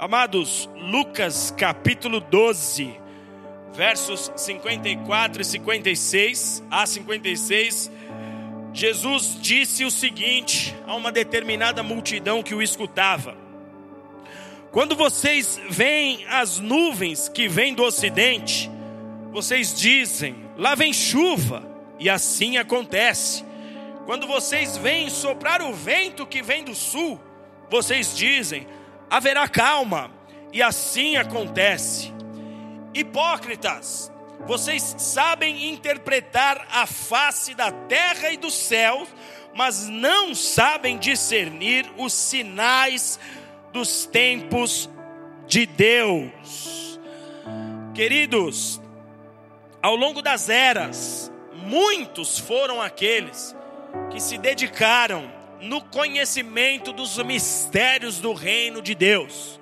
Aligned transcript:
Amados, 0.00 0.66
Lucas 0.76 1.52
capítulo 1.54 2.20
12, 2.20 2.98
versos 3.74 4.32
54 4.34 5.42
e 5.42 5.44
56 5.44 6.64
a 6.70 6.86
56, 6.86 7.92
Jesus 8.72 9.36
disse 9.42 9.84
o 9.84 9.90
seguinte 9.90 10.74
a 10.86 10.94
uma 10.94 11.12
determinada 11.12 11.82
multidão 11.82 12.42
que 12.42 12.54
o 12.54 12.62
escutava: 12.62 13.36
Quando 14.72 14.96
vocês 14.96 15.60
veem 15.68 16.24
as 16.28 16.58
nuvens 16.58 17.28
que 17.28 17.46
vêm 17.46 17.74
do 17.74 17.82
ocidente, 17.82 18.70
vocês 19.30 19.78
dizem: 19.78 20.34
lá 20.56 20.74
vem 20.74 20.94
chuva, 20.94 21.62
e 21.98 22.08
assim 22.08 22.56
acontece. 22.56 23.44
Quando 24.06 24.26
vocês 24.26 24.78
veem 24.78 25.10
soprar 25.10 25.60
o 25.60 25.74
vento 25.74 26.26
que 26.26 26.40
vem 26.40 26.64
do 26.64 26.74
sul, 26.74 27.20
vocês 27.68 28.16
dizem: 28.16 28.66
haverá 29.10 29.48
calma, 29.48 30.10
e 30.52 30.62
assim 30.62 31.16
acontece. 31.16 32.14
Hipócritas, 32.94 34.10
vocês 34.46 34.94
sabem 34.98 35.68
interpretar 35.68 36.66
a 36.70 36.86
face 36.86 37.54
da 37.54 37.70
terra 37.70 38.30
e 38.30 38.36
do 38.36 38.50
céu, 38.50 39.06
mas 39.54 39.88
não 39.88 40.34
sabem 40.34 40.96
discernir 40.96 41.90
os 41.96 42.12
sinais 42.12 43.18
dos 43.72 44.06
tempos 44.06 44.88
de 45.46 45.66
Deus. 45.66 46.98
Queridos, 47.94 48.80
ao 49.82 49.96
longo 49.96 50.22
das 50.22 50.48
eras, 50.48 51.30
muitos 51.52 52.38
foram 52.38 52.80
aqueles 52.80 53.54
que 54.10 54.20
se 54.20 54.38
dedicaram 54.38 55.39
no 55.60 55.80
conhecimento 55.80 56.92
dos 56.92 57.18
mistérios 57.18 58.18
do 58.18 58.32
reino 58.32 58.80
de 58.80 58.94
Deus. 58.94 59.60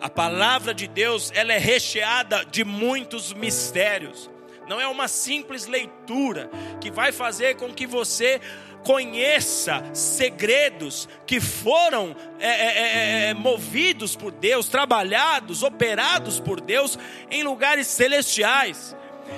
A 0.00 0.08
palavra 0.08 0.72
de 0.72 0.88
Deus, 0.88 1.30
ela 1.34 1.52
é 1.52 1.58
recheada 1.58 2.44
de 2.44 2.64
muitos 2.64 3.32
mistérios. 3.32 4.30
Não 4.66 4.80
é 4.80 4.86
uma 4.86 5.08
simples 5.08 5.66
leitura 5.66 6.50
que 6.80 6.90
vai 6.90 7.12
fazer 7.12 7.56
com 7.56 7.72
que 7.72 7.86
você 7.86 8.40
conheça 8.82 9.84
segredos 9.92 11.08
que 11.26 11.40
foram 11.40 12.16
é, 12.38 12.48
é, 12.48 12.78
é, 13.26 13.28
é 13.28 13.34
movidos 13.34 14.16
por 14.16 14.32
Deus, 14.32 14.68
trabalhados, 14.68 15.62
operados 15.62 16.40
por 16.40 16.60
Deus 16.60 16.98
em 17.30 17.42
lugares 17.42 17.86
celestiais. 17.86 18.96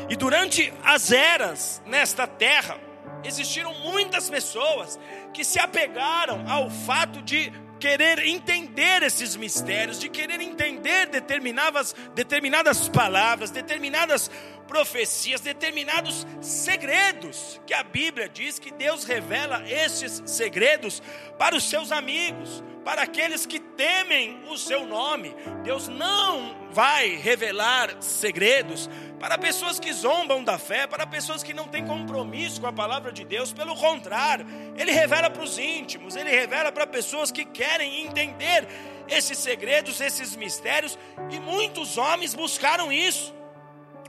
E 0.08 0.16
durante 0.16 0.72
as 0.84 1.10
eras 1.10 1.82
nesta 1.86 2.26
terra, 2.26 2.78
existiram 3.24 3.72
muitas 3.74 4.28
pessoas 4.28 4.98
que 5.32 5.44
se 5.44 5.58
apegaram 5.58 6.44
ao 6.50 6.70
fato 6.70 7.22
de 7.22 7.52
querer 7.82 8.20
entender 8.20 9.02
esses 9.02 9.34
mistérios, 9.34 9.98
de 9.98 10.08
querer 10.08 10.40
entender 10.40 11.08
determinadas, 11.08 11.94
determinadas 12.14 12.88
palavras, 12.88 13.50
determinadas 13.50 14.30
profecias, 14.68 15.40
determinados 15.40 16.24
segredos 16.40 17.60
que 17.66 17.74
a 17.74 17.82
Bíblia 17.82 18.28
diz 18.28 18.58
que 18.58 18.72
Deus 18.72 19.04
revela 19.04 19.68
esses 19.68 20.22
segredos 20.26 21.02
para 21.36 21.56
os 21.56 21.68
seus 21.68 21.90
amigos, 21.90 22.62
para 22.84 23.02
aqueles 23.02 23.46
que 23.46 23.60
temem 23.60 24.42
o 24.48 24.56
seu 24.56 24.86
nome. 24.86 25.34
Deus 25.62 25.88
não 25.88 26.62
vai 26.72 27.16
revelar 27.16 27.96
segredos 28.00 28.88
para 29.20 29.38
pessoas 29.38 29.78
que 29.78 29.92
zombam 29.92 30.42
da 30.42 30.58
fé, 30.58 30.86
para 30.86 31.06
pessoas 31.06 31.42
que 31.42 31.54
não 31.54 31.68
têm 31.68 31.86
compromisso 31.86 32.60
com 32.60 32.66
a 32.66 32.72
palavra 32.72 33.12
de 33.12 33.24
Deus. 33.24 33.52
Pelo 33.52 33.76
contrário, 33.76 34.46
Ele 34.76 34.90
revela 34.90 35.30
para 35.30 35.42
os 35.42 35.58
íntimos, 35.58 36.16
Ele 36.16 36.30
revela 36.30 36.72
para 36.72 36.86
pessoas 36.86 37.30
que 37.30 37.44
querem 37.44 38.04
entender 38.04 38.66
esses 39.08 39.38
segredos, 39.38 40.00
esses 40.00 40.34
mistérios, 40.34 40.98
e 41.30 41.38
muitos 41.38 41.98
homens 41.98 42.34
buscaram 42.34 42.92
isso. 42.92 43.34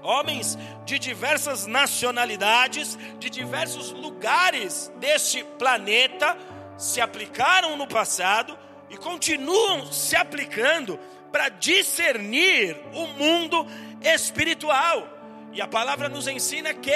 Homens 0.01 0.57
de 0.85 0.99
diversas 0.99 1.65
nacionalidades, 1.65 2.97
de 3.19 3.29
diversos 3.29 3.91
lugares 3.91 4.91
deste 4.99 5.43
planeta, 5.57 6.37
se 6.77 6.99
aplicaram 6.99 7.77
no 7.77 7.87
passado 7.87 8.57
e 8.93 8.97
continuam 8.97 9.91
se 9.91 10.15
aplicando 10.15 10.99
para 11.31 11.49
discernir 11.49 12.79
o 12.93 13.07
mundo 13.07 13.65
espiritual. 14.03 15.07
E 15.51 15.59
a 15.59 15.67
palavra 15.67 16.07
nos 16.07 16.27
ensina 16.27 16.75
que 16.75 16.91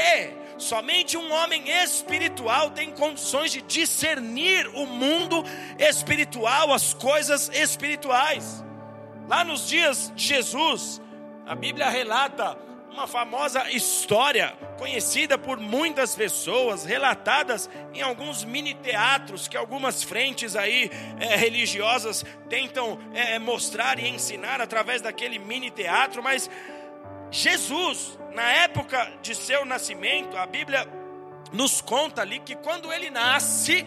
somente 0.60 1.18
um 1.18 1.32
homem 1.32 1.68
espiritual 1.84 2.70
tem 2.70 2.92
condições 2.92 3.52
de 3.52 3.64
discernir 3.64 4.68
o 4.76 4.86
mundo 4.86 5.44
espiritual, 5.80 6.72
as 6.72 6.94
coisas 6.94 7.50
espirituais. 7.50 8.64
Lá 9.28 9.44
nos 9.44 9.68
dias 9.68 10.12
de 10.16 10.28
Jesus, 10.28 11.02
a 11.48 11.56
Bíblia 11.56 11.90
relata 11.90 12.60
uma 12.98 13.06
famosa 13.06 13.70
história 13.70 14.58
conhecida 14.80 15.38
por 15.38 15.60
muitas 15.60 16.16
pessoas, 16.16 16.84
relatadas 16.84 17.70
em 17.94 18.02
alguns 18.02 18.44
mini 18.44 18.74
teatros 18.74 19.48
que 19.48 19.56
algumas 19.56 20.02
frentes 20.02 20.56
aí 20.56 20.90
é, 21.20 21.36
religiosas 21.36 22.26
tentam 22.50 22.98
é, 23.14 23.38
mostrar 23.38 24.00
e 24.00 24.08
ensinar 24.08 24.62
através 24.62 25.00
daquele 25.00 25.38
mini 25.38 25.70
teatro, 25.70 26.24
mas 26.24 26.50
Jesus, 27.30 28.18
na 28.34 28.52
época 28.52 29.14
de 29.22 29.36
seu 29.36 29.64
nascimento, 29.64 30.36
a 30.36 30.48
Bíblia 30.48 30.88
nos 31.54 31.82
conta 31.82 32.24
ali 32.24 32.40
que 32.40 32.56
quando 32.56 32.92
ele 32.92 33.12
nasce, 33.12 33.86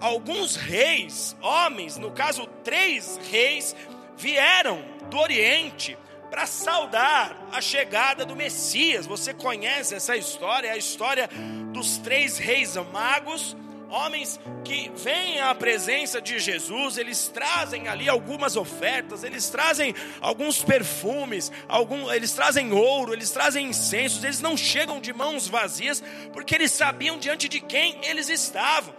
alguns 0.00 0.56
reis, 0.56 1.36
homens, 1.42 1.98
no 1.98 2.10
caso 2.10 2.46
três 2.64 3.20
reis, 3.30 3.76
vieram 4.16 4.82
do 5.10 5.18
Oriente 5.18 5.98
para 6.30 6.46
saudar 6.46 7.36
a 7.52 7.60
chegada 7.60 8.24
do 8.24 8.36
Messias. 8.36 9.06
Você 9.06 9.32
conhece 9.32 9.94
essa 9.94 10.16
história? 10.16 10.68
É 10.68 10.72
a 10.72 10.76
história 10.76 11.28
dos 11.72 11.98
três 11.98 12.38
reis 12.38 12.76
magos, 12.92 13.56
homens 13.88 14.40
que 14.64 14.90
vêm 14.96 15.40
à 15.40 15.54
presença 15.54 16.20
de 16.20 16.38
Jesus, 16.38 16.98
eles 16.98 17.28
trazem 17.28 17.88
ali 17.88 18.08
algumas 18.08 18.56
ofertas, 18.56 19.22
eles 19.22 19.48
trazem 19.48 19.94
alguns 20.20 20.62
perfumes, 20.62 21.52
algum, 21.68 22.10
eles 22.10 22.32
trazem 22.32 22.72
ouro, 22.72 23.12
eles 23.12 23.30
trazem 23.30 23.66
incensos, 23.66 24.24
eles 24.24 24.40
não 24.40 24.56
chegam 24.56 25.00
de 25.00 25.12
mãos 25.12 25.46
vazias, 25.48 26.02
porque 26.32 26.54
eles 26.54 26.72
sabiam 26.72 27.18
diante 27.18 27.48
de 27.48 27.60
quem 27.60 28.00
eles 28.04 28.28
estavam. 28.28 28.94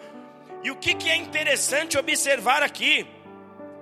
E 0.64 0.72
o 0.72 0.76
que, 0.76 0.94
que 0.94 1.10
é 1.10 1.16
interessante 1.16 1.98
observar 1.98 2.64
aqui? 2.64 3.06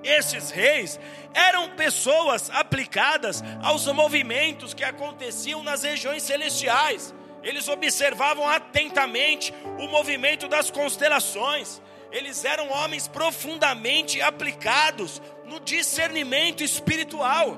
Esses 0.06 0.52
reis 0.52 1.00
eram 1.34 1.72
pessoas 1.72 2.50
aplicadas 2.52 3.44
aos 3.64 3.88
movimentos 3.88 4.74
que 4.74 4.84
aconteciam 4.84 5.64
nas 5.64 5.82
regiões 5.82 6.22
celestiais. 6.22 7.14
Eles 7.42 7.68
observavam 7.68 8.48
atentamente 8.48 9.54
o 9.80 9.88
movimento 9.88 10.48
das 10.48 10.70
constelações. 10.70 11.82
Eles 12.12 12.46
eram 12.46 12.70
homens 12.72 13.08
profundamente 13.08 14.22
aplicados 14.22 15.22
no 15.44 15.60
discernimento 15.60 16.64
espiritual. 16.64 17.58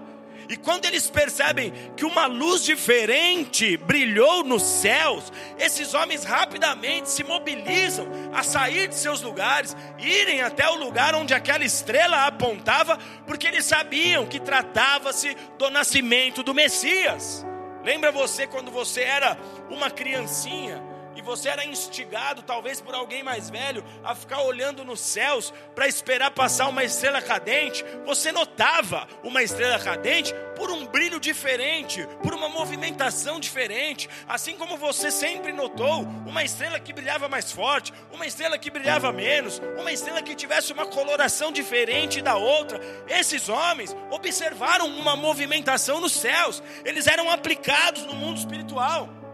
E 0.49 0.55
quando 0.55 0.85
eles 0.85 1.09
percebem 1.09 1.73
que 1.97 2.05
uma 2.05 2.25
luz 2.25 2.63
diferente 2.63 3.75
brilhou 3.75 4.45
nos 4.45 4.63
céus, 4.63 5.31
esses 5.59 5.93
homens 5.93 6.23
rapidamente 6.23 7.09
se 7.09 7.23
mobilizam 7.23 8.07
a 8.33 8.43
sair 8.43 8.87
de 8.87 8.95
seus 8.95 9.21
lugares, 9.21 9.75
irem 9.99 10.41
até 10.41 10.69
o 10.69 10.75
lugar 10.75 11.15
onde 11.15 11.33
aquela 11.33 11.65
estrela 11.65 12.25
apontava, 12.25 12.97
porque 13.25 13.47
eles 13.47 13.65
sabiam 13.65 14.25
que 14.25 14.39
tratava-se 14.39 15.35
do 15.57 15.69
nascimento 15.69 16.41
do 16.41 16.53
Messias. 16.53 17.45
Lembra 17.83 18.11
você 18.11 18.47
quando 18.47 18.71
você 18.71 19.01
era 19.01 19.37
uma 19.69 19.91
criancinha? 19.91 20.86
E 21.17 21.21
você 21.21 21.49
era 21.49 21.65
instigado, 21.65 22.43
talvez 22.43 22.79
por 22.79 22.93
alguém 22.93 23.23
mais 23.23 23.49
velho, 23.49 23.83
a 24.03 24.13
ficar 24.13 24.41
olhando 24.41 24.85
nos 24.85 24.99
céus 24.99 25.51
para 25.73 25.87
esperar 25.87 26.29
passar 26.29 26.67
uma 26.67 26.83
estrela 26.83 27.19
cadente, 27.19 27.83
você 28.05 28.31
notava 28.31 29.07
uma 29.23 29.41
estrela 29.41 29.79
cadente 29.79 30.33
por 30.55 30.69
um 30.69 30.85
brilho 30.85 31.19
diferente, 31.19 32.07
por 32.21 32.35
uma 32.35 32.47
movimentação 32.47 33.39
diferente, 33.39 34.07
assim 34.27 34.55
como 34.55 34.77
você 34.77 35.09
sempre 35.09 35.51
notou 35.51 36.01
uma 36.25 36.43
estrela 36.43 36.79
que 36.79 36.93
brilhava 36.93 37.27
mais 37.27 37.51
forte, 37.51 37.91
uma 38.11 38.27
estrela 38.27 38.57
que 38.57 38.69
brilhava 38.69 39.11
menos, 39.11 39.59
uma 39.79 39.91
estrela 39.91 40.21
que 40.21 40.35
tivesse 40.35 40.71
uma 40.71 40.85
coloração 40.85 41.51
diferente 41.51 42.21
da 42.21 42.35
outra. 42.35 42.79
Esses 43.07 43.49
homens 43.49 43.95
observaram 44.11 44.85
uma 44.85 45.15
movimentação 45.15 45.99
nos 45.99 46.11
céus, 46.11 46.61
eles 46.85 47.07
eram 47.07 47.29
aplicados 47.31 48.03
no 48.05 48.13
mundo 48.13 48.37
espiritual. 48.37 49.26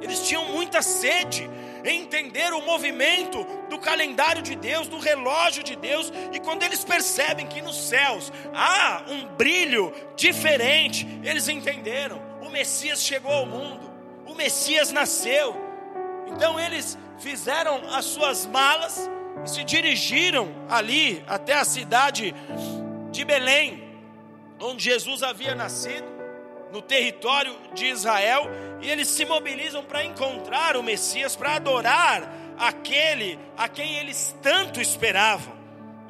Eles 0.00 0.26
tinham 0.26 0.44
muita 0.46 0.82
sede 0.82 1.48
em 1.84 2.02
entender 2.02 2.52
o 2.52 2.62
movimento 2.62 3.44
do 3.68 3.78
calendário 3.78 4.42
de 4.42 4.54
Deus, 4.54 4.88
do 4.88 4.98
relógio 4.98 5.62
de 5.62 5.76
Deus, 5.76 6.12
e 6.32 6.40
quando 6.40 6.62
eles 6.62 6.84
percebem 6.84 7.46
que 7.46 7.62
nos 7.62 7.76
céus 7.76 8.32
há 8.54 9.04
um 9.08 9.26
brilho 9.36 9.92
diferente, 10.16 11.06
eles 11.22 11.48
entenderam: 11.48 12.20
o 12.42 12.50
Messias 12.50 13.02
chegou 13.02 13.32
ao 13.32 13.46
mundo, 13.46 13.90
o 14.26 14.34
Messias 14.34 14.92
nasceu. 14.92 15.56
Então 16.26 16.58
eles 16.60 16.98
fizeram 17.18 17.80
as 17.92 18.04
suas 18.04 18.46
malas 18.46 19.08
e 19.44 19.48
se 19.48 19.64
dirigiram 19.64 20.48
ali 20.68 21.24
até 21.26 21.54
a 21.54 21.64
cidade 21.64 22.34
de 23.10 23.24
Belém. 23.24 23.86
onde 24.60 24.84
Jesus 24.84 25.22
havia 25.22 25.54
nascido, 25.54 26.17
no 26.72 26.82
território 26.82 27.54
de 27.74 27.86
Israel, 27.86 28.48
e 28.80 28.90
eles 28.90 29.08
se 29.08 29.24
mobilizam 29.24 29.82
para 29.84 30.04
encontrar 30.04 30.76
o 30.76 30.82
Messias, 30.82 31.34
para 31.34 31.56
adorar 31.56 32.30
aquele 32.58 33.38
a 33.56 33.68
quem 33.68 33.96
eles 33.96 34.36
tanto 34.42 34.80
esperavam. 34.80 35.56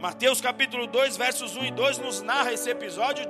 Mateus 0.00 0.40
capítulo 0.40 0.86
2, 0.86 1.16
versos 1.16 1.56
1 1.56 1.64
e 1.64 1.70
2 1.72 1.98
nos 1.98 2.22
narra 2.22 2.52
esse 2.52 2.70
episódio 2.70 3.26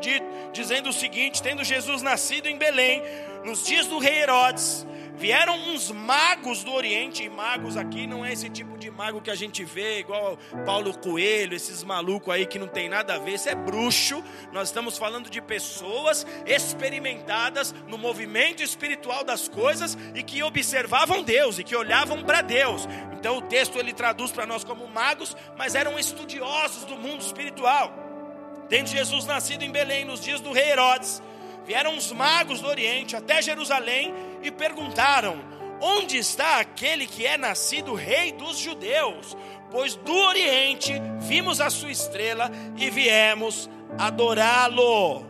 dizendo 0.53 0.91
o 0.91 0.93
seguinte: 0.93 1.43
tendo 1.43 1.65
Jesus 1.65 2.03
nascido 2.03 2.47
em 2.47 2.59
Belém, 2.59 3.03
nos 3.45 3.65
dias 3.65 3.87
do 3.87 3.99
rei 3.99 4.23
Herodes, 4.23 4.87
Vieram 5.19 5.57
uns 5.71 5.91
magos 5.91 6.63
do 6.63 6.73
Oriente, 6.73 7.25
e 7.25 7.29
magos 7.29 7.77
aqui 7.77 8.07
não 8.07 8.25
é 8.25 8.33
esse 8.33 8.49
tipo 8.49 8.79
de 8.79 8.89
mago 8.89 9.21
que 9.21 9.31
a 9.31 9.35
gente 9.35 9.65
vê, 9.65 9.99
igual 9.99 10.39
Paulo 10.65 10.97
Coelho, 10.97 11.57
esses 11.57 11.83
malucos 11.83 12.33
aí 12.33 12.47
que 12.47 12.57
não 12.57 12.69
tem 12.69 12.89
nada 12.89 13.17
a 13.17 13.19
ver, 13.19 13.35
isso 13.35 13.49
é 13.49 13.55
bruxo. 13.55 14.23
Nós 14.53 14.69
estamos 14.69 14.97
falando 14.97 15.29
de 15.29 15.43
pessoas 15.43 16.25
experimentadas 16.47 17.75
no 17.89 17.99
movimento 17.99 18.63
espiritual 18.63 19.25
das 19.25 19.49
coisas 19.49 19.99
e 20.15 20.23
que 20.23 20.41
observavam 20.41 21.25
Deus 21.25 21.59
e 21.59 21.65
que 21.65 21.75
olhavam 21.75 22.23
para 22.23 22.41
Deus. 22.41 22.87
Então 23.13 23.39
o 23.39 23.43
texto 23.43 23.77
ele 23.77 23.93
traduz 23.93 24.31
para 24.31 24.47
nós 24.47 24.63
como 24.63 24.87
magos, 24.87 25.37
mas 25.57 25.75
eram 25.75 25.99
estudiosos 25.99 26.85
do 26.85 26.97
mundo 26.97 27.23
espiritual. 27.23 27.93
Tendo 28.69 28.89
Jesus 28.89 29.25
nascido 29.27 29.65
em 29.65 29.73
Belém 29.73 30.05
nos 30.05 30.21
dias 30.21 30.41
do 30.41 30.53
rei 30.53 30.71
Herodes, 30.71 31.21
vieram 31.69 31.99
os 31.99 32.11
magos 32.13 32.63
do 32.63 32.67
Oriente 32.67 33.15
até 33.15 33.43
Jerusalém 33.43 34.15
e 34.43 34.51
perguntaram: 34.51 35.39
Onde 35.83 36.17
está 36.17 36.61
aquele 36.61 37.07
que 37.07 37.27
é 37.27 37.37
nascido 37.37 37.93
rei 37.93 38.33
dos 38.33 38.59
judeus? 38.59 39.37
Pois 39.71 39.95
do 39.95 40.15
Oriente 40.15 40.95
vimos 41.19 41.61
a 41.61 41.69
sua 41.69 41.91
estrela 41.91 42.51
e 42.79 42.89
viemos 42.89 43.69
adorá-lo. 43.99 45.27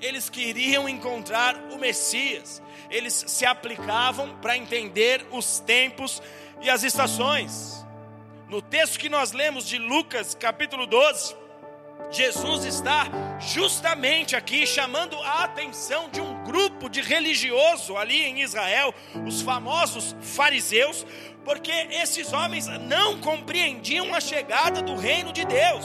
Eles 0.00 0.30
queriam 0.30 0.88
encontrar 0.88 1.54
o 1.70 1.78
Messias, 1.78 2.62
eles 2.90 3.12
se 3.26 3.44
aplicavam 3.44 4.34
para 4.36 4.56
entender 4.56 5.26
os 5.30 5.60
tempos 5.60 6.22
e 6.62 6.70
as 6.70 6.82
estações. 6.82 7.84
No 8.48 8.62
texto 8.62 8.98
que 8.98 9.10
nós 9.10 9.32
lemos 9.32 9.66
de 9.66 9.76
Lucas, 9.76 10.34
capítulo 10.34 10.86
12, 10.86 11.36
Jesus 12.10 12.64
está 12.64 13.06
justamente 13.40 14.36
aqui 14.36 14.66
chamando 14.66 15.16
a 15.18 15.44
atenção 15.44 16.08
de 16.08 16.20
um 16.20 16.42
grupo 16.44 16.88
de 16.88 17.00
religioso 17.00 17.96
ali 17.96 18.22
em 18.22 18.42
Israel, 18.42 18.94
os 19.26 19.40
famosos 19.40 20.14
fariseus, 20.20 21.06
porque 21.44 21.72
esses 21.90 22.32
homens 22.32 22.66
não 22.66 23.18
compreendiam 23.20 24.14
a 24.14 24.20
chegada 24.20 24.80
do 24.80 24.96
reino 24.96 25.32
de 25.32 25.44
Deus. 25.44 25.84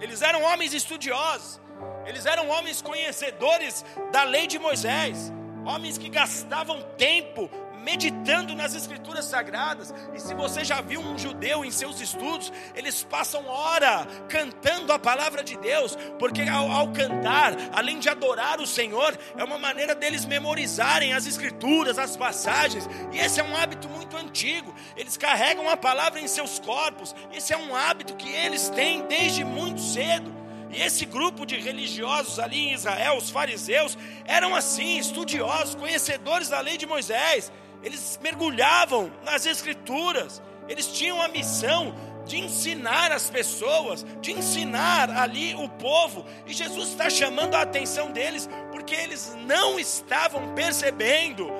Eles 0.00 0.20
eram 0.20 0.42
homens 0.42 0.74
estudiosos, 0.74 1.60
eles 2.06 2.26
eram 2.26 2.48
homens 2.48 2.82
conhecedores 2.82 3.84
da 4.10 4.24
lei 4.24 4.46
de 4.46 4.58
Moisés, 4.58 5.32
homens 5.64 5.96
que 5.96 6.08
gastavam 6.08 6.82
tempo 6.96 7.48
meditando 7.82 8.54
nas 8.54 8.74
escrituras 8.74 9.24
sagradas. 9.24 9.92
E 10.14 10.20
se 10.20 10.34
você 10.34 10.64
já 10.64 10.80
viu 10.80 11.00
um 11.00 11.18
judeu 11.18 11.64
em 11.64 11.70
seus 11.70 12.00
estudos, 12.00 12.52
eles 12.74 13.02
passam 13.02 13.46
hora 13.46 14.06
cantando 14.28 14.92
a 14.92 14.98
palavra 14.98 15.42
de 15.42 15.56
Deus, 15.56 15.96
porque 16.18 16.42
ao, 16.42 16.70
ao 16.70 16.92
cantar, 16.92 17.54
além 17.72 17.98
de 17.98 18.08
adorar 18.08 18.60
o 18.60 18.66
Senhor, 18.66 19.16
é 19.36 19.44
uma 19.44 19.58
maneira 19.58 19.94
deles 19.94 20.24
memorizarem 20.24 21.12
as 21.12 21.26
escrituras, 21.26 21.98
as 21.98 22.16
passagens. 22.16 22.88
E 23.12 23.18
esse 23.18 23.40
é 23.40 23.44
um 23.44 23.56
hábito 23.56 23.88
muito 23.88 24.16
antigo. 24.16 24.74
Eles 24.96 25.16
carregam 25.16 25.68
a 25.68 25.76
palavra 25.76 26.20
em 26.20 26.28
seus 26.28 26.58
corpos. 26.58 27.14
Esse 27.32 27.52
é 27.52 27.56
um 27.56 27.74
hábito 27.74 28.14
que 28.14 28.30
eles 28.30 28.68
têm 28.70 29.06
desde 29.06 29.44
muito 29.44 29.80
cedo. 29.80 30.42
E 30.70 30.80
esse 30.80 31.04
grupo 31.04 31.44
de 31.44 31.56
religiosos 31.56 32.38
ali 32.38 32.68
em 32.68 32.72
Israel, 32.72 33.18
os 33.18 33.28
fariseus, 33.28 33.96
eram 34.24 34.54
assim, 34.54 34.96
estudiosos, 34.96 35.74
conhecedores 35.74 36.48
da 36.48 36.60
lei 36.60 36.78
de 36.78 36.86
Moisés 36.86 37.52
eles 37.82 38.18
mergulhavam 38.22 39.12
nas 39.24 39.46
Escrituras, 39.46 40.42
eles 40.68 40.86
tinham 40.86 41.20
a 41.20 41.28
missão 41.28 41.94
de 42.24 42.38
ensinar 42.38 43.10
as 43.10 43.28
pessoas, 43.28 44.06
de 44.20 44.32
ensinar 44.32 45.10
ali 45.10 45.54
o 45.54 45.68
povo, 45.68 46.24
e 46.46 46.52
Jesus 46.52 46.90
está 46.90 47.10
chamando 47.10 47.54
a 47.54 47.62
atenção 47.62 48.12
deles, 48.12 48.48
porque 48.70 48.94
eles 48.94 49.36
não 49.46 49.78
estavam 49.78 50.54
percebendo 50.54 51.50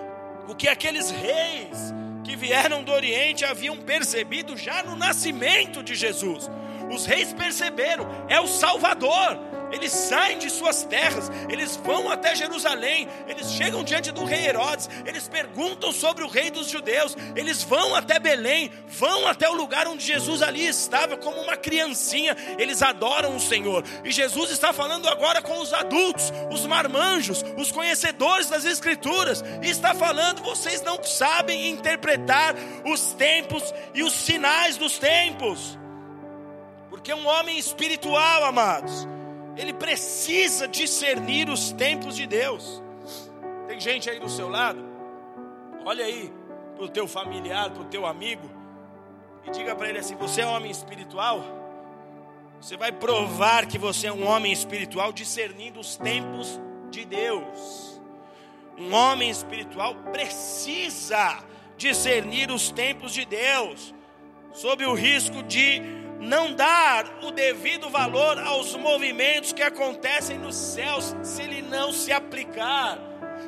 o 0.48 0.54
que 0.54 0.68
aqueles 0.68 1.10
reis 1.10 1.92
que 2.24 2.36
vieram 2.36 2.84
do 2.84 2.92
Oriente 2.92 3.44
haviam 3.44 3.76
percebido 3.76 4.56
já 4.56 4.82
no 4.82 4.96
nascimento 4.96 5.82
de 5.82 5.94
Jesus. 5.94 6.48
Os 6.90 7.06
reis 7.06 7.32
perceberam, 7.32 8.06
é 8.28 8.40
o 8.40 8.46
Salvador, 8.46 9.38
eles 9.72 9.92
saem 9.92 10.38
de 10.38 10.50
suas 10.50 10.84
terras, 10.84 11.30
eles 11.48 11.76
vão 11.76 12.10
até 12.10 12.34
Jerusalém, 12.34 13.08
eles 13.26 13.50
chegam 13.52 13.82
diante 13.82 14.12
do 14.12 14.24
rei 14.24 14.46
Herodes, 14.46 14.88
eles 15.06 15.28
perguntam 15.28 15.92
sobre 15.92 16.22
o 16.22 16.28
rei 16.28 16.50
dos 16.50 16.68
judeus, 16.68 17.16
eles 17.34 17.62
vão 17.62 17.94
até 17.94 18.18
Belém, 18.18 18.70
vão 18.86 19.26
até 19.26 19.48
o 19.48 19.54
lugar 19.54 19.88
onde 19.88 20.04
Jesus 20.04 20.42
ali 20.42 20.66
estava, 20.66 21.16
como 21.16 21.40
uma 21.40 21.56
criancinha, 21.56 22.36
eles 22.58 22.82
adoram 22.82 23.36
o 23.36 23.40
Senhor. 23.40 23.84
E 24.04 24.12
Jesus 24.12 24.50
está 24.50 24.72
falando 24.72 25.08
agora 25.08 25.40
com 25.40 25.58
os 25.58 25.72
adultos, 25.72 26.32
os 26.50 26.66
marmanjos, 26.66 27.44
os 27.56 27.72
conhecedores 27.72 28.48
das 28.48 28.64
Escrituras, 28.64 29.42
e 29.62 29.68
está 29.68 29.94
falando: 29.94 30.42
vocês 30.42 30.82
não 30.82 31.02
sabem 31.02 31.70
interpretar 31.70 32.54
os 32.84 33.12
tempos 33.14 33.72
e 33.94 34.02
os 34.02 34.12
sinais 34.12 34.76
dos 34.76 34.98
tempos. 34.98 35.78
Porque 36.90 37.12
um 37.14 37.26
homem 37.26 37.58
espiritual, 37.58 38.44
amados, 38.44 39.06
ele 39.56 39.72
precisa 39.72 40.66
discernir 40.66 41.48
os 41.48 41.72
tempos 41.72 42.16
de 42.16 42.26
Deus. 42.26 42.82
Tem 43.66 43.78
gente 43.80 44.08
aí 44.08 44.18
do 44.18 44.28
seu 44.28 44.48
lado, 44.48 44.82
olha 45.84 46.04
aí 46.04 46.32
para 46.76 46.84
o 46.84 46.88
teu 46.88 47.06
familiar, 47.06 47.70
para 47.70 47.82
o 47.82 47.86
teu 47.86 48.06
amigo, 48.06 48.50
e 49.44 49.50
diga 49.50 49.74
para 49.74 49.88
ele 49.88 49.98
assim: 49.98 50.16
Você 50.16 50.40
é 50.40 50.46
um 50.46 50.52
homem 50.52 50.70
espiritual? 50.70 51.42
Você 52.60 52.76
vai 52.76 52.92
provar 52.92 53.66
que 53.66 53.76
você 53.76 54.06
é 54.06 54.12
um 54.12 54.26
homem 54.26 54.52
espiritual 54.52 55.12
discernindo 55.12 55.80
os 55.80 55.96
tempos 55.96 56.60
de 56.90 57.04
Deus. 57.04 58.00
Um 58.78 58.94
homem 58.94 59.28
espiritual 59.28 59.96
precisa 60.12 61.42
discernir 61.76 62.50
os 62.50 62.70
tempos 62.70 63.12
de 63.12 63.24
Deus, 63.24 63.92
sob 64.52 64.86
o 64.86 64.94
risco 64.94 65.42
de 65.42 65.82
não 66.22 66.54
dar 66.54 67.18
o 67.24 67.32
devido 67.32 67.90
valor 67.90 68.38
aos 68.38 68.76
movimentos 68.76 69.52
que 69.52 69.62
acontecem 69.62 70.38
nos 70.38 70.54
céus, 70.54 71.16
se 71.24 71.42
ele 71.42 71.60
não 71.62 71.92
se 71.92 72.12
aplicar. 72.12 72.96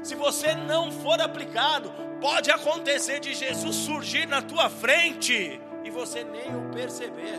Se 0.02 0.16
você 0.16 0.54
não 0.56 0.90
for 0.90 1.20
aplicado, 1.20 1.92
pode 2.20 2.50
acontecer 2.50 3.20
de 3.20 3.32
Jesus 3.32 3.76
surgir 3.76 4.26
na 4.26 4.42
tua 4.42 4.68
frente 4.68 5.60
e 5.84 5.90
você 5.90 6.24
nem 6.24 6.54
o 6.56 6.72
perceber. 6.72 7.38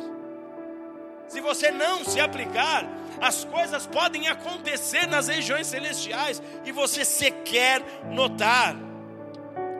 Se 1.27 1.41
você 1.41 1.69
não 1.69 2.05
se 2.05 2.19
aplicar, 2.21 2.87
as 3.19 3.43
coisas 3.43 3.85
podem 3.85 4.29
acontecer 4.29 5.05
nas 5.05 5.27
regiões 5.27 5.67
celestiais 5.67 6.41
e 6.63 6.71
você 6.71 7.03
sequer 7.03 7.83
notar. 8.09 8.73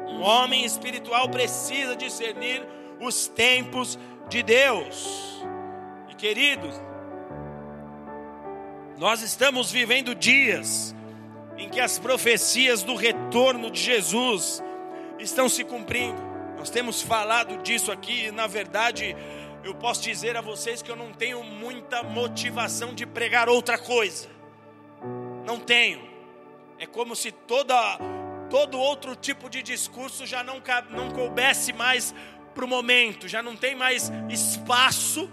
Um 0.06 0.22
homem 0.22 0.65
espiritual 0.65 1.30
precisa 1.30 1.96
discernir 1.96 2.68
os 3.00 3.27
tempos 3.27 3.98
de 4.29 4.44
Deus. 4.44 5.44
E 6.10 6.15
queridos, 6.15 6.74
nós 8.98 9.22
estamos 9.22 9.72
vivendo 9.72 10.15
dias 10.15 10.96
em 11.58 11.70
que 11.70 11.79
as 11.79 12.00
profecias 12.00 12.84
do 12.84 12.96
retorno 12.96 13.70
de 13.72 13.82
Jesus 13.82 14.63
estão 15.20 15.48
se 15.48 15.63
cumprindo. 15.63 16.22
Nós 16.58 16.70
temos 16.70 17.01
falado 17.01 17.62
disso 17.62 17.91
aqui, 17.91 18.32
na 18.32 18.48
verdade, 18.48 19.15
eu 19.63 19.75
posso 19.75 20.01
dizer 20.01 20.36
a 20.36 20.41
vocês 20.41 20.82
que 20.82 20.91
eu 20.91 20.96
não 20.96 21.12
tenho 21.12 21.44
muita 21.44 22.03
motivação 22.03 22.94
de 22.94 23.05
pregar 23.05 23.50
outra 23.50 23.77
coisa. 23.77 24.29
Não 25.46 25.60
tenho. 25.60 26.08
É 26.77 26.86
como 26.86 27.15
se 27.15 27.32
toda 27.32 27.98
todo 28.50 28.77
outro 28.77 29.15
tipo 29.15 29.50
de 29.50 29.63
discurso 29.63 30.25
já 30.25 30.44
não, 30.44 30.62
não 30.91 31.12
coubesse 31.12 31.74
mais 31.74 32.13
para 32.56 32.66
o 32.66 32.68
momento, 32.68 33.28
já 33.28 33.44
não 33.44 33.56
tem 33.56 33.76
mais 33.76 34.10
espaço 34.30 35.30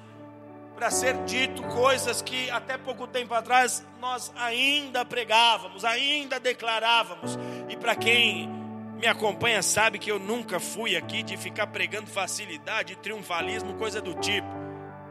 para 0.74 0.90
ser 0.90 1.14
dito 1.24 1.62
coisas 1.62 2.20
que 2.20 2.50
até 2.50 2.76
pouco 2.76 3.06
tempo 3.06 3.32
atrás 3.32 3.86
nós 4.00 4.32
ainda 4.34 5.04
pregávamos, 5.04 5.84
ainda 5.84 6.40
declarávamos. 6.40 7.38
E 7.68 7.76
para 7.76 7.94
quem 7.94 8.48
me 8.96 9.06
acompanha 9.06 9.62
sabe 9.62 10.00
que 10.00 10.10
eu 10.10 10.18
nunca 10.18 10.58
fui 10.58 10.96
aqui 10.96 11.22
de 11.22 11.36
ficar 11.36 11.68
pregando 11.68 12.08
facilidade, 12.10 12.96
triunfalismo, 12.96 13.74
coisa 13.74 14.00
do 14.00 14.14
tipo. 14.14 14.48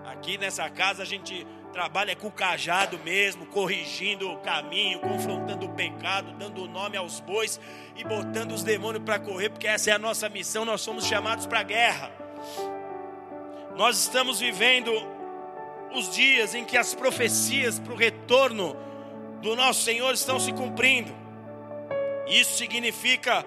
Aqui 0.05 0.37
nessa 0.37 0.69
casa 0.69 1.03
a 1.03 1.05
gente 1.05 1.47
trabalha 1.71 2.15
com 2.15 2.27
o 2.27 2.31
cajado 2.31 2.99
mesmo, 2.99 3.45
corrigindo 3.45 4.29
o 4.29 4.37
caminho, 4.39 4.99
confrontando 4.99 5.65
o 5.65 5.73
pecado, 5.73 6.31
dando 6.33 6.63
o 6.63 6.67
nome 6.67 6.97
aos 6.97 7.19
bois 7.19 7.59
e 7.95 8.03
botando 8.03 8.51
os 8.51 8.63
demônios 8.63 9.03
para 9.03 9.19
correr, 9.19 9.49
porque 9.49 9.67
essa 9.67 9.89
é 9.89 9.93
a 9.93 9.99
nossa 9.99 10.29
missão, 10.29 10.65
nós 10.65 10.81
somos 10.81 11.05
chamados 11.05 11.45
para 11.45 11.61
a 11.61 11.63
guerra. 11.63 12.11
Nós 13.75 13.97
estamos 13.97 14.39
vivendo 14.39 14.91
os 15.93 16.13
dias 16.13 16.53
em 16.53 16.63
que 16.65 16.77
as 16.77 16.93
profecias 16.93 17.79
para 17.79 17.93
o 17.93 17.97
retorno 17.97 18.75
do 19.41 19.55
nosso 19.55 19.81
Senhor 19.83 20.13
estão 20.13 20.39
se 20.39 20.51
cumprindo. 20.51 21.11
Isso 22.27 22.57
significa 22.57 23.45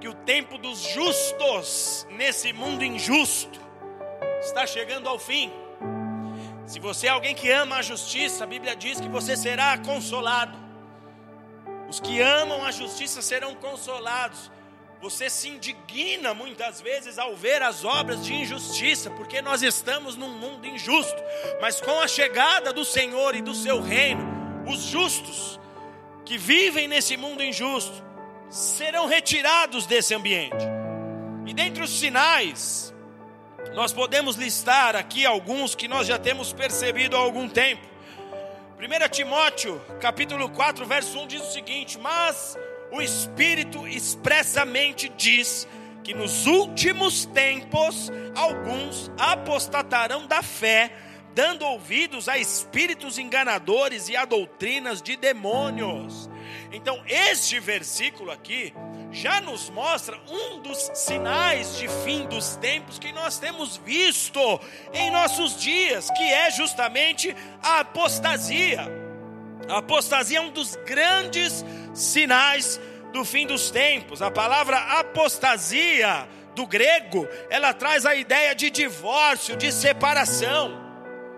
que 0.00 0.08
o 0.08 0.14
tempo 0.14 0.58
dos 0.58 0.82
justos 0.82 2.06
nesse 2.10 2.52
mundo 2.52 2.84
injusto 2.84 3.60
está 4.40 4.66
chegando 4.66 5.08
ao 5.08 5.18
fim. 5.18 5.50
Se 6.66 6.78
você 6.78 7.06
é 7.06 7.10
alguém 7.10 7.34
que 7.34 7.50
ama 7.50 7.76
a 7.76 7.82
justiça, 7.82 8.44
a 8.44 8.46
Bíblia 8.46 8.74
diz 8.74 9.00
que 9.00 9.08
você 9.08 9.36
será 9.36 9.76
consolado. 9.78 10.56
Os 11.88 12.00
que 12.00 12.20
amam 12.20 12.64
a 12.64 12.70
justiça 12.70 13.20
serão 13.20 13.54
consolados. 13.54 14.50
Você 15.00 15.28
se 15.28 15.48
indigna 15.48 16.32
muitas 16.32 16.80
vezes 16.80 17.18
ao 17.18 17.34
ver 17.34 17.60
as 17.60 17.84
obras 17.84 18.24
de 18.24 18.32
injustiça, 18.32 19.10
porque 19.10 19.42
nós 19.42 19.60
estamos 19.62 20.16
num 20.16 20.30
mundo 20.30 20.66
injusto. 20.66 21.20
Mas 21.60 21.80
com 21.80 22.00
a 22.00 22.06
chegada 22.06 22.72
do 22.72 22.84
Senhor 22.84 23.34
e 23.34 23.42
do 23.42 23.54
seu 23.54 23.80
reino, 23.80 24.24
os 24.66 24.82
justos 24.84 25.58
que 26.24 26.38
vivem 26.38 26.86
nesse 26.86 27.16
mundo 27.16 27.42
injusto 27.42 28.02
serão 28.48 29.06
retirados 29.06 29.86
desse 29.86 30.14
ambiente. 30.14 30.64
E 31.46 31.52
dentre 31.52 31.82
os 31.82 31.90
sinais, 31.90 32.91
nós 33.74 33.92
podemos 33.92 34.36
listar 34.36 34.94
aqui 34.94 35.24
alguns 35.24 35.74
que 35.74 35.88
nós 35.88 36.06
já 36.06 36.18
temos 36.18 36.52
percebido 36.52 37.16
há 37.16 37.18
algum 37.18 37.48
tempo. 37.48 37.82
1 38.78 39.08
Timóteo, 39.08 39.80
capítulo 40.00 40.50
4, 40.50 40.84
verso 40.84 41.18
1 41.20 41.26
diz 41.26 41.42
o 41.42 41.52
seguinte: 41.52 41.98
Mas 41.98 42.58
o 42.90 43.00
Espírito 43.00 43.86
expressamente 43.86 45.08
diz 45.08 45.66
que 46.04 46.12
nos 46.12 46.46
últimos 46.46 47.24
tempos 47.26 48.10
alguns 48.34 49.10
apostatarão 49.18 50.26
da 50.26 50.42
fé, 50.42 50.92
dando 51.34 51.64
ouvidos 51.64 52.28
a 52.28 52.36
espíritos 52.36 53.18
enganadores 53.18 54.08
e 54.08 54.16
a 54.16 54.24
doutrinas 54.24 55.00
de 55.00 55.16
demônios. 55.16 56.28
Então, 56.72 57.02
este 57.06 57.60
versículo 57.60 58.30
aqui 58.30 58.72
já 59.10 59.42
nos 59.42 59.68
mostra 59.68 60.18
um 60.26 60.60
dos 60.60 60.90
sinais 60.94 61.76
de 61.76 61.86
fim 61.86 62.26
dos 62.26 62.56
tempos 62.56 62.98
que 62.98 63.12
nós 63.12 63.38
temos 63.38 63.76
visto 63.76 64.40
em 64.94 65.10
nossos 65.10 65.60
dias, 65.60 66.10
que 66.10 66.22
é 66.22 66.50
justamente 66.50 67.36
a 67.62 67.80
apostasia. 67.80 68.80
A 69.68 69.78
apostasia 69.78 70.38
é 70.38 70.40
um 70.40 70.50
dos 70.50 70.74
grandes 70.76 71.62
sinais 71.94 72.80
do 73.12 73.22
fim 73.22 73.46
dos 73.46 73.70
tempos. 73.70 74.22
A 74.22 74.30
palavra 74.30 74.78
apostasia 74.98 76.26
do 76.54 76.66
grego, 76.66 77.28
ela 77.50 77.74
traz 77.74 78.06
a 78.06 78.14
ideia 78.14 78.54
de 78.54 78.70
divórcio, 78.70 79.56
de 79.56 79.70
separação. 79.70 80.81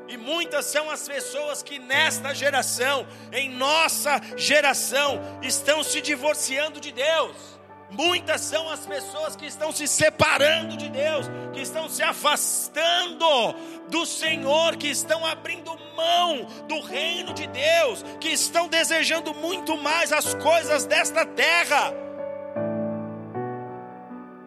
E 0.08 0.16
muitas 0.16 0.66
são 0.66 0.90
as 0.90 1.08
pessoas 1.08 1.62
que 1.62 1.78
nesta 1.78 2.34
geração, 2.34 3.06
em 3.32 3.50
nossa 3.50 4.20
geração, 4.37 5.20
estão 5.42 5.82
se 5.82 6.00
divorciando 6.00 6.80
de 6.80 6.92
Deus. 6.92 7.54
Muitas 7.90 8.40
são 8.40 8.68
as 8.68 8.84
pessoas 8.87 9.37
que 9.37 9.46
estão 9.46 9.70
se 9.70 9.87
separando 9.87 10.76
de 10.76 10.88
Deus, 10.88 11.26
que 11.52 11.61
estão 11.61 11.88
se 11.88 12.02
afastando 12.02 13.54
do 13.88 14.04
Senhor, 14.04 14.76
que 14.76 14.88
estão 14.88 15.25
abrindo 15.25 15.75
mão 15.94 16.44
do 16.68 16.80
reino 16.80 17.32
de 17.32 17.46
Deus, 17.46 18.04
que 18.20 18.28
estão 18.28 18.68
desejando 18.68 19.32
muito 19.34 19.76
mais 19.76 20.12
as 20.12 20.34
coisas 20.34 20.84
desta 20.84 21.25
terra. 21.25 21.94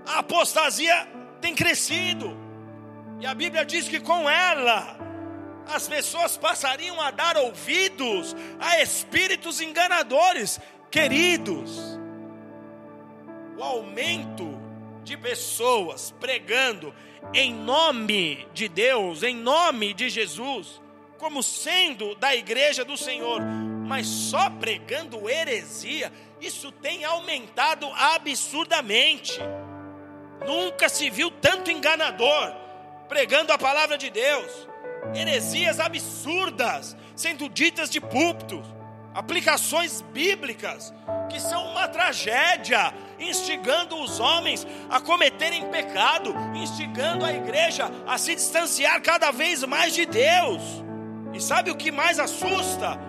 A 0.06 0.20
apostasia 0.20 1.08
tem 1.42 1.56
crescido, 1.56 2.38
e 3.20 3.26
a 3.26 3.34
Bíblia 3.34 3.66
diz 3.66 3.88
que 3.88 4.00
com 4.00 4.30
ela 4.30 4.98
as 5.74 5.88
pessoas 5.88 6.38
passariam 6.38 7.00
a 7.02 7.12
dar 7.12 7.38
ouvidos 7.38 8.36
a 8.60 8.82
espíritos 8.82 9.62
enganadores, 9.62 10.60
queridos 10.90 11.98
o 13.58 13.64
aumento 13.64 14.56
de 15.04 15.18
pessoas 15.18 16.14
pregando 16.20 16.94
em 17.34 17.54
nome 17.54 18.48
de 18.54 18.68
Deus, 18.70 19.24
em 19.24 19.36
nome 19.36 19.94
de 19.94 20.10
Jesus, 20.10 20.80
como 21.18 21.42
sendo 21.42 22.14
da 22.16 22.36
igreja 22.36 22.86
do 22.86 22.96
Senhor, 22.96 23.42
mas 23.42 24.06
só 24.06 24.50
pregando 24.52 25.28
heresia, 25.28 26.14
isso 26.40 26.72
tem 26.72 27.04
aumentado 27.04 27.88
absurdamente. 27.94 29.40
Nunca 30.46 30.88
se 30.88 31.10
viu 31.10 31.32
tanto 31.32 31.72
enganador 31.72 32.54
pregando 33.10 33.52
a 33.52 33.58
palavra 33.58 33.98
de 33.98 34.10
Deus, 34.12 34.68
heresias 35.14 35.80
absurdas 35.80 36.96
sendo 37.16 37.50
ditas 37.50 37.90
de 37.90 38.00
púlpitos, 38.00 38.66
aplicações 39.14 40.02
bíblicas 40.14 40.94
que 41.30 41.40
são 41.40 41.72
uma 41.72 41.88
tragédia 41.88 42.94
instigando 43.20 44.00
os 44.00 44.20
homens 44.20 44.66
a 44.90 45.00
cometerem 45.00 45.66
pecado, 45.70 46.34
instigando 46.56 47.26
a 47.26 47.34
igreja 47.34 47.92
a 48.06 48.18
se 48.18 48.36
distanciar 48.36 49.02
cada 49.02 49.32
vez 49.32 49.64
mais 49.64 49.94
de 49.94 50.06
Deus. 50.06 50.62
E 51.34 51.42
sabe 51.42 51.72
o 51.72 51.76
que 51.76 51.92
mais 51.92 52.20
assusta? 52.20 53.00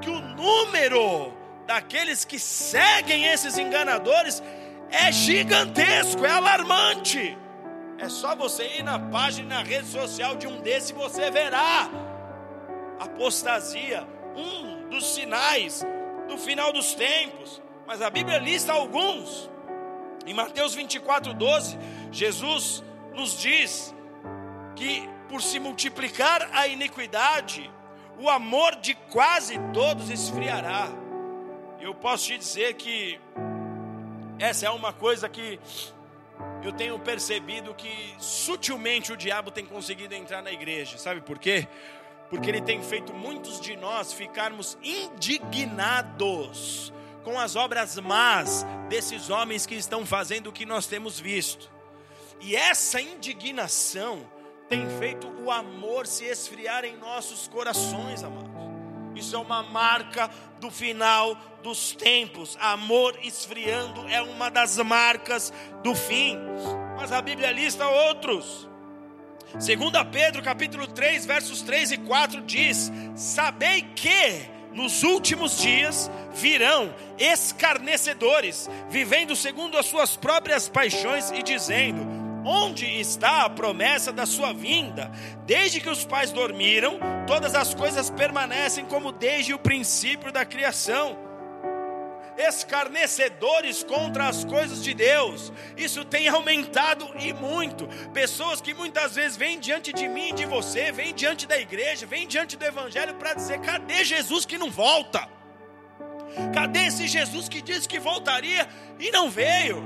Que 0.00 0.10
o 0.10 0.20
número 0.20 1.32
daqueles 1.66 2.24
que 2.24 2.38
seguem 2.38 3.26
esses 3.26 3.58
enganadores 3.58 4.42
é 4.90 5.12
gigantesco, 5.12 6.24
é 6.24 6.30
alarmante. 6.30 7.36
É 7.98 8.08
só 8.08 8.36
você 8.36 8.78
ir 8.78 8.82
na 8.84 8.98
página, 8.98 9.56
na 9.56 9.62
rede 9.62 9.88
social 9.88 10.36
de 10.36 10.46
um 10.46 10.60
desses 10.60 10.90
e 10.90 10.92
você 10.92 11.30
verá 11.30 11.90
apostasia, 13.00 14.06
um 14.36 14.88
dos 14.88 15.14
sinais 15.14 15.84
do 16.28 16.38
final 16.38 16.72
dos 16.72 16.94
tempos. 16.94 17.60
Mas 17.86 18.00
a 18.00 18.08
Bíblia 18.08 18.38
lista 18.38 18.72
alguns. 18.72 19.50
Em 20.24 20.32
Mateus 20.34 20.74
24, 20.74 21.34
12, 21.34 21.78
Jesus 22.12 22.84
nos 23.14 23.38
diz 23.38 23.94
que 24.76 25.08
por 25.28 25.42
se 25.42 25.58
multiplicar 25.58 26.48
a 26.52 26.68
iniquidade, 26.68 27.70
o 28.18 28.28
amor 28.28 28.76
de 28.76 28.94
quase 28.94 29.58
todos 29.72 30.08
esfriará. 30.08 30.88
Eu 31.80 31.94
posso 31.94 32.26
te 32.26 32.38
dizer 32.38 32.74
que 32.74 33.20
essa 34.38 34.66
é 34.66 34.70
uma 34.70 34.92
coisa 34.92 35.28
que 35.28 35.58
eu 36.62 36.72
tenho 36.72 36.98
percebido 36.98 37.74
que 37.74 38.14
sutilmente 38.18 39.12
o 39.12 39.16
diabo 39.16 39.50
tem 39.50 39.64
conseguido 39.64 40.14
entrar 40.14 40.42
na 40.42 40.52
igreja. 40.52 40.98
Sabe 40.98 41.20
por 41.20 41.38
quê? 41.38 41.68
Porque 42.28 42.50
ele 42.50 42.60
tem 42.60 42.82
feito 42.82 43.12
muitos 43.12 43.60
de 43.60 43.76
nós 43.76 44.12
ficarmos 44.12 44.76
indignados 44.82 46.12
com 47.24 47.38
as 47.38 47.56
obras 47.56 47.98
más 47.98 48.66
desses 48.88 49.30
homens 49.30 49.66
que 49.66 49.74
estão 49.74 50.04
fazendo 50.06 50.48
o 50.48 50.52
que 50.52 50.66
nós 50.66 50.86
temos 50.86 51.20
visto. 51.20 51.70
E 52.40 52.54
essa 52.54 53.00
indignação 53.00 54.26
tem 54.68 54.86
feito 54.98 55.28
o 55.42 55.50
amor 55.50 56.06
se 56.06 56.24
esfriar 56.24 56.84
em 56.84 56.96
nossos 56.96 57.48
corações, 57.48 58.22
amados. 58.22 58.47
Isso 59.14 59.34
é 59.34 59.38
uma 59.38 59.62
marca 59.62 60.30
do 60.60 60.70
final 60.70 61.36
dos 61.62 61.92
tempos. 61.92 62.56
Amor 62.60 63.18
esfriando 63.22 64.06
é 64.08 64.22
uma 64.22 64.50
das 64.50 64.76
marcas 64.78 65.52
do 65.82 65.94
fim. 65.94 66.38
Mas 66.96 67.12
a 67.12 67.20
Bíblia 67.20 67.50
lista 67.50 67.86
outros. 67.86 68.68
Segundo 69.58 70.04
Pedro, 70.06 70.42
capítulo 70.42 70.86
3, 70.86 71.24
versos 71.24 71.62
3 71.62 71.92
e 71.92 71.98
4 71.98 72.42
diz: 72.42 72.92
"Sabei 73.16 73.82
que 73.82 74.48
nos 74.72 75.02
últimos 75.02 75.58
dias 75.58 76.10
virão 76.34 76.94
escarnecedores, 77.18 78.68
vivendo 78.88 79.34
segundo 79.34 79.78
as 79.78 79.86
suas 79.86 80.16
próprias 80.16 80.68
paixões 80.68 81.30
e 81.30 81.42
dizendo: 81.42 82.27
Onde 82.44 82.86
está 82.86 83.44
a 83.44 83.50
promessa 83.50 84.12
da 84.12 84.24
sua 84.26 84.52
vinda? 84.52 85.10
Desde 85.44 85.80
que 85.80 85.88
os 85.88 86.04
pais 86.04 86.30
dormiram, 86.30 86.98
todas 87.26 87.54
as 87.54 87.74
coisas 87.74 88.10
permanecem 88.10 88.84
como 88.84 89.12
desde 89.12 89.52
o 89.52 89.58
princípio 89.58 90.32
da 90.32 90.44
criação 90.44 91.28
escarnecedores 92.38 93.82
contra 93.82 94.28
as 94.28 94.44
coisas 94.44 94.82
de 94.82 94.94
Deus. 94.94 95.52
Isso 95.76 96.04
tem 96.04 96.28
aumentado 96.28 97.10
e 97.18 97.32
muito. 97.32 97.88
Pessoas 98.12 98.60
que 98.60 98.72
muitas 98.72 99.16
vezes 99.16 99.36
vêm 99.36 99.58
diante 99.58 99.92
de 99.92 100.08
mim 100.08 100.32
de 100.34 100.46
você, 100.46 100.92
vêm 100.92 101.12
diante 101.12 101.46
da 101.46 101.58
igreja, 101.58 102.06
vêm 102.06 102.28
diante 102.28 102.56
do 102.56 102.64
evangelho 102.64 103.14
para 103.14 103.34
dizer: 103.34 103.60
cadê 103.60 104.04
Jesus 104.04 104.46
que 104.46 104.56
não 104.56 104.70
volta? 104.70 105.28
Cadê 106.54 106.86
esse 106.86 107.08
Jesus 107.08 107.48
que 107.48 107.60
disse 107.60 107.88
que 107.88 107.98
voltaria 107.98 108.68
e 109.00 109.10
não 109.10 109.28
veio? 109.28 109.82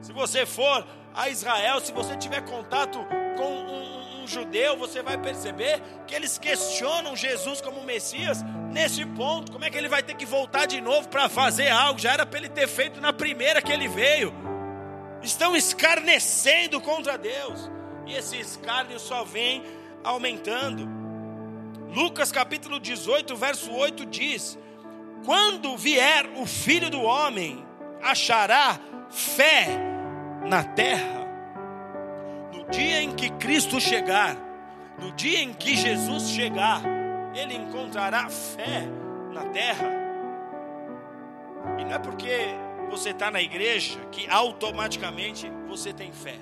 Se 0.00 0.12
você 0.12 0.46
for 0.46 0.86
a 1.14 1.28
Israel, 1.28 1.80
se 1.80 1.92
você 1.92 2.16
tiver 2.16 2.42
contato 2.42 2.98
com 3.36 4.22
um, 4.22 4.26
judeu, 4.26 4.76
você 4.76 5.02
vai 5.02 5.18
perceber 5.18 5.82
que 6.06 6.14
eles 6.14 6.38
questionam 6.38 7.16
Jesus 7.16 7.60
como 7.60 7.82
Messias 7.82 8.42
nesse 8.72 9.04
ponto. 9.04 9.50
Como 9.50 9.64
é 9.64 9.70
que 9.70 9.76
ele 9.76 9.88
vai 9.88 10.02
ter 10.02 10.14
que 10.14 10.24
voltar 10.24 10.66
de 10.66 10.80
novo 10.80 11.08
para 11.08 11.28
fazer 11.28 11.68
algo? 11.68 11.98
Já 11.98 12.12
era 12.12 12.24
para 12.24 12.38
ele 12.38 12.48
ter 12.48 12.68
feito 12.68 13.00
na 13.00 13.12
primeira 13.12 13.60
que 13.60 13.72
ele 13.72 13.88
veio. 13.88 14.32
Estão 15.20 15.56
escarnecendo 15.56 16.80
contra 16.80 17.18
Deus. 17.18 17.68
E 18.06 18.14
esse 18.14 18.38
escárnio 18.38 19.00
só 19.00 19.24
vem 19.24 19.64
aumentando. 20.04 20.88
Lucas 21.92 22.30
capítulo 22.30 22.78
18, 22.78 23.34
verso 23.34 23.72
8 23.72 24.06
diz: 24.06 24.56
quando 25.24 25.76
vier 25.76 26.26
o 26.36 26.46
filho 26.46 26.88
do 26.88 27.02
homem, 27.02 27.66
achará 28.00 28.78
fé 29.10 29.90
na 30.44 30.64
terra. 30.64 31.20
No 32.52 32.64
dia 32.70 33.02
em 33.02 33.14
que 33.14 33.30
Cristo 33.30 33.80
chegar, 33.80 34.36
no 34.98 35.12
dia 35.12 35.40
em 35.40 35.52
que 35.52 35.76
Jesus 35.76 36.30
chegar, 36.30 36.82
ele 37.34 37.54
encontrará 37.54 38.28
fé 38.28 38.86
na 39.32 39.44
terra. 39.46 39.90
E 41.78 41.84
não 41.84 41.92
é 41.92 41.98
porque 41.98 42.54
você 42.90 43.10
está 43.10 43.30
na 43.30 43.40
igreja 43.40 44.00
que 44.10 44.28
automaticamente 44.28 45.50
você 45.68 45.92
tem 45.92 46.12
fé. 46.12 46.38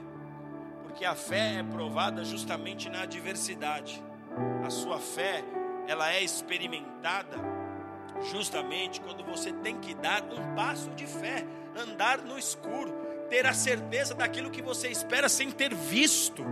Porque 0.83 1.05
a 1.05 1.15
fé 1.15 1.59
é 1.59 1.63
provada 1.63 2.25
justamente 2.25 2.89
na 2.89 3.03
adversidade. 3.03 4.03
A 4.65 4.71
sua 4.71 4.99
fé, 4.99 5.45
ela 5.87 6.13
é 6.13 6.23
experimentada 6.23 7.37
justamente 8.31 9.01
quando 9.01 9.25
você 9.25 9.53
tem 9.53 9.79
que 9.79 9.95
dar 9.95 10.23
um 10.25 10.55
passo 10.55 10.91
de 10.91 11.07
fé, 11.07 11.45
andar 11.77 12.19
no 12.19 12.39
escuro, 12.39 12.93
ter 13.29 13.47
a 13.47 13.53
certeza 13.53 14.15
daquilo 14.15 14.51
que 14.51 14.63
você 14.63 14.89
espera 14.89 15.29
sem 15.29 15.51
ter 15.51 15.75
visto. 15.75 16.45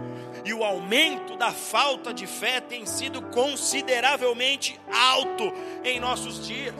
E 0.45 0.53
o 0.53 0.63
aumento 0.63 1.37
da 1.37 1.51
falta 1.51 2.13
de 2.13 2.27
fé 2.27 2.61
tem 2.61 2.87
sido 2.87 3.23
consideravelmente 3.23 4.79
alto 4.93 5.53
em 5.83 5.99
nossos 5.99 6.47
dias. 6.47 6.75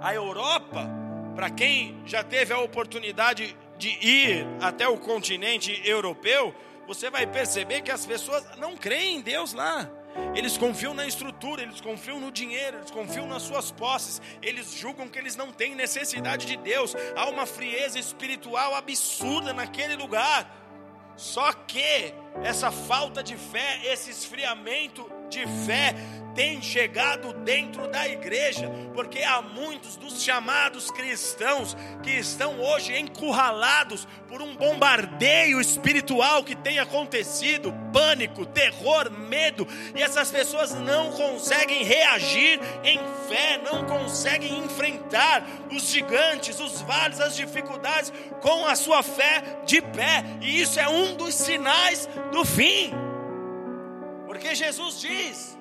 A 0.00 0.14
Europa, 0.14 0.88
para 1.34 1.50
quem 1.50 2.00
já 2.04 2.22
teve 2.22 2.52
a 2.52 2.58
oportunidade 2.58 3.56
de 3.76 3.88
ir 4.06 4.46
até 4.60 4.86
o 4.86 4.98
continente 4.98 5.80
europeu, 5.84 6.54
você 6.86 7.10
vai 7.10 7.26
perceber 7.26 7.80
que 7.80 7.90
as 7.90 8.04
pessoas 8.04 8.44
não 8.58 8.76
creem 8.76 9.16
em 9.16 9.20
Deus 9.20 9.52
lá. 9.52 9.90
Eles 10.34 10.56
confiam 10.56 10.94
na 10.94 11.06
estrutura, 11.06 11.62
eles 11.62 11.80
confiam 11.80 12.20
no 12.20 12.30
dinheiro, 12.30 12.78
eles 12.78 12.90
confiam 12.90 13.26
nas 13.26 13.42
suas 13.42 13.70
posses, 13.70 14.20
eles 14.42 14.72
julgam 14.74 15.08
que 15.08 15.18
eles 15.18 15.36
não 15.36 15.52
têm 15.52 15.74
necessidade 15.74 16.46
de 16.46 16.56
Deus. 16.56 16.94
Há 17.16 17.28
uma 17.28 17.46
frieza 17.46 17.98
espiritual 17.98 18.74
absurda 18.74 19.52
naquele 19.52 19.96
lugar. 19.96 20.62
Só 21.16 21.52
que 21.52 22.12
essa 22.42 22.72
falta 22.72 23.22
de 23.22 23.36
fé, 23.36 23.80
esse 23.84 24.10
esfriamento 24.10 25.08
de 25.34 25.46
fé 25.66 25.94
tem 26.34 26.60
chegado 26.60 27.32
dentro 27.32 27.86
da 27.88 28.08
igreja, 28.08 28.68
porque 28.92 29.22
há 29.22 29.40
muitos 29.40 29.96
dos 29.96 30.20
chamados 30.20 30.90
cristãos 30.90 31.76
que 32.02 32.10
estão 32.10 32.60
hoje 32.60 32.98
encurralados 32.98 34.06
por 34.28 34.42
um 34.42 34.56
bombardeio 34.56 35.60
espiritual 35.60 36.42
que 36.42 36.56
tem 36.56 36.80
acontecido, 36.80 37.72
pânico, 37.92 38.44
terror, 38.44 39.10
medo, 39.12 39.66
e 39.94 40.02
essas 40.02 40.30
pessoas 40.30 40.74
não 40.74 41.12
conseguem 41.12 41.84
reagir 41.84 42.58
em 42.82 42.98
fé, 43.28 43.60
não 43.64 43.84
conseguem 43.84 44.58
enfrentar 44.58 45.46
os 45.70 45.88
gigantes, 45.88 46.58
os 46.58 46.80
vales, 46.80 47.20
as 47.20 47.36
dificuldades 47.36 48.12
com 48.40 48.66
a 48.66 48.74
sua 48.74 49.04
fé 49.04 49.60
de 49.64 49.80
pé, 49.80 50.24
e 50.40 50.60
isso 50.60 50.80
é 50.80 50.88
um 50.88 51.14
dos 51.14 51.34
sinais 51.34 52.08
do 52.32 52.44
fim. 52.44 53.03
Porque 54.34 54.52
Jesus 54.52 55.00
diz: 55.00 55.56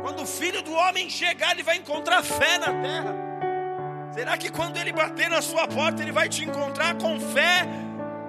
quando 0.00 0.22
o 0.22 0.26
filho 0.26 0.62
do 0.62 0.72
homem 0.72 1.10
chegar, 1.10 1.50
ele 1.50 1.64
vai 1.64 1.76
encontrar 1.76 2.22
fé 2.22 2.56
na 2.56 2.72
terra. 2.80 3.14
Será 4.14 4.38
que 4.38 4.48
quando 4.48 4.76
ele 4.76 4.92
bater 4.92 5.28
na 5.28 5.42
sua 5.42 5.66
porta, 5.66 6.00
ele 6.02 6.12
vai 6.12 6.28
te 6.28 6.44
encontrar 6.44 6.96
com 6.98 7.18
fé? 7.18 7.66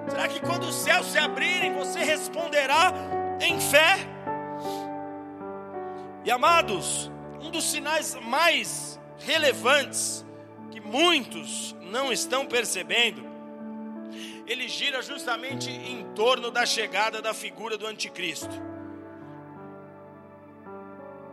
Será 0.08 0.26
que 0.26 0.40
quando 0.40 0.64
os 0.64 0.74
céus 0.74 1.06
se 1.06 1.16
abrirem, 1.16 1.74
você 1.74 2.00
responderá 2.00 2.92
em 3.40 3.60
fé? 3.60 3.98
E 6.24 6.30
amados, 6.30 7.08
um 7.40 7.48
dos 7.48 7.70
sinais 7.70 8.16
mais 8.16 9.00
relevantes 9.18 10.26
que 10.72 10.80
muitos 10.80 11.76
não 11.82 12.12
estão 12.12 12.46
percebendo, 12.46 13.24
ele 14.44 14.66
gira 14.66 15.00
justamente 15.02 15.70
em 15.70 16.04
torno 16.14 16.50
da 16.50 16.66
chegada 16.66 17.22
da 17.22 17.32
figura 17.32 17.78
do 17.78 17.86
anticristo. 17.86 18.73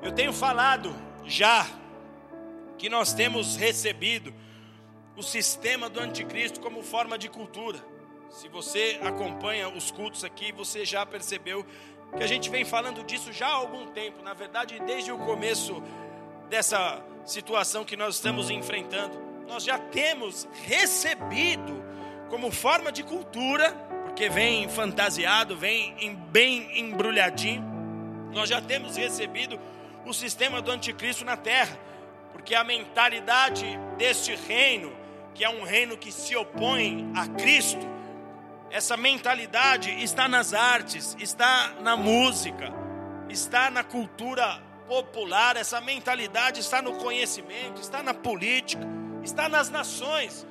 Eu 0.01 0.11
tenho 0.11 0.33
falado 0.33 0.95
já 1.25 1.67
que 2.77 2.89
nós 2.89 3.13
temos 3.13 3.55
recebido 3.55 4.33
o 5.15 5.21
sistema 5.21 5.87
do 5.87 5.99
anticristo 5.99 6.59
como 6.59 6.81
forma 6.81 7.17
de 7.17 7.29
cultura. 7.29 7.79
Se 8.29 8.47
você 8.47 8.99
acompanha 9.03 9.69
os 9.69 9.91
cultos 9.91 10.23
aqui, 10.23 10.51
você 10.51 10.85
já 10.85 11.05
percebeu 11.05 11.63
que 12.17 12.23
a 12.23 12.27
gente 12.27 12.49
vem 12.49 12.65
falando 12.65 13.03
disso 13.03 13.31
já 13.31 13.47
há 13.47 13.53
algum 13.53 13.87
tempo, 13.87 14.23
na 14.23 14.33
verdade, 14.33 14.79
desde 14.87 15.11
o 15.11 15.19
começo 15.19 15.83
dessa 16.49 16.99
situação 17.23 17.85
que 17.85 17.95
nós 17.95 18.15
estamos 18.15 18.49
enfrentando. 18.49 19.21
Nós 19.47 19.63
já 19.63 19.77
temos 19.77 20.47
recebido 20.65 21.83
como 22.29 22.49
forma 22.49 22.91
de 22.91 23.03
cultura, 23.03 23.71
porque 24.05 24.29
vem 24.29 24.67
fantasiado, 24.67 25.55
vem 25.55 26.15
bem 26.31 26.79
embrulhadinho. 26.79 27.63
Nós 28.33 28.49
já 28.49 28.61
temos 28.61 28.95
recebido 28.95 29.59
o 30.05 30.13
sistema 30.13 30.61
do 30.61 30.71
anticristo 30.71 31.23
na 31.23 31.37
terra, 31.37 31.77
porque 32.31 32.55
a 32.55 32.63
mentalidade 32.63 33.65
deste 33.97 34.35
reino, 34.35 34.91
que 35.33 35.43
é 35.43 35.49
um 35.49 35.63
reino 35.63 35.97
que 35.97 36.11
se 36.11 36.35
opõe 36.35 37.11
a 37.15 37.27
Cristo, 37.27 37.87
essa 38.69 38.95
mentalidade 38.95 39.91
está 40.01 40.27
nas 40.27 40.53
artes, 40.53 41.15
está 41.19 41.73
na 41.81 41.97
música, 41.97 42.71
está 43.29 43.69
na 43.69 43.83
cultura 43.83 44.61
popular, 44.87 45.57
essa 45.57 45.79
mentalidade 45.81 46.61
está 46.61 46.81
no 46.81 46.93
conhecimento, 46.95 47.81
está 47.81 48.01
na 48.01 48.13
política, 48.13 48.85
está 49.23 49.49
nas 49.49 49.69
nações. 49.69 50.47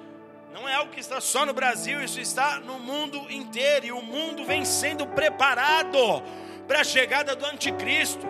Não 0.52 0.68
é 0.68 0.74
algo 0.74 0.90
que 0.90 1.00
está 1.00 1.20
só 1.20 1.46
no 1.46 1.52
Brasil, 1.52 2.02
isso 2.02 2.20
está 2.20 2.58
no 2.58 2.78
mundo 2.78 3.30
inteiro. 3.30 3.86
E 3.86 3.92
o 3.92 4.02
mundo 4.02 4.44
vem 4.44 4.64
sendo 4.64 5.06
preparado 5.06 6.22
para 6.66 6.80
a 6.80 6.84
chegada 6.84 7.36
do 7.36 7.46
anticristo. 7.46 8.26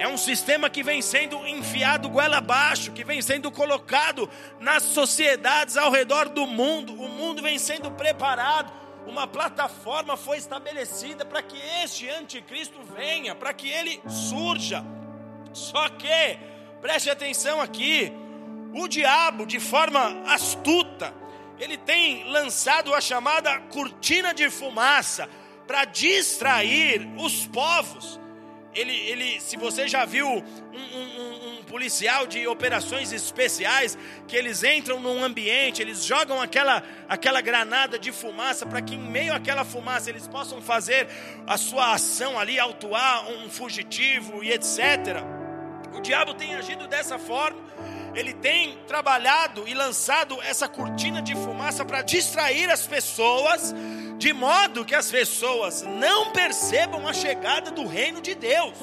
É 0.00 0.08
um 0.08 0.16
sistema 0.16 0.70
que 0.70 0.82
vem 0.82 1.02
sendo 1.02 1.46
enfiado 1.46 2.08
goela 2.08 2.38
abaixo, 2.38 2.90
que 2.90 3.04
vem 3.04 3.20
sendo 3.20 3.52
colocado 3.52 4.30
nas 4.58 4.82
sociedades 4.82 5.76
ao 5.76 5.90
redor 5.90 6.30
do 6.30 6.46
mundo. 6.46 6.94
O 6.94 7.06
mundo 7.06 7.42
vem 7.42 7.58
sendo 7.58 7.90
preparado. 7.90 8.72
Uma 9.06 9.26
plataforma 9.26 10.16
foi 10.16 10.38
estabelecida 10.38 11.22
para 11.26 11.42
que 11.42 11.58
este 11.84 12.08
anticristo 12.08 12.80
venha, 12.96 13.34
para 13.34 13.52
que 13.52 13.68
ele 13.68 14.00
surja. 14.08 14.82
Só 15.52 15.86
que, 15.90 16.38
preste 16.80 17.10
atenção 17.10 17.60
aqui, 17.60 18.10
o 18.72 18.88
diabo, 18.88 19.44
de 19.44 19.60
forma 19.60 20.22
astuta, 20.32 21.12
ele 21.58 21.76
tem 21.76 22.24
lançado 22.24 22.94
a 22.94 23.02
chamada 23.02 23.60
cortina 23.68 24.32
de 24.32 24.48
fumaça 24.48 25.28
para 25.66 25.84
distrair 25.84 27.06
os 27.18 27.46
povos 27.46 28.18
ele, 28.74 28.94
ele, 28.94 29.40
se 29.40 29.56
você 29.56 29.88
já 29.88 30.04
viu 30.04 30.26
um, 30.26 30.38
um, 30.38 31.58
um, 31.58 31.62
policial 31.64 32.26
de 32.26 32.46
operações 32.46 33.12
especiais, 33.12 33.96
que 34.28 34.36
eles 34.36 34.62
entram 34.62 35.00
num 35.00 35.22
ambiente, 35.22 35.82
eles 35.82 36.04
jogam 36.04 36.40
aquela, 36.40 36.82
aquela 37.08 37.40
granada 37.40 37.98
de 37.98 38.12
fumaça 38.12 38.64
para 38.66 38.80
que 38.80 38.94
em 38.94 38.98
meio 38.98 39.34
àquela 39.34 39.64
fumaça 39.64 40.10
eles 40.10 40.26
possam 40.26 40.60
fazer 40.60 41.08
a 41.46 41.56
sua 41.56 41.94
ação 41.94 42.38
ali, 42.38 42.58
autuar 42.58 43.28
um 43.28 43.50
fugitivo 43.50 44.42
e 44.42 44.52
etc. 44.52 45.24
O 45.92 46.00
diabo 46.00 46.34
tem 46.34 46.54
agido 46.54 46.86
dessa 46.86 47.18
forma, 47.18 47.60
ele 48.14 48.32
tem 48.32 48.78
trabalhado 48.86 49.66
e 49.66 49.74
lançado 49.74 50.40
essa 50.42 50.68
cortina 50.68 51.20
de 51.20 51.34
fumaça 51.34 51.84
para 51.84 52.02
distrair 52.02 52.70
as 52.70 52.86
pessoas 52.86 53.74
de 54.20 54.34
modo 54.34 54.84
que 54.84 54.94
as 54.94 55.10
pessoas 55.10 55.80
não 55.80 56.30
percebam 56.30 57.08
a 57.08 57.12
chegada 57.12 57.70
do 57.70 57.86
reino 57.86 58.20
de 58.20 58.34
Deus. 58.34 58.74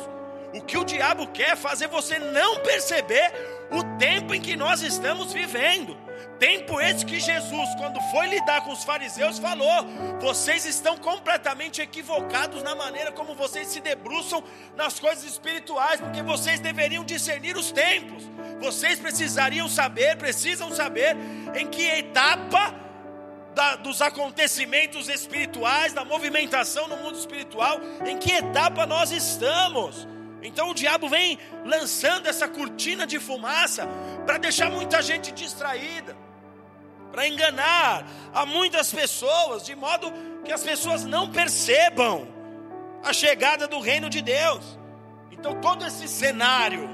O 0.52 0.62
que 0.62 0.76
o 0.76 0.84
diabo 0.84 1.28
quer 1.28 1.52
é 1.52 1.56
fazer 1.56 1.88
você 1.88 2.18
não 2.18 2.60
perceber 2.62 3.32
o 3.70 3.84
tempo 4.00 4.34
em 4.34 4.42
que 4.42 4.56
nós 4.56 4.82
estamos 4.82 5.32
vivendo. 5.32 5.96
Tempo 6.40 6.82
esse 6.82 7.06
que 7.06 7.20
Jesus, 7.20 7.70
quando 7.78 8.02
foi 8.10 8.26
lidar 8.28 8.62
com 8.62 8.72
os 8.72 8.84
fariseus, 8.84 9.38
falou: 9.38 9.86
vocês 10.20 10.66
estão 10.66 10.98
completamente 10.98 11.84
equivocados 11.84 12.64
na 12.64 12.74
maneira 12.74 13.12
como 13.12 13.36
vocês 13.36 13.68
se 13.68 13.80
debruçam 13.80 14.44
nas 14.76 15.00
coisas 15.00 15.24
espirituais, 15.24 16.02
porque 16.02 16.24
vocês 16.24 16.60
deveriam 16.60 17.04
discernir 17.04 17.56
os 17.56 17.72
tempos. 17.72 18.24
Vocês 18.60 18.98
precisariam 18.98 19.70
saber, 19.70 20.18
precisam 20.18 20.72
saber 20.72 21.16
em 21.54 21.68
que 21.68 21.84
etapa 21.84 22.87
da, 23.58 23.76
dos 23.76 24.04
acontecimentos 24.04 25.10
espirituais, 25.10 25.92
da 25.92 26.06
movimentação 26.06 26.88
no 26.88 26.96
mundo 26.98 27.18
espiritual, 27.18 27.80
em 28.06 28.16
que 28.16 28.32
etapa 28.32 28.86
nós 28.86 29.12
estamos. 29.12 30.08
Então 30.44 30.70
o 30.70 30.76
diabo 30.76 31.10
vem 31.10 31.40
lançando 31.66 32.28
essa 32.28 32.48
cortina 32.48 33.08
de 33.08 33.20
fumaça 33.20 33.88
para 34.28 34.38
deixar 34.38 34.70
muita 34.70 35.02
gente 35.02 35.32
distraída, 35.32 36.16
para 37.12 37.28
enganar 37.28 38.06
a 38.32 38.46
muitas 38.46 38.94
pessoas, 38.94 39.66
de 39.66 39.76
modo 39.76 40.14
que 40.46 40.54
as 40.54 40.64
pessoas 40.64 41.04
não 41.04 41.32
percebam 41.32 42.28
a 43.04 43.12
chegada 43.12 43.68
do 43.68 43.80
reino 43.80 44.08
de 44.08 44.22
Deus. 44.22 44.78
Então 45.32 45.60
todo 45.60 45.84
esse 45.84 46.08
cenário 46.08 46.88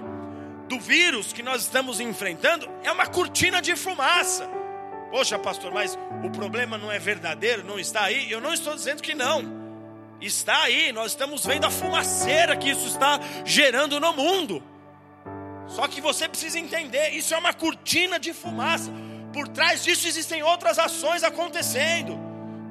do 0.70 0.80
vírus 0.80 1.34
que 1.34 1.44
nós 1.44 1.64
estamos 1.64 2.00
enfrentando 2.00 2.72
é 2.84 2.92
uma 2.92 3.06
cortina 3.06 3.62
de 3.62 3.76
fumaça. 3.76 4.63
Poxa, 5.14 5.38
pastor, 5.38 5.72
mas 5.72 5.96
o 6.24 6.32
problema 6.32 6.76
não 6.76 6.92
é 6.92 6.98
verdadeiro, 6.98 7.64
não 7.64 7.78
está 7.78 8.06
aí? 8.06 8.32
Eu 8.32 8.42
não 8.42 8.52
estou 8.52 8.74
dizendo 8.74 9.00
que 9.00 9.14
não. 9.14 9.44
Está 10.20 10.64
aí, 10.64 10.92
nós 10.92 11.12
estamos 11.12 11.46
vendo 11.46 11.66
a 11.66 11.70
fumaceira 11.70 12.58
que 12.58 12.72
isso 12.72 12.88
está 12.88 13.20
gerando 13.46 14.00
no 14.00 14.12
mundo. 14.12 14.64
Só 15.68 15.88
que 15.88 16.02
você 16.02 16.28
precisa 16.28 16.58
entender, 16.58 17.10
isso 17.10 17.32
é 17.32 17.38
uma 17.38 17.54
cortina 17.54 18.20
de 18.20 18.34
fumaça. 18.34 18.90
Por 19.32 19.48
trás 19.50 19.84
disso 19.84 20.08
existem 20.08 20.42
outras 20.42 20.80
ações 20.80 21.24
acontecendo. 21.24 22.18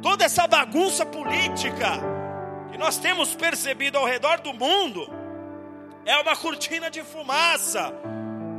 Toda 0.03 0.25
essa 0.25 0.45
bagunça 0.45 1.07
política 1.07 2.01
que 2.73 2.77
nós 2.77 2.99
temos 2.99 3.37
percebido 3.37 3.99
ao 3.99 4.05
redor 4.05 4.41
do 4.41 4.53
mundo 4.53 5.09
é 6.05 6.17
uma 6.17 6.35
cortina 6.35 6.91
de 6.91 7.05
fumaça 7.05 7.95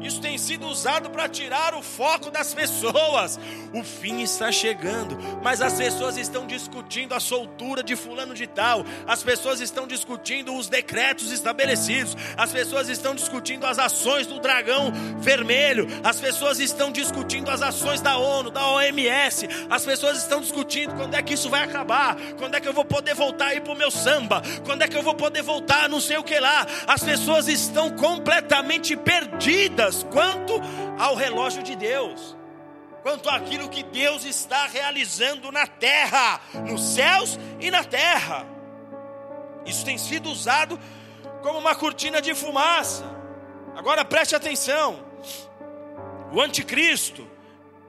isso 0.04 0.20
tem 0.20 0.38
sido 0.38 0.68
usado 0.68 1.10
para 1.10 1.30
tirar 1.30 1.74
o 1.74 1.82
foco 1.82 2.30
das 2.30 2.54
pessoas. 2.54 3.40
O 3.74 3.84
fim 3.84 4.22
está 4.22 4.52
chegando, 4.52 5.18
mas 5.42 5.60
as 5.60 5.74
pessoas 5.74 6.16
estão 6.16 6.46
discutindo 6.46 7.14
a 7.14 7.20
soltura 7.20 7.82
de 7.82 7.96
fulano 7.96 8.36
de 8.36 8.46
tal. 8.46 8.86
As 9.08 9.24
pessoas 9.24 9.60
estão 9.60 9.88
discutindo 9.88 10.56
os 10.56 10.70
decretos 10.70 11.32
estabelecidos. 11.32 12.16
As 12.38 12.52
pessoas 12.52 12.88
estão 12.88 13.16
discutindo 13.16 13.66
as 13.66 13.80
ações 13.80 14.28
do 14.28 14.40
dragão 14.40 14.94
vermelho. 15.20 15.88
As 16.04 16.20
pessoas 16.20 16.60
estão 16.60 16.92
discutindo 16.92 17.50
as 17.50 17.64
ações 17.64 18.00
da 18.00 18.16
ONU, 18.16 18.52
da 18.52 18.68
OMS. 18.68 19.48
As 19.70 19.84
pessoas 19.84 20.20
estão 20.20 20.40
discutindo 20.40 20.94
quando 20.94 21.16
é 21.16 21.22
que 21.24 21.34
isso 21.34 21.50
vai 21.50 21.64
acabar, 21.64 22.16
quando 22.38 22.56
é 22.56 22.60
que 22.60 22.68
eu 22.68 22.74
vou 22.74 22.86
poder 22.86 23.16
voltar 23.16 23.48
aí 23.48 23.62
para 23.62 23.74
o 23.74 23.78
meu 23.78 23.90
samba, 23.90 24.44
quando 24.64 24.84
é 24.84 24.88
que 24.88 24.96
eu 24.96 25.02
vou 25.02 25.16
poder 25.16 25.42
voltar, 25.42 25.90
não 25.90 26.00
sei 26.00 26.18
o 26.18 26.24
que 26.24 26.40
lá. 26.40 26.68
As 26.86 27.04
pessoas 27.04 27.48
estão 27.48 27.90
completamente 27.90 28.96
perdidas 28.96 30.06
quanto 30.12 30.62
ao 31.00 31.16
relógio 31.16 31.64
de 31.64 31.76
Deus, 31.76 32.36
quanto 33.04 33.30
àquilo 33.30 33.70
que 33.70 33.84
Deus 33.84 34.24
está 34.24 34.66
realizando 34.66 35.52
na 35.52 35.68
terra, 35.68 36.40
nos 36.68 36.82
céus 36.96 37.38
e 37.60 37.70
na 37.70 37.84
terra. 37.84 38.48
Isso 39.66 39.84
tem 39.86 39.98
sido 39.98 40.30
usado 40.30 40.80
como 41.42 41.60
uma 41.60 41.76
cortina 41.76 42.22
de 42.22 42.34
fumaça. 42.34 43.04
Agora 43.76 44.06
preste 44.06 44.36
atenção: 44.36 45.06
o 46.32 46.42
anticristo 46.42 47.30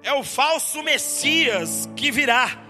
é 0.03 0.13
o 0.13 0.25
falso 0.25 0.83
Messias 0.83 1.89
que 1.97 2.11
virá. 2.11 2.61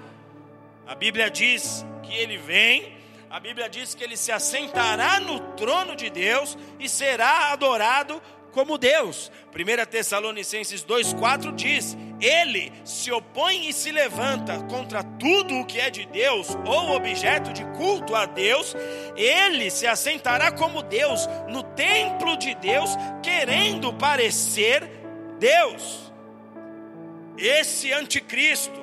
A 0.87 0.95
Bíblia 0.95 1.31
diz 1.31 1.85
que 2.03 2.15
ele 2.15 2.37
vem, 2.37 2.95
a 3.31 3.41
Bíblia 3.41 3.71
diz 3.71 3.95
que 3.95 4.05
ele 4.05 4.19
se 4.19 4.31
assentará 4.31 5.19
no 5.19 5.41
trono 5.55 5.97
de 5.97 6.11
Deus 6.11 6.59
e 6.79 6.91
será 6.91 7.53
adorado 7.53 8.23
como 8.53 8.79
Deus. 8.79 9.33
1 9.53 9.87
Tessalonicenses 9.91 10.85
2,4 10.85 11.55
diz: 11.55 11.97
Ele 12.25 12.73
se 12.87 13.13
opõe 13.13 13.69
e 13.69 13.73
se 13.75 13.93
levanta 13.93 14.59
contra 14.63 15.03
tudo 15.03 15.61
o 15.61 15.67
que 15.67 15.79
é 15.79 15.91
de 15.91 16.07
Deus 16.07 16.57
ou 16.65 16.97
objeto 16.97 17.53
de 17.53 17.63
culto 17.77 18.17
a 18.17 18.25
Deus, 18.25 18.75
ele 19.15 19.71
se 19.71 19.87
assentará 19.87 20.51
como 20.51 20.83
Deus 20.83 21.29
no 21.51 21.63
templo 21.63 22.35
de 22.39 22.55
Deus, 22.55 22.89
querendo 23.23 23.93
parecer 23.93 24.89
Deus. 25.39 26.11
Esse 27.37 27.93
anticristo 27.93 28.83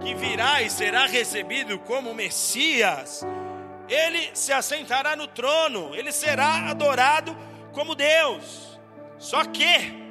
que 0.00 0.12
virá 0.16 0.60
e 0.60 0.68
será 0.68 1.06
recebido 1.06 1.78
como 1.78 2.12
Messias, 2.12 3.24
ele 3.88 4.30
se 4.34 4.52
assentará 4.52 5.14
no 5.14 5.28
trono, 5.28 5.94
ele 5.94 6.10
será 6.10 6.68
adorado 6.68 7.36
como 7.70 7.94
Deus. 7.94 8.76
Só 9.18 9.44
que, 9.44 10.02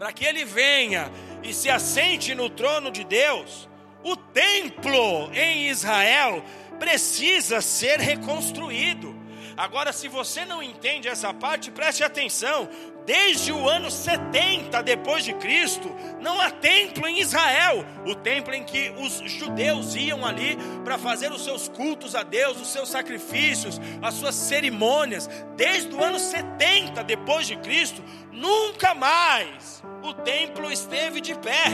para 0.00 0.12
que 0.12 0.24
ele 0.24 0.44
venha 0.44 1.08
e 1.42 1.52
se 1.52 1.68
assente 1.70 2.34
no 2.34 2.48
trono 2.48 2.90
de 2.90 3.04
Deus, 3.04 3.68
o 4.02 4.16
templo 4.16 5.30
em 5.32 5.68
Israel 5.68 6.42
precisa 6.78 7.60
ser 7.60 8.00
reconstruído. 8.00 9.21
Agora, 9.56 9.92
se 9.92 10.08
você 10.08 10.44
não 10.44 10.62
entende 10.62 11.08
essa 11.08 11.32
parte, 11.32 11.70
preste 11.70 12.02
atenção. 12.02 12.68
Desde 13.04 13.50
o 13.50 13.68
ano 13.68 13.90
70 13.90 14.80
depois 14.82 15.24
de 15.24 15.34
Cristo, 15.34 15.90
não 16.20 16.40
há 16.40 16.50
templo 16.50 17.06
em 17.08 17.20
Israel, 17.20 17.84
o 18.06 18.14
templo 18.14 18.54
em 18.54 18.62
que 18.62 18.94
os 18.96 19.14
judeus 19.28 19.96
iam 19.96 20.24
ali 20.24 20.56
para 20.84 20.96
fazer 20.96 21.32
os 21.32 21.42
seus 21.42 21.68
cultos 21.68 22.14
a 22.14 22.22
Deus, 22.22 22.60
os 22.60 22.68
seus 22.68 22.88
sacrifícios, 22.88 23.80
as 24.00 24.14
suas 24.14 24.36
cerimônias. 24.36 25.28
Desde 25.56 25.92
o 25.92 26.02
ano 26.02 26.18
70 26.18 27.02
depois 27.02 27.46
de 27.46 27.56
Cristo, 27.56 28.02
nunca 28.30 28.94
mais 28.94 29.82
o 30.02 30.14
templo 30.14 30.70
esteve 30.70 31.20
de 31.20 31.34
pé. 31.34 31.64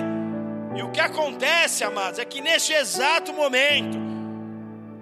E 0.74 0.82
o 0.82 0.90
que 0.90 1.00
acontece, 1.00 1.84
amados, 1.84 2.18
é 2.18 2.24
que 2.24 2.40
neste 2.40 2.72
exato 2.72 3.32
momento, 3.32 3.98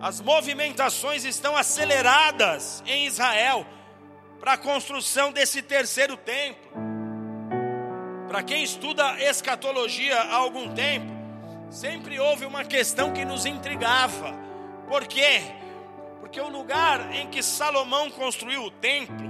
as 0.06 0.20
movimentações 0.20 1.24
estão 1.24 1.56
aceleradas 1.56 2.80
em 2.86 3.06
Israel 3.06 3.66
para 4.38 4.52
a 4.52 4.56
construção 4.56 5.32
desse 5.32 5.60
terceiro 5.62 6.16
templo. 6.16 6.70
Para 8.28 8.40
quem 8.44 8.62
estuda 8.62 9.20
escatologia 9.20 10.16
há 10.16 10.36
algum 10.36 10.72
tempo, 10.72 11.12
sempre 11.72 12.20
houve 12.20 12.46
uma 12.46 12.64
questão 12.64 13.12
que 13.12 13.24
nos 13.24 13.46
intrigava. 13.46 14.32
Por 14.86 15.08
quê? 15.08 15.42
Porque 16.20 16.40
o 16.40 16.48
lugar 16.48 17.12
em 17.12 17.28
que 17.28 17.42
Salomão 17.42 18.08
construiu 18.08 18.62
o 18.62 18.70
templo, 18.70 19.28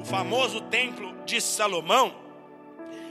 o 0.00 0.04
famoso 0.04 0.60
templo 0.62 1.24
de 1.24 1.40
Salomão, 1.40 2.12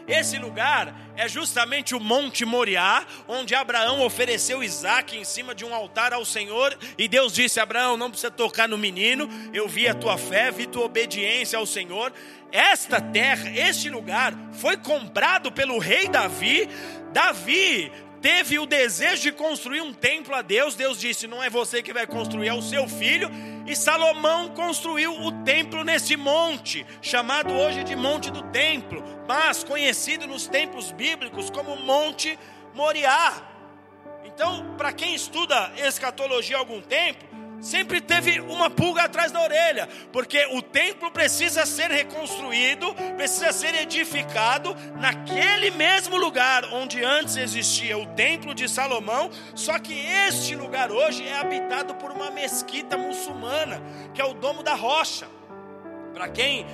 esse 0.08 0.38
lugar 0.38 0.94
é 1.16 1.28
justamente 1.28 1.96
o 1.96 2.00
Monte 2.00 2.46
Moriá, 2.46 3.06
onde 3.28 3.56
Abraão 3.56 4.02
ofereceu 4.02 4.64
Isaac 4.64 5.18
em 5.18 5.24
cima 5.24 5.56
de 5.56 5.66
um 5.66 5.74
altar 5.74 6.14
ao 6.14 6.24
Senhor, 6.24 6.78
e 6.98 7.08
Deus 7.08 7.34
disse: 7.34 7.60
Abraão, 7.60 7.98
não 7.98 8.10
precisa 8.10 8.30
tocar 8.30 8.68
no 8.68 8.78
menino, 8.78 9.28
eu 9.54 9.68
vi 9.68 9.88
a 9.88 9.96
tua 9.96 10.18
fé, 10.18 10.52
vi 10.52 10.68
tua 10.68 10.86
obediência 10.86 11.58
ao 11.58 11.66
Senhor. 11.66 12.14
Esta 12.52 13.02
terra, 13.02 13.50
este 13.50 13.90
lugar, 13.90 14.34
foi 14.54 14.78
comprado 14.78 15.52
pelo 15.52 15.80
rei 15.80 16.08
Davi. 16.08 16.70
Davi 17.12 17.92
teve 18.22 18.58
o 18.60 18.66
desejo 18.66 19.24
de 19.24 19.32
construir 19.32 19.82
um 19.82 19.94
templo 19.94 20.34
a 20.36 20.42
Deus, 20.42 20.76
Deus 20.76 21.00
disse: 21.00 21.28
Não 21.28 21.44
é 21.44 21.50
você 21.50 21.82
que 21.82 21.94
vai 21.94 22.06
construir, 22.06 22.48
é 22.48 22.54
o 22.54 22.62
seu 22.62 22.88
filho. 22.88 23.30
E 23.68 23.76
Salomão 23.76 24.50
construiu 24.50 25.12
o 25.22 25.32
templo 25.44 25.84
nesse 25.84 26.16
monte, 26.16 26.86
chamado 27.02 27.52
hoje 27.52 27.84
de 27.84 27.96
Monte 27.96 28.30
do 28.30 28.44
Templo, 28.52 29.04
mas 29.28 29.64
conhecido 29.64 30.28
nos 30.28 30.48
tempos 30.48 30.92
bíblicos 30.92 31.50
como 31.50 31.76
Monte 31.76 32.38
Moriá. 32.74 33.34
Então, 34.24 34.76
para 34.78 34.92
quem 34.92 35.16
estuda 35.16 35.72
escatologia 35.78 36.58
há 36.58 36.60
algum 36.60 36.82
tempo, 36.82 37.24
sempre 37.62 38.02
teve 38.02 38.40
uma 38.42 38.70
pulga 38.70 39.04
atrás 39.04 39.32
da 39.32 39.42
orelha, 39.42 39.88
porque 40.12 40.46
o 40.52 40.62
templo 40.62 41.10
precisa 41.10 41.66
ser 41.66 41.90
reconstruído, 41.90 42.94
precisa 43.16 43.52
ser 43.52 43.74
edificado 43.76 44.76
naquele 45.00 45.72
mesmo 45.72 46.18
lugar 46.18 46.66
onde 46.66 47.04
antes 47.04 47.38
existia 47.38 47.98
o 47.98 48.06
templo 48.08 48.54
de 48.54 48.70
Salomão, 48.70 49.30
só 49.56 49.80
que 49.80 49.94
este 50.28 50.56
lugar 50.56 50.92
hoje 50.92 51.28
é 51.28 51.40
habitado 51.40 51.96
por 51.96 52.12
uma 52.12 52.30
mesquita 52.30 52.98
muçulmana, 52.98 53.82
que 54.14 54.22
é 54.22 54.26
o 54.26 54.34
Domo 54.34 54.62
da 54.62 54.76
Rocha. 54.76 55.28
Para 56.14 56.30
quem 56.30 56.66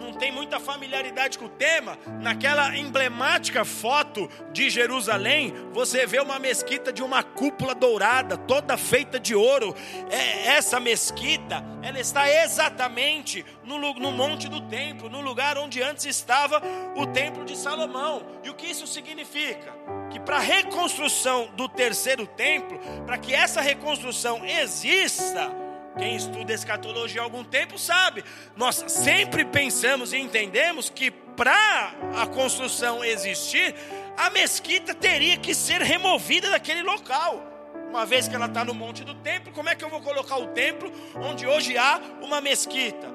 não 0.00 0.12
tem 0.12 0.32
muita 0.32 0.58
familiaridade 0.58 1.38
com 1.38 1.44
o 1.44 1.48
tema, 1.48 1.98
naquela 2.20 2.76
emblemática 2.76 3.64
foto 3.64 4.28
de 4.52 4.70
Jerusalém, 4.70 5.54
você 5.72 6.06
vê 6.06 6.20
uma 6.20 6.38
mesquita 6.38 6.92
de 6.92 7.02
uma 7.02 7.22
cúpula 7.22 7.74
dourada, 7.74 8.36
toda 8.36 8.76
feita 8.76 9.20
de 9.20 9.34
ouro. 9.34 9.74
É, 10.10 10.48
essa 10.56 10.80
mesquita, 10.80 11.64
ela 11.82 12.00
está 12.00 12.28
exatamente 12.28 13.44
no, 13.62 13.78
no 13.94 14.10
monte 14.10 14.48
do 14.48 14.60
templo, 14.62 15.08
no 15.08 15.20
lugar 15.20 15.58
onde 15.58 15.82
antes 15.82 16.04
estava 16.06 16.62
o 16.96 17.06
templo 17.06 17.44
de 17.44 17.56
Salomão. 17.56 18.22
E 18.42 18.50
o 18.50 18.54
que 18.54 18.66
isso 18.66 18.86
significa? 18.86 19.72
Que 20.10 20.18
para 20.18 20.36
a 20.36 20.40
reconstrução 20.40 21.48
do 21.54 21.68
terceiro 21.68 22.26
templo, 22.26 22.78
para 23.06 23.18
que 23.18 23.34
essa 23.34 23.60
reconstrução 23.60 24.44
exista, 24.44 25.50
quem 25.98 26.16
estuda 26.16 26.52
escatologia 26.52 27.20
há 27.20 27.24
algum 27.24 27.44
tempo 27.44 27.78
sabe. 27.78 28.24
Nós 28.56 28.84
sempre 28.88 29.44
pensamos 29.44 30.12
e 30.12 30.18
entendemos 30.18 30.88
que 30.88 31.10
para 31.10 31.94
a 32.16 32.26
construção 32.26 33.04
existir, 33.04 33.74
a 34.16 34.30
mesquita 34.30 34.94
teria 34.94 35.36
que 35.36 35.54
ser 35.54 35.80
removida 35.80 36.50
daquele 36.50 36.82
local. 36.82 37.42
Uma 37.88 38.06
vez 38.06 38.28
que 38.28 38.36
ela 38.36 38.46
está 38.46 38.64
no 38.64 38.74
monte 38.74 39.02
do 39.02 39.14
templo, 39.16 39.52
como 39.52 39.68
é 39.68 39.74
que 39.74 39.84
eu 39.84 39.88
vou 39.88 40.00
colocar 40.00 40.36
o 40.36 40.48
templo 40.48 40.92
onde 41.16 41.46
hoje 41.46 41.76
há 41.76 42.00
uma 42.22 42.40
mesquita? 42.40 43.08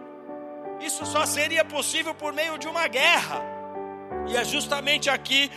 Isso 0.82 1.06
só 1.06 1.26
seria 1.26 1.64
possível 1.64 2.14
por 2.14 2.34
meio 2.34 2.58
de 2.58 2.68
uma 2.68 2.88
guerra. 2.88 3.42
E 4.28 4.36
é 4.36 4.44
justamente 4.44 5.10
aqui 5.10 5.50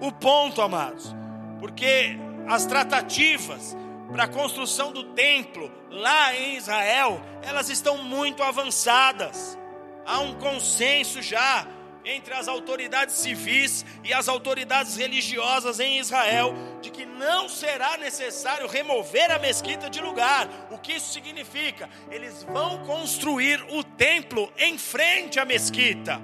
o 0.00 0.12
ponto, 0.12 0.60
amados. 0.60 1.14
Porque 1.58 2.18
as 2.46 2.66
tratativas 2.66 3.76
para 4.12 4.24
a 4.24 4.28
construção 4.28 4.92
do 4.92 5.04
templo 5.14 5.72
lá 5.98 6.34
em 6.34 6.56
Israel, 6.56 7.20
elas 7.42 7.68
estão 7.68 7.98
muito 7.98 8.42
avançadas. 8.42 9.58
Há 10.06 10.20
um 10.20 10.34
consenso 10.34 11.20
já 11.20 11.66
entre 12.04 12.32
as 12.32 12.48
autoridades 12.48 13.16
civis 13.16 13.84
e 14.02 14.14
as 14.14 14.28
autoridades 14.28 14.96
religiosas 14.96 15.78
em 15.78 15.98
Israel 15.98 16.54
de 16.80 16.90
que 16.90 17.04
não 17.04 17.48
será 17.48 17.98
necessário 17.98 18.66
remover 18.66 19.30
a 19.30 19.38
mesquita 19.38 19.90
de 19.90 20.00
lugar. 20.00 20.48
O 20.70 20.78
que 20.78 20.94
isso 20.94 21.12
significa? 21.12 21.90
Eles 22.10 22.44
vão 22.44 22.78
construir 22.84 23.62
o 23.70 23.84
templo 23.84 24.50
em 24.56 24.78
frente 24.78 25.38
à 25.38 25.44
mesquita. 25.44 26.20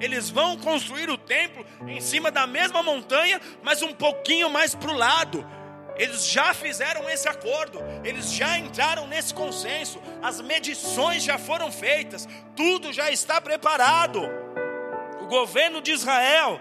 Eles 0.00 0.30
vão 0.30 0.56
construir 0.56 1.10
o 1.10 1.18
templo 1.18 1.64
em 1.86 2.00
cima 2.00 2.30
da 2.30 2.46
mesma 2.46 2.82
montanha, 2.82 3.40
mas 3.62 3.82
um 3.82 3.92
pouquinho 3.92 4.48
mais 4.48 4.74
para 4.74 4.90
o 4.90 4.96
lado. 4.96 5.46
Eles 5.98 6.26
já 6.26 6.52
fizeram 6.52 7.08
esse 7.08 7.28
acordo, 7.28 7.80
eles 8.04 8.32
já 8.32 8.58
entraram 8.58 9.06
nesse 9.06 9.32
consenso, 9.32 10.00
as 10.22 10.40
medições 10.40 11.22
já 11.22 11.38
foram 11.38 11.72
feitas, 11.72 12.28
tudo 12.54 12.92
já 12.92 13.10
está 13.10 13.40
preparado. 13.40 14.20
O 15.20 15.26
governo 15.26 15.80
de 15.80 15.92
Israel 15.92 16.60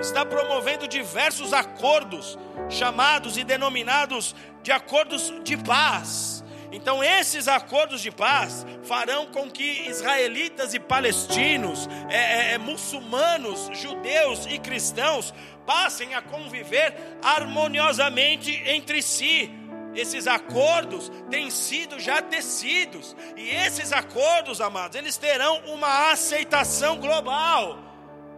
está 0.00 0.24
promovendo 0.24 0.86
diversos 0.86 1.52
acordos, 1.52 2.38
chamados 2.68 3.36
e 3.36 3.44
denominados 3.44 4.34
de 4.62 4.70
acordos 4.72 5.32
de 5.42 5.56
paz. 5.56 6.44
Então, 6.72 7.02
esses 7.02 7.48
acordos 7.48 8.02
de 8.02 8.10
paz 8.10 8.66
farão 8.82 9.26
com 9.26 9.50
que 9.50 9.88
israelitas 9.88 10.74
e 10.74 10.80
palestinos, 10.80 11.88
é, 12.10 12.16
é, 12.16 12.52
é, 12.52 12.58
muçulmanos, 12.58 13.70
judeus 13.72 14.46
e 14.46 14.58
cristãos 14.58 15.32
passem 15.66 16.14
a 16.14 16.22
conviver 16.22 16.94
harmoniosamente 17.22 18.52
entre 18.66 19.02
si. 19.02 19.50
Esses 19.94 20.26
acordos 20.26 21.10
têm 21.30 21.50
sido 21.50 21.98
já 21.98 22.20
tecidos, 22.20 23.16
e 23.34 23.48
esses 23.48 23.92
acordos, 23.92 24.60
amados, 24.60 24.96
eles 24.96 25.16
terão 25.16 25.58
uma 25.66 26.10
aceitação 26.10 26.98
global, 26.98 27.78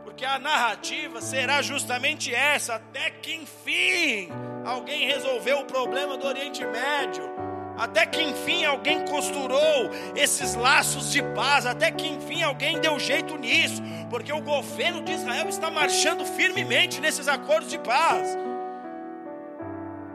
porque 0.05 0.25
a 0.25 0.39
narrativa 0.39 1.21
será 1.21 1.61
justamente 1.61 2.33
essa, 2.33 2.77
até 2.77 3.11
que 3.11 3.35
enfim 3.35 4.29
alguém 4.65 5.09
resolveu 5.09 5.61
o 5.61 5.65
problema 5.65 6.17
do 6.17 6.27
Oriente 6.27 6.65
Médio 6.65 7.48
até 7.79 8.05
que 8.05 8.21
enfim 8.21 8.65
alguém 8.65 9.05
costurou 9.07 9.89
esses 10.17 10.57
laços 10.57 11.13
de 11.13 11.23
paz, 11.23 11.65
até 11.65 11.93
que 11.93 12.09
enfim 12.09 12.43
alguém 12.43 12.81
deu 12.81 12.99
jeito 12.99 13.39
nisso, 13.39 13.81
porque 14.11 14.33
o 14.33 14.43
governo 14.43 15.01
de 15.01 15.13
Israel 15.13 15.49
está 15.49 15.71
marchando 15.71 16.25
firmemente 16.25 17.01
nesses 17.01 17.29
acordos 17.29 17.71
de 17.71 17.79
paz. 17.79 18.37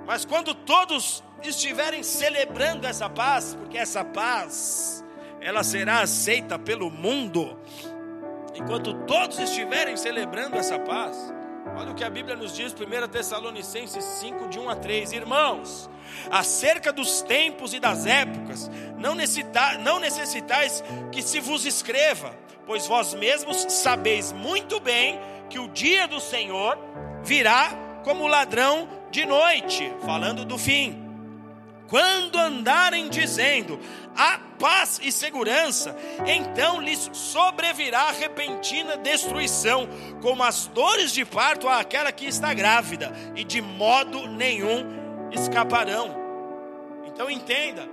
Mas 0.05 0.25
quando 0.25 0.53
todos 0.53 1.23
estiverem 1.41 2.03
celebrando 2.03 2.85
essa 2.85 3.09
paz, 3.09 3.55
porque 3.55 3.77
essa 3.77 4.03
paz 4.03 5.03
ela 5.39 5.63
será 5.63 6.01
aceita 6.01 6.59
pelo 6.59 6.89
mundo, 6.89 7.57
enquanto 8.53 8.93
todos 9.05 9.39
estiverem 9.39 9.95
celebrando 9.95 10.57
essa 10.57 10.77
paz, 10.77 11.33
olha 11.75 11.91
o 11.91 11.95
que 11.95 12.03
a 12.03 12.09
Bíblia 12.09 12.35
nos 12.35 12.55
diz, 12.55 12.73
1 12.73 13.07
Tessalonicenses 13.07 14.03
5, 14.03 14.49
de 14.49 14.59
1 14.59 14.69
a 14.69 14.75
3, 14.75 15.13
irmãos 15.13 15.89
acerca 16.29 16.91
dos 16.91 17.21
tempos 17.21 17.73
e 17.73 17.79
das 17.79 18.05
épocas, 18.05 18.69
não, 18.97 19.15
necessita, 19.15 19.77
não 19.79 19.99
necessitais 19.99 20.83
que 21.11 21.21
se 21.21 21.39
vos 21.39 21.65
escreva, 21.65 22.35
pois 22.65 22.87
vós 22.87 23.13
mesmos 23.13 23.65
sabeis 23.69 24.31
muito 24.31 24.79
bem 24.79 25.19
que 25.49 25.59
o 25.59 25.67
dia 25.67 26.07
do 26.07 26.19
Senhor 26.19 26.77
virá 27.23 27.71
como 28.03 28.27
ladrão 28.27 28.87
de 29.11 29.25
noite, 29.25 29.91
falando 30.05 30.45
do 30.45 30.57
fim. 30.57 31.01
Quando 31.87 32.39
andarem 32.39 33.09
dizendo 33.09 33.79
a 34.15 34.39
paz 34.59 34.99
e 35.03 35.11
segurança, 35.11 35.95
então 36.25 36.79
lhes 36.79 37.09
sobrevirá 37.13 38.11
repentina 38.11 38.97
destruição, 38.97 39.87
como 40.21 40.43
as 40.43 40.67
dores 40.67 41.11
de 41.11 41.25
parto 41.25 41.67
àquela 41.67 42.11
que 42.11 42.25
está 42.25 42.53
grávida, 42.53 43.11
e 43.35 43.43
de 43.43 43.61
modo 43.61 44.27
nenhum 44.27 45.29
escaparão. 45.31 46.15
Então 47.05 47.29
entenda, 47.29 47.87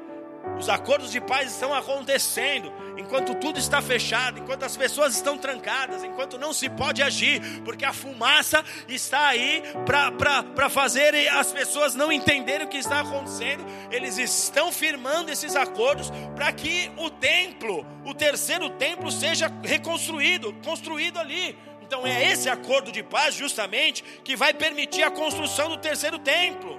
os 0.59 0.69
acordos 0.69 1.11
de 1.11 1.21
paz 1.21 1.53
estão 1.53 1.73
acontecendo, 1.73 2.73
enquanto 2.97 3.35
tudo 3.35 3.59
está 3.59 3.81
fechado, 3.81 4.39
enquanto 4.39 4.63
as 4.63 4.77
pessoas 4.77 5.15
estão 5.15 5.39
trancadas, 5.39 6.05
enquanto 6.05 6.39
não 6.39 6.53
se 6.53 6.69
pode 6.69 7.03
agir, 7.03 7.41
porque 7.63 7.85
a 7.85 7.93
fumaça 7.93 8.63
está 8.87 9.29
aí 9.29 9.63
para 9.87 10.69
fazer 10.69 11.15
as 11.29 11.53
pessoas 11.53 11.95
não 11.95 12.13
entenderem 12.13 12.67
o 12.67 12.71
que 12.71 12.79
está 12.79 13.01
acontecendo. 13.01 13.65
Eles 13.91 14.19
estão 14.19 14.71
firmando 14.71 15.31
esses 15.31 15.57
acordos 15.57 16.13
para 16.35 16.53
que 16.53 16.93
o 16.97 17.09
templo, 17.09 17.87
o 18.05 18.15
terceiro 18.15 18.69
templo, 18.71 19.11
seja 19.11 19.51
reconstruído, 19.63 20.53
construído 20.65 21.19
ali. 21.19 21.59
Então 21.83 22.07
é 22.07 22.31
esse 22.31 22.49
acordo 22.49 22.93
de 22.93 23.03
paz 23.03 23.35
justamente 23.35 24.05
que 24.23 24.37
vai 24.37 24.53
permitir 24.53 25.03
a 25.03 25.11
construção 25.11 25.69
do 25.69 25.79
terceiro 25.79 26.19
templo. 26.19 26.79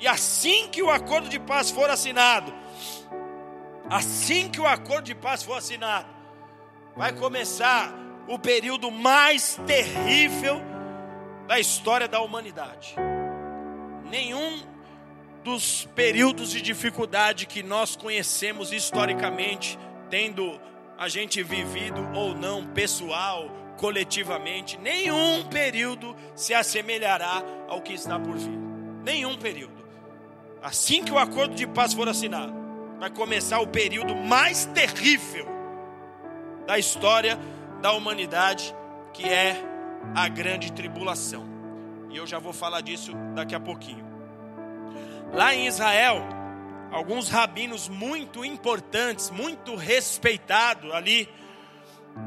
E 0.00 0.08
assim 0.08 0.66
que 0.68 0.82
o 0.82 0.90
acordo 0.90 1.28
de 1.28 1.38
paz 1.38 1.70
for 1.70 1.88
assinado, 1.88 2.52
assim 3.92 4.48
que 4.48 4.58
o 4.58 4.66
acordo 4.66 5.04
de 5.04 5.14
paz 5.14 5.42
for 5.42 5.58
assinado, 5.58 6.08
vai 6.96 7.12
começar 7.12 7.92
o 8.26 8.38
período 8.38 8.90
mais 8.90 9.60
terrível 9.66 10.62
da 11.46 11.60
história 11.60 12.08
da 12.08 12.22
humanidade. 12.22 12.94
Nenhum 14.08 14.62
dos 15.44 15.84
períodos 15.94 16.50
de 16.50 16.62
dificuldade 16.62 17.44
que 17.44 17.62
nós 17.62 17.94
conhecemos 17.94 18.72
historicamente, 18.72 19.78
tendo 20.08 20.58
a 20.96 21.06
gente 21.06 21.42
vivido 21.42 22.08
ou 22.14 22.34
não, 22.34 22.66
pessoal, 22.68 23.50
coletivamente, 23.76 24.78
nenhum 24.78 25.44
período 25.50 26.16
se 26.34 26.54
assemelhará 26.54 27.42
ao 27.68 27.82
que 27.82 27.92
está 27.92 28.18
por 28.18 28.38
vir. 28.38 28.58
Nenhum 29.04 29.36
período. 29.36 29.84
Assim 30.62 31.04
que 31.04 31.12
o 31.12 31.18
acordo 31.18 31.54
de 31.54 31.66
paz 31.66 31.92
for 31.92 32.08
assinado, 32.08 32.61
vai 33.02 33.10
começar 33.10 33.58
o 33.58 33.66
período 33.66 34.14
mais 34.14 34.64
terrível 34.66 35.44
da 36.68 36.78
história 36.78 37.36
da 37.80 37.90
humanidade, 37.94 38.72
que 39.12 39.28
é 39.28 39.60
a 40.14 40.28
grande 40.28 40.70
tribulação. 40.70 41.44
E 42.10 42.16
eu 42.16 42.24
já 42.28 42.38
vou 42.38 42.52
falar 42.52 42.80
disso 42.80 43.10
daqui 43.34 43.56
a 43.56 43.58
pouquinho. 43.58 44.06
Lá 45.32 45.52
em 45.52 45.66
Israel, 45.66 46.22
alguns 46.92 47.28
rabinos 47.28 47.88
muito 47.88 48.44
importantes, 48.44 49.30
muito 49.30 49.74
respeitados 49.74 50.92
ali, 50.92 51.28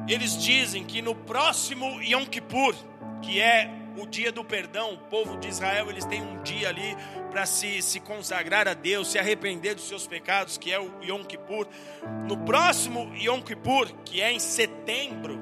eles 0.09 0.37
dizem 0.37 0.83
que 0.83 1.01
no 1.01 1.15
próximo 1.15 2.01
Yom 2.01 2.25
Kippur, 2.25 2.75
que 3.21 3.39
é 3.39 3.71
o 3.97 4.05
dia 4.05 4.31
do 4.31 4.43
perdão, 4.43 4.93
o 4.93 4.97
povo 4.97 5.37
de 5.37 5.47
Israel, 5.47 5.89
eles 5.89 6.05
têm 6.05 6.21
um 6.21 6.41
dia 6.43 6.69
ali 6.69 6.95
para 7.31 7.45
se, 7.45 7.81
se 7.81 7.99
consagrar 7.99 8.67
a 8.67 8.73
Deus, 8.73 9.11
se 9.11 9.19
arrepender 9.19 9.75
dos 9.75 9.87
seus 9.87 10.07
pecados, 10.07 10.57
que 10.57 10.71
é 10.71 10.79
o 10.79 10.91
Yom 11.03 11.23
Kippur. 11.23 11.67
No 12.27 12.37
próximo 12.37 13.13
Yom 13.15 13.41
Kippur, 13.41 13.91
que 14.03 14.21
é 14.21 14.31
em 14.31 14.39
setembro, 14.39 15.39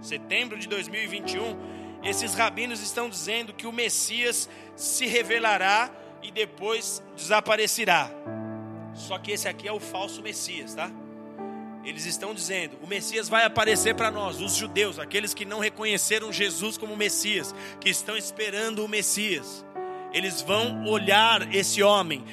setembro 0.00 0.58
de 0.58 0.68
2021, 0.68 2.02
esses 2.02 2.34
rabinos 2.34 2.80
estão 2.82 3.08
dizendo 3.08 3.52
que 3.52 3.66
o 3.66 3.72
Messias 3.72 4.48
se 4.74 5.06
revelará 5.06 5.90
e 6.22 6.30
depois 6.30 7.02
desaparecerá. 7.16 8.10
Só 8.94 9.18
que 9.18 9.32
esse 9.32 9.48
aqui 9.48 9.66
é 9.66 9.72
o 9.72 9.80
falso 9.80 10.22
Messias, 10.22 10.74
tá? 10.74 10.90
Eles 11.84 12.06
estão 12.06 12.34
dizendo: 12.34 12.78
o 12.82 12.86
Messias 12.86 13.28
vai 13.28 13.44
aparecer 13.44 13.94
para 13.94 14.10
nós, 14.10 14.40
os 14.40 14.54
judeus, 14.54 14.98
aqueles 14.98 15.34
que 15.34 15.44
não 15.44 15.58
reconheceram 15.58 16.32
Jesus 16.32 16.78
como 16.78 16.96
Messias, 16.96 17.54
que 17.80 17.90
estão 17.90 18.16
esperando 18.16 18.84
o 18.84 18.88
Messias. 18.88 19.64
Eles 20.12 20.42
vão 20.42 20.84
olhar 20.84 21.54
esse 21.54 21.82
homem 21.82 22.24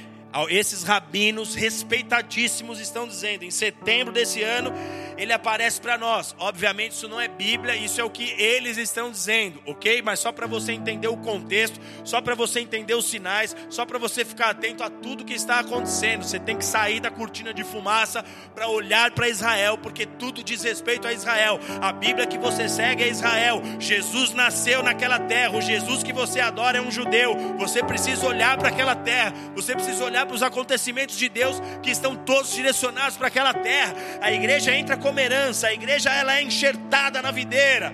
esses 0.50 0.84
rabinos 0.84 1.56
respeitadíssimos 1.56 2.80
estão 2.80 3.08
dizendo, 3.08 3.44
em 3.44 3.52
setembro 3.52 4.14
desse 4.14 4.44
ano, 4.44 4.72
ele 5.18 5.34
aparece 5.34 5.82
para 5.82 5.98
nós. 5.98 6.34
Obviamente, 6.40 6.94
isso 6.94 7.08
não 7.10 7.20
é 7.20 7.28
Bíblia, 7.28 7.76
isso 7.76 8.00
é 8.00 8.04
o 8.04 8.10
que 8.10 8.32
eles 8.42 8.78
estão 8.78 9.12
dizendo, 9.12 9.62
ok? 9.66 10.02
Mas 10.02 10.20
só 10.20 10.32
para 10.32 10.48
você 10.48 10.72
entender 10.72 11.10
o 11.10 11.18
contexto, 11.18 11.80
só 12.06 12.22
para 12.22 12.36
você 12.36 12.62
entender 12.62 12.94
os 12.94 13.10
sinais, 13.10 13.56
só 13.70 13.86
para 13.86 14.00
você 14.00 14.24
ficar 14.24 14.52
atento 14.52 14.82
a 14.82 14.90
tudo 14.90 15.26
que 15.26 15.34
está 15.34 15.60
acontecendo. 15.60 16.24
Você 16.24 16.40
tem 16.40 16.58
que 16.58 16.64
sair 16.64 17.00
da 17.00 17.12
cortina 17.12 17.54
de 17.54 17.64
fumaça 17.64 18.24
para 18.56 18.70
olhar 18.70 19.12
para 19.12 19.28
Israel, 19.28 19.78
porque 19.78 20.06
tudo 20.06 20.44
diz 20.44 20.64
respeito 20.64 21.08
a 21.08 21.12
Israel. 21.12 21.60
A 21.82 21.92
Bíblia 21.92 22.26
que 22.26 22.38
você 22.38 22.70
segue 22.70 23.04
é 23.04 23.10
Israel. 23.10 23.62
Jesus 23.80 24.34
nasceu 24.34 24.82
naquela 24.82 25.20
terra, 25.20 25.58
o 25.58 25.62
Jesus 25.62 26.02
que 26.02 26.14
você 26.14 26.40
adora 26.40 26.78
é 26.78 26.82
um 26.82 26.92
judeu. 26.92 27.36
Você 27.58 27.84
precisa 27.84 28.26
olhar 28.26 28.58
para 28.58 28.70
aquela 28.70 28.96
terra, 28.96 29.34
você 29.54 29.74
precisa 29.74 30.04
olhar 30.06 30.19
olhar 30.20 30.26
para 30.26 30.36
os 30.36 30.44
acontecimentos 30.44 31.18
de 31.18 31.30
Deus 31.30 31.62
que 31.82 31.90
estão 31.90 32.16
todos 32.16 32.54
direcionados 32.54 33.18
para 33.18 33.28
aquela 33.28 33.54
terra. 33.54 33.96
A 34.22 34.32
igreja 34.32 34.74
entra 34.74 34.98
como 34.98 35.20
herança, 35.20 35.68
a 35.68 35.74
igreja 35.74 36.12
ela 36.12 36.36
é 36.36 36.42
enxertada 36.42 37.22
na 37.22 37.32
videira. 37.32 37.94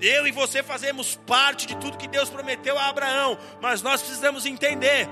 Eu 0.00 0.26
e 0.26 0.30
você 0.30 0.62
fazemos 0.62 1.16
parte 1.26 1.66
de 1.66 1.76
tudo 1.76 1.96
que 1.96 2.06
Deus 2.06 2.28
prometeu 2.28 2.78
a 2.78 2.86
Abraão, 2.86 3.38
mas 3.60 3.82
nós 3.82 4.02
precisamos 4.02 4.44
entender. 4.46 5.08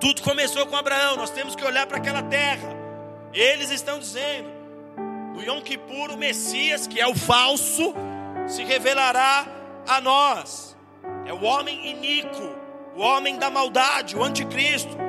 Tudo 0.00 0.22
começou 0.22 0.66
com 0.66 0.76
Abraão, 0.76 1.16
nós 1.16 1.30
temos 1.30 1.54
que 1.54 1.64
olhar 1.64 1.86
para 1.86 1.98
aquela 1.98 2.22
terra. 2.22 2.68
Eles 3.32 3.70
estão 3.70 3.98
dizendo, 3.98 4.48
no 5.34 5.42
Yom 5.42 5.60
Kippur, 5.60 6.10
o 6.10 6.16
Messias, 6.16 6.86
que 6.86 7.00
é 7.00 7.06
o 7.06 7.14
falso, 7.14 7.94
se 8.46 8.64
revelará 8.64 9.46
a 9.86 10.00
nós. 10.00 10.74
É 11.26 11.32
o 11.32 11.42
homem 11.42 11.90
iníquo, 11.90 12.56
o 12.96 13.00
homem 13.00 13.38
da 13.38 13.50
maldade, 13.50 14.16
o 14.16 14.22
anticristo. 14.22 15.03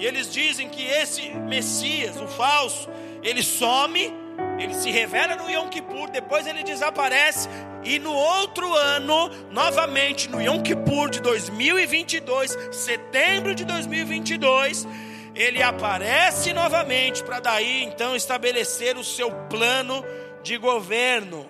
E 0.00 0.06
eles 0.06 0.32
dizem 0.32 0.66
que 0.70 0.82
esse 0.82 1.28
Messias, 1.30 2.16
o 2.16 2.26
falso, 2.26 2.88
ele 3.22 3.42
some, 3.42 4.10
ele 4.58 4.72
se 4.72 4.90
revela 4.90 5.36
no 5.36 5.50
Yom 5.50 5.68
Kippur, 5.68 6.10
depois 6.10 6.46
ele 6.46 6.62
desaparece 6.62 7.46
e 7.84 7.98
no 7.98 8.10
outro 8.10 8.74
ano, 8.74 9.28
novamente 9.50 10.26
no 10.30 10.40
Yom 10.40 10.62
Kippur 10.62 11.10
de 11.10 11.20
2022, 11.20 12.56
setembro 12.72 13.54
de 13.54 13.66
2022, 13.66 14.88
ele 15.34 15.62
aparece 15.62 16.54
novamente 16.54 17.22
para 17.22 17.38
daí 17.38 17.84
então 17.84 18.16
estabelecer 18.16 18.96
o 18.96 19.04
seu 19.04 19.30
plano 19.50 20.02
de 20.42 20.56
governo. 20.56 21.46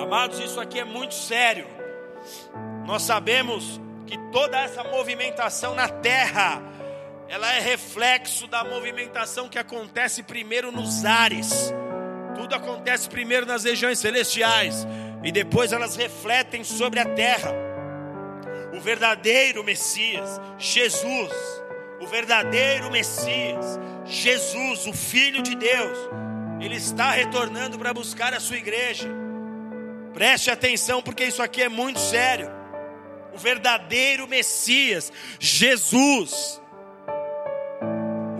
Amados, 0.00 0.38
isso 0.38 0.60
aqui 0.60 0.78
é 0.78 0.84
muito 0.84 1.14
sério. 1.14 1.66
Nós 2.86 3.02
sabemos 3.02 3.80
que 4.06 4.16
toda 4.30 4.56
essa 4.56 4.84
movimentação 4.84 5.74
na 5.74 5.88
terra, 5.88 6.62
ela 7.28 7.52
é 7.52 7.60
reflexo 7.60 8.46
da 8.46 8.64
movimentação 8.64 9.48
que 9.48 9.58
acontece 9.58 10.22
primeiro 10.22 10.72
nos 10.72 11.04
ares. 11.04 11.72
Tudo 12.34 12.54
acontece 12.54 13.08
primeiro 13.08 13.44
nas 13.44 13.64
regiões 13.64 13.98
celestiais 13.98 14.86
e 15.22 15.30
depois 15.30 15.72
elas 15.72 15.94
refletem 15.94 16.64
sobre 16.64 17.00
a 17.00 17.04
terra. 17.04 17.52
O 18.74 18.80
verdadeiro 18.80 19.62
Messias, 19.62 20.40
Jesus, 20.58 21.32
o 22.00 22.06
verdadeiro 22.06 22.90
Messias, 22.90 23.78
Jesus, 24.06 24.86
o 24.86 24.92
Filho 24.94 25.42
de 25.42 25.54
Deus, 25.54 25.98
ele 26.60 26.76
está 26.76 27.10
retornando 27.10 27.78
para 27.78 27.92
buscar 27.92 28.32
a 28.32 28.40
sua 28.40 28.56
igreja. 28.56 29.08
Preste 30.14 30.50
atenção, 30.50 31.02
porque 31.02 31.24
isso 31.24 31.42
aqui 31.42 31.62
é 31.62 31.68
muito 31.68 32.00
sério. 32.00 32.50
O 33.34 33.38
verdadeiro 33.38 34.26
Messias, 34.26 35.12
Jesus, 35.38 36.60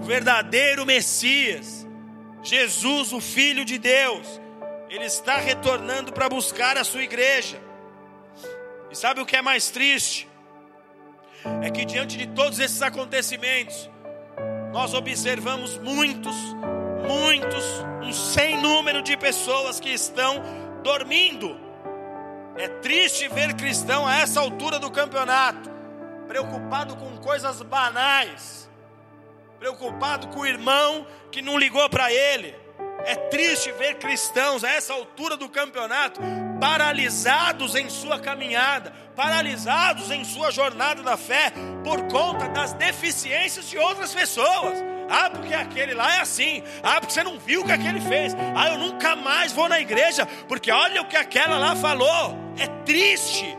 verdadeiro 0.08 0.86
Messias, 0.86 1.86
Jesus, 2.42 3.12
o 3.12 3.20
Filho 3.20 3.62
de 3.62 3.76
Deus, 3.76 4.40
ele 4.88 5.04
está 5.04 5.36
retornando 5.36 6.14
para 6.14 6.30
buscar 6.30 6.78
a 6.78 6.82
sua 6.82 7.02
igreja. 7.02 7.60
E 8.90 8.96
sabe 8.96 9.20
o 9.20 9.26
que 9.26 9.36
é 9.36 9.42
mais 9.42 9.70
triste? 9.70 10.26
É 11.62 11.70
que 11.70 11.84
diante 11.84 12.16
de 12.16 12.26
todos 12.28 12.58
esses 12.58 12.80
acontecimentos, 12.80 13.90
nós 14.72 14.94
observamos 14.94 15.76
muitos, 15.76 16.34
muitos, 17.06 17.64
um 18.02 18.10
sem 18.10 18.56
número 18.62 19.02
de 19.02 19.14
pessoas 19.14 19.78
que 19.78 19.90
estão 19.90 20.42
dormindo 20.82 21.54
é 22.56 22.66
triste 22.66 23.28
ver 23.28 23.54
cristão 23.54 24.06
a 24.06 24.16
essa 24.16 24.40
altura 24.40 24.78
do 24.78 24.90
campeonato, 24.90 25.70
preocupado 26.26 26.96
com 26.96 27.18
coisas 27.18 27.60
banais, 27.62 28.67
preocupado 29.58 30.28
com 30.28 30.40
o 30.40 30.46
irmão 30.46 31.06
que 31.30 31.42
não 31.42 31.58
ligou 31.58 31.88
para 31.88 32.12
ele. 32.12 32.54
É 33.04 33.14
triste 33.14 33.70
ver 33.72 33.94
cristãos 33.94 34.64
a 34.64 34.70
essa 34.70 34.92
altura 34.92 35.36
do 35.36 35.48
campeonato 35.48 36.20
paralisados 36.60 37.74
em 37.74 37.88
sua 37.88 38.18
caminhada, 38.18 38.92
paralisados 39.14 40.10
em 40.10 40.24
sua 40.24 40.50
jornada 40.50 41.02
da 41.02 41.16
fé 41.16 41.52
por 41.84 42.02
conta 42.08 42.48
das 42.48 42.72
deficiências 42.72 43.68
de 43.68 43.78
outras 43.78 44.12
pessoas. 44.12 44.78
Ah, 45.08 45.30
porque 45.30 45.54
aquele 45.54 45.94
lá 45.94 46.16
é 46.16 46.20
assim. 46.20 46.62
Ah, 46.82 47.00
porque 47.00 47.14
você 47.14 47.22
não 47.22 47.38
viu 47.38 47.62
o 47.62 47.64
que 47.64 47.72
aquele 47.72 48.00
fez. 48.00 48.34
Ah, 48.54 48.68
eu 48.68 48.78
nunca 48.78 49.16
mais 49.16 49.52
vou 49.52 49.68
na 49.68 49.80
igreja, 49.80 50.26
porque 50.46 50.70
olha 50.70 51.00
o 51.00 51.06
que 51.06 51.16
aquela 51.16 51.56
lá 51.56 51.74
falou. 51.74 52.36
É 52.58 52.66
triste 52.84 53.56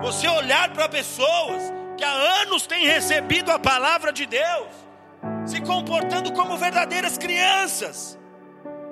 você 0.00 0.26
olhar 0.26 0.72
para 0.72 0.88
pessoas 0.88 1.62
que 1.96 2.04
há 2.04 2.10
anos 2.42 2.66
têm 2.66 2.86
recebido 2.86 3.50
a 3.50 3.58
palavra 3.58 4.12
de 4.12 4.24
Deus, 4.26 4.68
se 5.48 5.62
comportando 5.62 6.30
como 6.32 6.58
verdadeiras 6.58 7.16
crianças, 7.16 8.18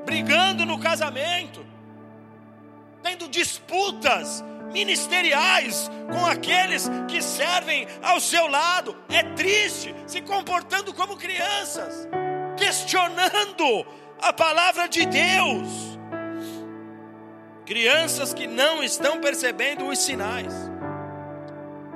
brigando 0.07 0.65
no 0.65 0.79
casamento, 0.81 1.65
tendo 3.03 3.29
disputas 3.29 4.43
ministeriais 4.73 5.91
com 6.11 6.25
aqueles 6.25 6.89
que 7.09 7.21
servem 7.21 7.87
ao 8.03 8.19
seu 8.21 8.47
lado. 8.49 8.97
É 9.11 9.23
triste 9.35 9.95
se 10.07 10.23
comportando 10.23 10.95
como 10.95 11.17
crianças, 11.17 12.09
questionando 12.57 13.87
a 14.21 14.33
palavra 14.33 14.89
de 14.89 15.05
Deus. 15.05 15.69
Crianças 17.67 18.33
que 18.33 18.47
não 18.47 18.83
estão 18.83 19.21
percebendo 19.21 19.87
os 19.87 19.99
sinais. 19.99 20.55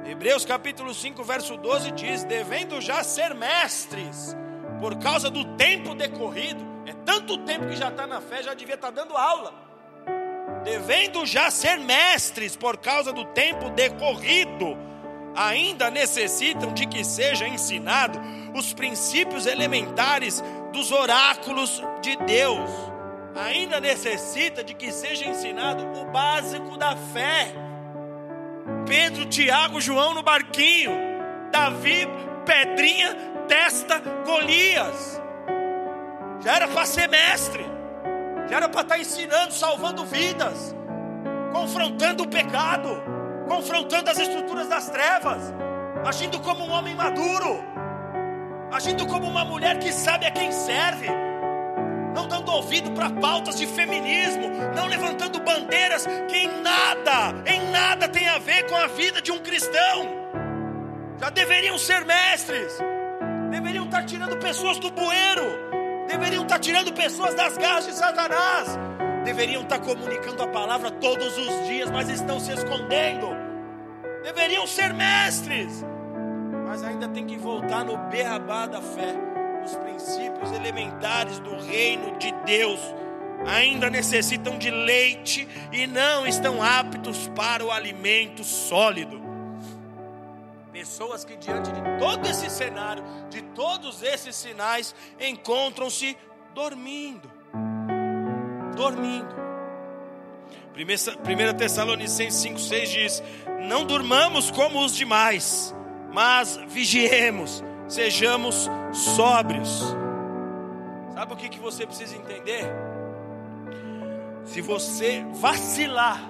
Hebreus 0.05 0.45
capítulo 0.45 0.93
5, 0.93 1.23
verso 1.23 1.57
12 1.57 1.93
diz: 1.93 2.25
devendo 2.25 2.81
já 2.81 3.03
ser 3.05 3.35
mestres, 3.35 4.37
por 4.81 4.97
causa 4.97 5.31
do 5.31 5.45
tempo 5.57 5.95
decorrido, 5.95 6.65
é 6.87 6.93
tanto 7.05 7.39
tempo 7.39 7.69
que 7.69 7.77
já 7.77 7.89
está 7.89 8.07
na 8.07 8.21
fé, 8.21 8.43
já 8.43 8.55
devia 8.55 8.75
estar 8.75 8.91
tá 8.91 9.03
dando 9.03 9.17
aula 9.17 9.71
devendo 10.63 11.25
já 11.25 11.51
ser 11.51 11.79
mestres 11.79 12.57
por 12.57 12.77
causa 12.77 13.13
do 13.13 13.25
tempo 13.27 13.71
decorrido, 13.71 14.77
ainda 15.35 15.91
necessitam 15.91 16.73
de 16.73 16.87
que 16.87 17.05
seja 17.05 17.47
ensinado 17.47 18.21
os 18.55 18.73
princípios 18.73 19.47
elementares 19.47 20.43
dos 20.73 20.93
oráculos 20.93 21.83
de 22.03 22.17
Deus. 22.17 22.71
Ainda 23.35 23.81
necessita 23.81 24.63
de 24.63 24.75
que 24.75 24.93
seja 24.93 25.27
ensinado 25.27 25.85
o 26.01 26.05
básico 26.07 26.77
da 26.77 26.97
fé. 26.97 27.55
Pedro, 28.87 29.25
Tiago, 29.27 29.81
João 29.81 30.15
no 30.15 30.23
barquinho, 30.23 30.93
Davi, 31.53 32.09
Pedrinha, 32.45 33.17
Testa, 33.51 34.01
Golias. 34.25 35.21
Já 36.41 36.55
era 36.55 36.69
para 36.69 36.87
ser 36.87 37.09
mestre. 37.09 37.67
Que 38.47 38.55
era 38.55 38.69
para 38.69 38.83
estar 38.83 38.95
tá 38.95 39.01
ensinando, 39.01 39.53
salvando 39.53 40.05
vidas, 40.05 40.75
confrontando 41.53 42.23
o 42.23 42.29
pecado, 42.29 42.89
confrontando 43.49 44.09
as 44.09 44.19
estruturas 44.19 44.69
das 44.69 44.89
trevas, 44.91 45.53
agindo 46.07 46.39
como 46.39 46.65
um 46.65 46.71
homem 46.71 46.95
maduro, 46.95 47.65
agindo 48.73 49.05
como 49.07 49.27
uma 49.27 49.45
mulher 49.45 49.81
que 49.81 49.93
sabe 49.93 50.27
a 50.27 50.31
quem 50.31 50.53
serve, 50.53 51.09
não 52.15 52.29
dando 52.29 52.53
ouvido 52.53 52.93
para 52.93 53.11
pautas 53.11 53.57
de 53.57 53.67
feminismo, 53.67 54.49
não 54.77 54.87
levantando 54.87 55.41
bandeiras 55.41 56.07
que 56.29 56.37
em 56.37 56.61
nada, 56.61 57.43
em 57.47 57.71
nada 57.71 58.09
tem 58.09 58.29
a 58.29 58.39
ver 58.39 58.69
com 58.69 58.77
a 58.77 58.87
vida 58.87 59.21
de 59.21 59.33
um 59.33 59.39
cristão. 59.41 60.09
Já 61.21 61.31
deveriam 61.31 61.77
ser 61.79 62.05
mestres, 62.05 62.81
deveriam 63.51 63.85
estar 63.85 64.05
tirando 64.05 64.37
pessoas 64.39 64.79
do 64.79 64.91
bueiro 64.91 65.71
deveriam 66.11 66.43
estar 66.43 66.59
tirando 66.59 66.93
pessoas 66.93 67.35
das 67.37 67.57
garras 67.57 67.87
de 67.87 67.95
Satanás, 67.95 68.77
deveriam 69.25 69.63
estar 69.63 69.79
comunicando 69.79 70.43
a 70.43 70.49
palavra 70.49 70.91
todos 70.91 71.39
os 71.39 71.67
dias, 71.69 71.89
mas 71.89 72.09
estão 72.09 72.41
se 72.41 72.53
escondendo, 72.53 73.29
deveriam 74.25 74.67
ser 74.67 74.93
mestres, 74.93 75.85
mas 76.67 76.83
ainda 76.83 77.09
tem 77.09 77.27
que 77.27 77.37
voltar 77.37 77.85
no 77.85 77.97
beabá 78.09 78.67
da 78.67 78.83
fé, 78.83 79.15
os 79.65 79.77
princípios 79.77 80.51
elementares 80.53 81.39
do 81.39 81.57
reino 81.57 82.19
de 82.19 82.33
Deus. 82.45 82.81
Ainda 83.47 83.89
necessitam 83.89 84.59
de 84.59 84.71
leite 84.71 85.49
e 85.73 85.87
não 85.87 86.27
estão 86.27 86.63
aptos 86.63 87.29
para 87.35 87.65
o 87.65 87.71
alimento 87.71 88.45
sólido. 88.45 89.20
Pessoas 90.81 91.27
que, 91.27 91.37
diante 91.37 91.71
de 91.71 91.83
todo 91.99 92.27
esse 92.27 92.49
cenário, 92.49 93.05
de 93.29 93.43
todos 93.43 94.03
esses 94.03 94.35
sinais, 94.35 94.95
encontram-se 95.21 96.17
dormindo. 96.55 97.31
Dormindo. 98.75 99.29
1 100.75 101.59
Tessalonicenses 101.59 102.43
5,6 102.43 102.87
diz: 102.87 103.23
Não 103.69 103.85
durmamos 103.85 104.51
como 104.51 104.83
os 104.83 104.97
demais, 104.97 105.75
mas 106.15 106.59
vigiemos, 106.69 107.63
sejamos 107.87 108.67
sóbrios. 108.91 109.83
Sabe 111.13 111.35
o 111.35 111.37
que, 111.37 111.51
que 111.51 111.61
você 111.61 111.87
precisa 111.87 112.17
entender? 112.17 112.65
Se 114.47 114.63
você 114.63 115.27
vacilar, 115.35 116.23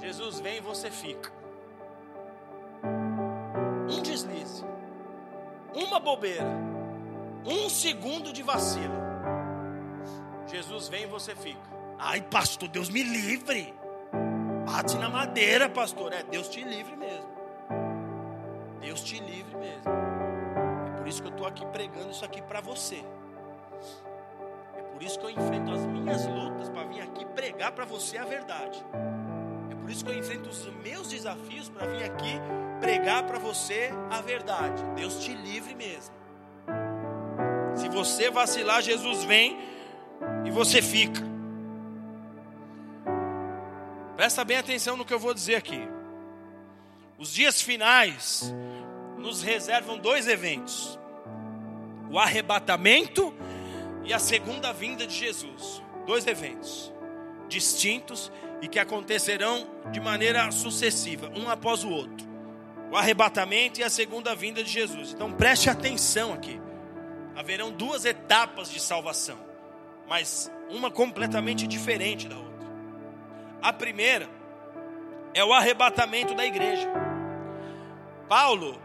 Jesus 0.00 0.40
vem 0.40 0.56
e 0.56 0.60
você 0.60 0.90
fica 0.90 1.33
um 3.90 4.02
deslize, 4.02 4.64
uma 5.74 6.00
bobeira, 6.00 6.46
um 7.44 7.68
segundo 7.68 8.32
de 8.32 8.42
vacilo, 8.42 9.04
Jesus 10.46 10.88
vem 10.88 11.04
e 11.04 11.06
você 11.06 11.34
fica. 11.34 11.74
Ai, 11.98 12.20
pastor, 12.20 12.68
Deus 12.68 12.88
me 12.88 13.02
livre. 13.02 13.74
Bate 14.66 14.96
na 14.98 15.08
madeira, 15.08 15.68
pastor. 15.68 16.12
É, 16.12 16.22
Deus 16.22 16.48
te 16.48 16.62
livre 16.62 16.96
mesmo. 16.96 17.28
Deus 18.80 19.02
te 19.02 19.18
livre 19.20 19.56
mesmo. 19.56 19.92
É 20.86 20.98
por 20.98 21.08
isso 21.08 21.22
que 21.22 21.28
eu 21.28 21.32
estou 21.32 21.46
aqui 21.46 21.64
pregando 21.66 22.10
isso 22.10 22.24
aqui 22.24 22.42
para 22.42 22.60
você. 22.60 23.04
É 24.76 24.82
Por 24.82 25.02
isso 25.02 25.18
que 25.18 25.26
eu 25.26 25.30
enfrento 25.30 25.72
as 25.72 25.86
minhas 25.86 26.26
lutas 26.26 26.68
para 26.68 26.84
vir 26.84 27.00
aqui 27.00 27.24
pregar 27.26 27.72
para 27.72 27.84
você 27.84 28.18
a 28.18 28.24
verdade. 28.24 28.84
Por 29.84 29.90
isso 29.90 30.02
que 30.02 30.10
eu 30.10 30.18
enfrento 30.18 30.48
os 30.48 30.66
meus 30.82 31.08
desafios 31.08 31.68
para 31.68 31.86
vir 31.86 32.04
aqui 32.04 32.40
pregar 32.80 33.24
para 33.24 33.38
você 33.38 33.90
a 34.10 34.22
verdade. 34.22 34.82
Deus 34.96 35.22
te 35.22 35.34
livre 35.34 35.74
mesmo. 35.74 36.14
Se 37.76 37.90
você 37.90 38.30
vacilar, 38.30 38.80
Jesus 38.80 39.24
vem 39.24 39.58
e 40.46 40.50
você 40.50 40.80
fica. 40.80 41.20
Presta 44.16 44.42
bem 44.42 44.56
atenção 44.56 44.96
no 44.96 45.04
que 45.04 45.12
eu 45.12 45.18
vou 45.18 45.34
dizer 45.34 45.56
aqui. 45.56 45.86
Os 47.18 47.30
dias 47.30 47.60
finais 47.60 48.54
nos 49.18 49.42
reservam 49.42 49.98
dois 49.98 50.26
eventos: 50.26 50.98
o 52.10 52.18
arrebatamento 52.18 53.34
e 54.02 54.14
a 54.14 54.18
segunda 54.18 54.72
vinda 54.72 55.06
de 55.06 55.14
Jesus. 55.14 55.82
Dois 56.06 56.26
eventos 56.26 56.94
distintos 57.48 58.32
e 58.64 58.68
que 58.68 58.78
acontecerão 58.78 59.68
de 59.92 60.00
maneira 60.00 60.50
sucessiva, 60.50 61.30
um 61.36 61.50
após 61.50 61.84
o 61.84 61.90
outro. 61.90 62.26
O 62.90 62.96
arrebatamento 62.96 63.78
e 63.78 63.84
a 63.84 63.90
segunda 63.90 64.34
vinda 64.34 64.64
de 64.64 64.70
Jesus. 64.70 65.12
Então 65.12 65.30
preste 65.30 65.68
atenção 65.68 66.32
aqui. 66.32 66.58
Haverão 67.36 67.70
duas 67.70 68.06
etapas 68.06 68.70
de 68.70 68.80
salvação, 68.80 69.36
mas 70.08 70.50
uma 70.70 70.90
completamente 70.90 71.66
diferente 71.66 72.26
da 72.26 72.38
outra. 72.38 72.66
A 73.60 73.70
primeira 73.70 74.30
é 75.34 75.44
o 75.44 75.52
arrebatamento 75.52 76.34
da 76.34 76.46
igreja. 76.46 76.88
Paulo, 78.30 78.80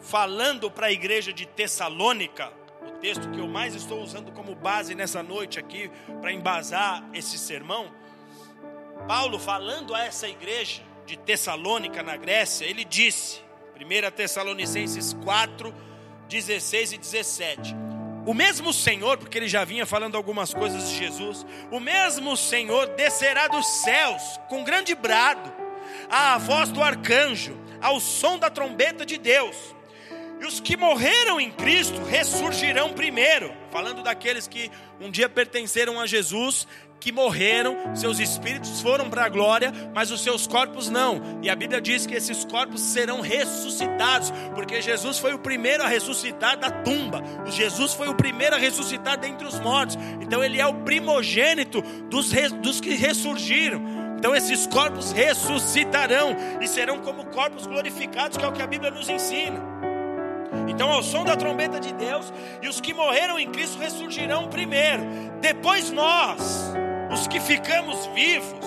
falando 0.00 0.70
para 0.70 0.86
a 0.86 0.92
igreja 0.92 1.32
de 1.32 1.44
Tessalônica, 1.44 2.52
o 2.86 2.92
texto 3.00 3.28
que 3.32 3.40
eu 3.40 3.48
mais 3.48 3.74
estou 3.74 4.00
usando 4.00 4.30
como 4.30 4.54
base 4.54 4.94
nessa 4.94 5.24
noite 5.24 5.58
aqui, 5.58 5.90
para 6.20 6.32
embasar 6.32 7.02
esse 7.12 7.36
sermão, 7.36 7.90
Paulo, 9.06 9.38
falando 9.38 9.94
a 9.94 10.04
essa 10.04 10.28
igreja 10.28 10.82
de 11.04 11.16
Tessalônica 11.16 12.02
na 12.02 12.16
Grécia, 12.16 12.64
ele 12.64 12.84
disse, 12.84 13.40
1 13.76 14.10
Tessalonicenses 14.12 15.12
4, 15.24 15.74
16 16.28 16.92
e 16.92 16.98
17: 16.98 17.76
o 18.26 18.32
mesmo 18.32 18.72
Senhor, 18.72 19.18
porque 19.18 19.36
ele 19.36 19.48
já 19.48 19.64
vinha 19.64 19.84
falando 19.84 20.16
algumas 20.16 20.54
coisas 20.54 20.88
de 20.88 20.96
Jesus, 20.96 21.44
o 21.70 21.78
mesmo 21.78 22.36
Senhor 22.36 22.86
descerá 22.88 23.48
dos 23.48 23.66
céus 23.66 24.22
com 24.48 24.64
grande 24.64 24.94
brado, 24.94 25.52
à 26.08 26.38
voz 26.38 26.70
do 26.70 26.82
arcanjo, 26.82 27.54
ao 27.82 28.00
som 28.00 28.38
da 28.38 28.48
trombeta 28.48 29.04
de 29.04 29.18
Deus. 29.18 29.56
E 30.44 30.46
os 30.46 30.60
que 30.60 30.76
morreram 30.76 31.40
em 31.40 31.50
Cristo 31.50 32.04
ressurgirão 32.04 32.92
primeiro, 32.92 33.50
falando 33.70 34.02
daqueles 34.02 34.46
que 34.46 34.70
um 35.00 35.10
dia 35.10 35.26
pertenceram 35.26 35.98
a 35.98 36.06
Jesus, 36.06 36.68
que 37.00 37.10
morreram, 37.10 37.96
seus 37.96 38.18
espíritos 38.18 38.82
foram 38.82 39.08
para 39.08 39.24
a 39.24 39.28
glória, 39.30 39.72
mas 39.94 40.10
os 40.10 40.22
seus 40.22 40.46
corpos 40.46 40.90
não. 40.90 41.40
E 41.42 41.48
a 41.48 41.56
Bíblia 41.56 41.80
diz 41.80 42.04
que 42.04 42.14
esses 42.14 42.44
corpos 42.44 42.82
serão 42.82 43.22
ressuscitados, 43.22 44.30
porque 44.54 44.82
Jesus 44.82 45.18
foi 45.18 45.32
o 45.32 45.38
primeiro 45.38 45.82
a 45.82 45.88
ressuscitar 45.88 46.58
da 46.58 46.70
tumba. 46.70 47.22
Jesus 47.46 47.94
foi 47.94 48.08
o 48.08 48.14
primeiro 48.14 48.54
a 48.54 48.58
ressuscitar 48.58 49.16
dentre 49.16 49.46
os 49.46 49.58
mortos. 49.60 49.96
Então 50.20 50.44
ele 50.44 50.60
é 50.60 50.66
o 50.66 50.74
primogênito 50.82 51.80
dos, 52.10 52.30
dos 52.60 52.82
que 52.82 52.92
ressurgiram. 52.92 53.80
Então 54.18 54.34
esses 54.34 54.66
corpos 54.66 55.10
ressuscitarão 55.10 56.36
e 56.60 56.68
serão 56.68 56.98
como 56.98 57.24
corpos 57.28 57.66
glorificados, 57.66 58.36
que 58.36 58.44
é 58.44 58.48
o 58.48 58.52
que 58.52 58.60
a 58.60 58.66
Bíblia 58.66 58.90
nos 58.90 59.08
ensina. 59.08 59.93
Então, 60.68 60.90
ao 60.90 61.02
som 61.02 61.24
da 61.24 61.36
trombeta 61.36 61.78
de 61.80 61.92
Deus, 61.92 62.32
e 62.62 62.68
os 62.68 62.80
que 62.80 62.94
morreram 62.94 63.38
em 63.38 63.50
Cristo 63.50 63.78
ressurgirão 63.78 64.48
primeiro, 64.48 65.02
depois 65.40 65.90
nós 65.90 66.72
os 67.10 67.26
que 67.26 67.38
ficamos 67.40 68.06
vivos, 68.06 68.64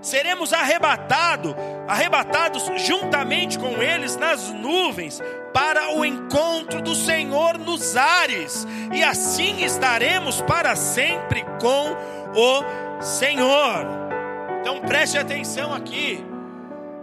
seremos 0.00 0.52
arrebatados, 0.52 1.54
arrebatados 1.86 2.70
juntamente 2.76 3.58
com 3.58 3.82
eles 3.82 4.16
nas 4.16 4.50
nuvens 4.50 5.20
para 5.52 5.96
o 5.96 6.04
encontro 6.04 6.82
do 6.82 6.94
Senhor 6.94 7.58
nos 7.58 7.96
ares, 7.96 8.66
e 8.92 9.02
assim 9.02 9.64
estaremos 9.64 10.40
para 10.42 10.76
sempre 10.76 11.44
com 11.60 11.96
o 12.38 13.02
Senhor. 13.02 13.86
Então 14.60 14.80
preste 14.80 15.16
atenção 15.16 15.72
aqui. 15.72 16.24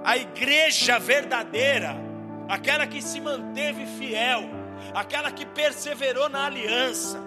A 0.04 0.18
igreja 0.18 1.00
verdadeira, 1.00 1.96
aquela 2.48 2.86
que 2.88 3.02
se 3.02 3.20
manteve 3.20 3.86
fiel, 3.86 4.44
aquela 4.94 5.32
que 5.32 5.46
perseverou 5.46 6.30
na 6.30 6.46
aliança, 6.46 7.20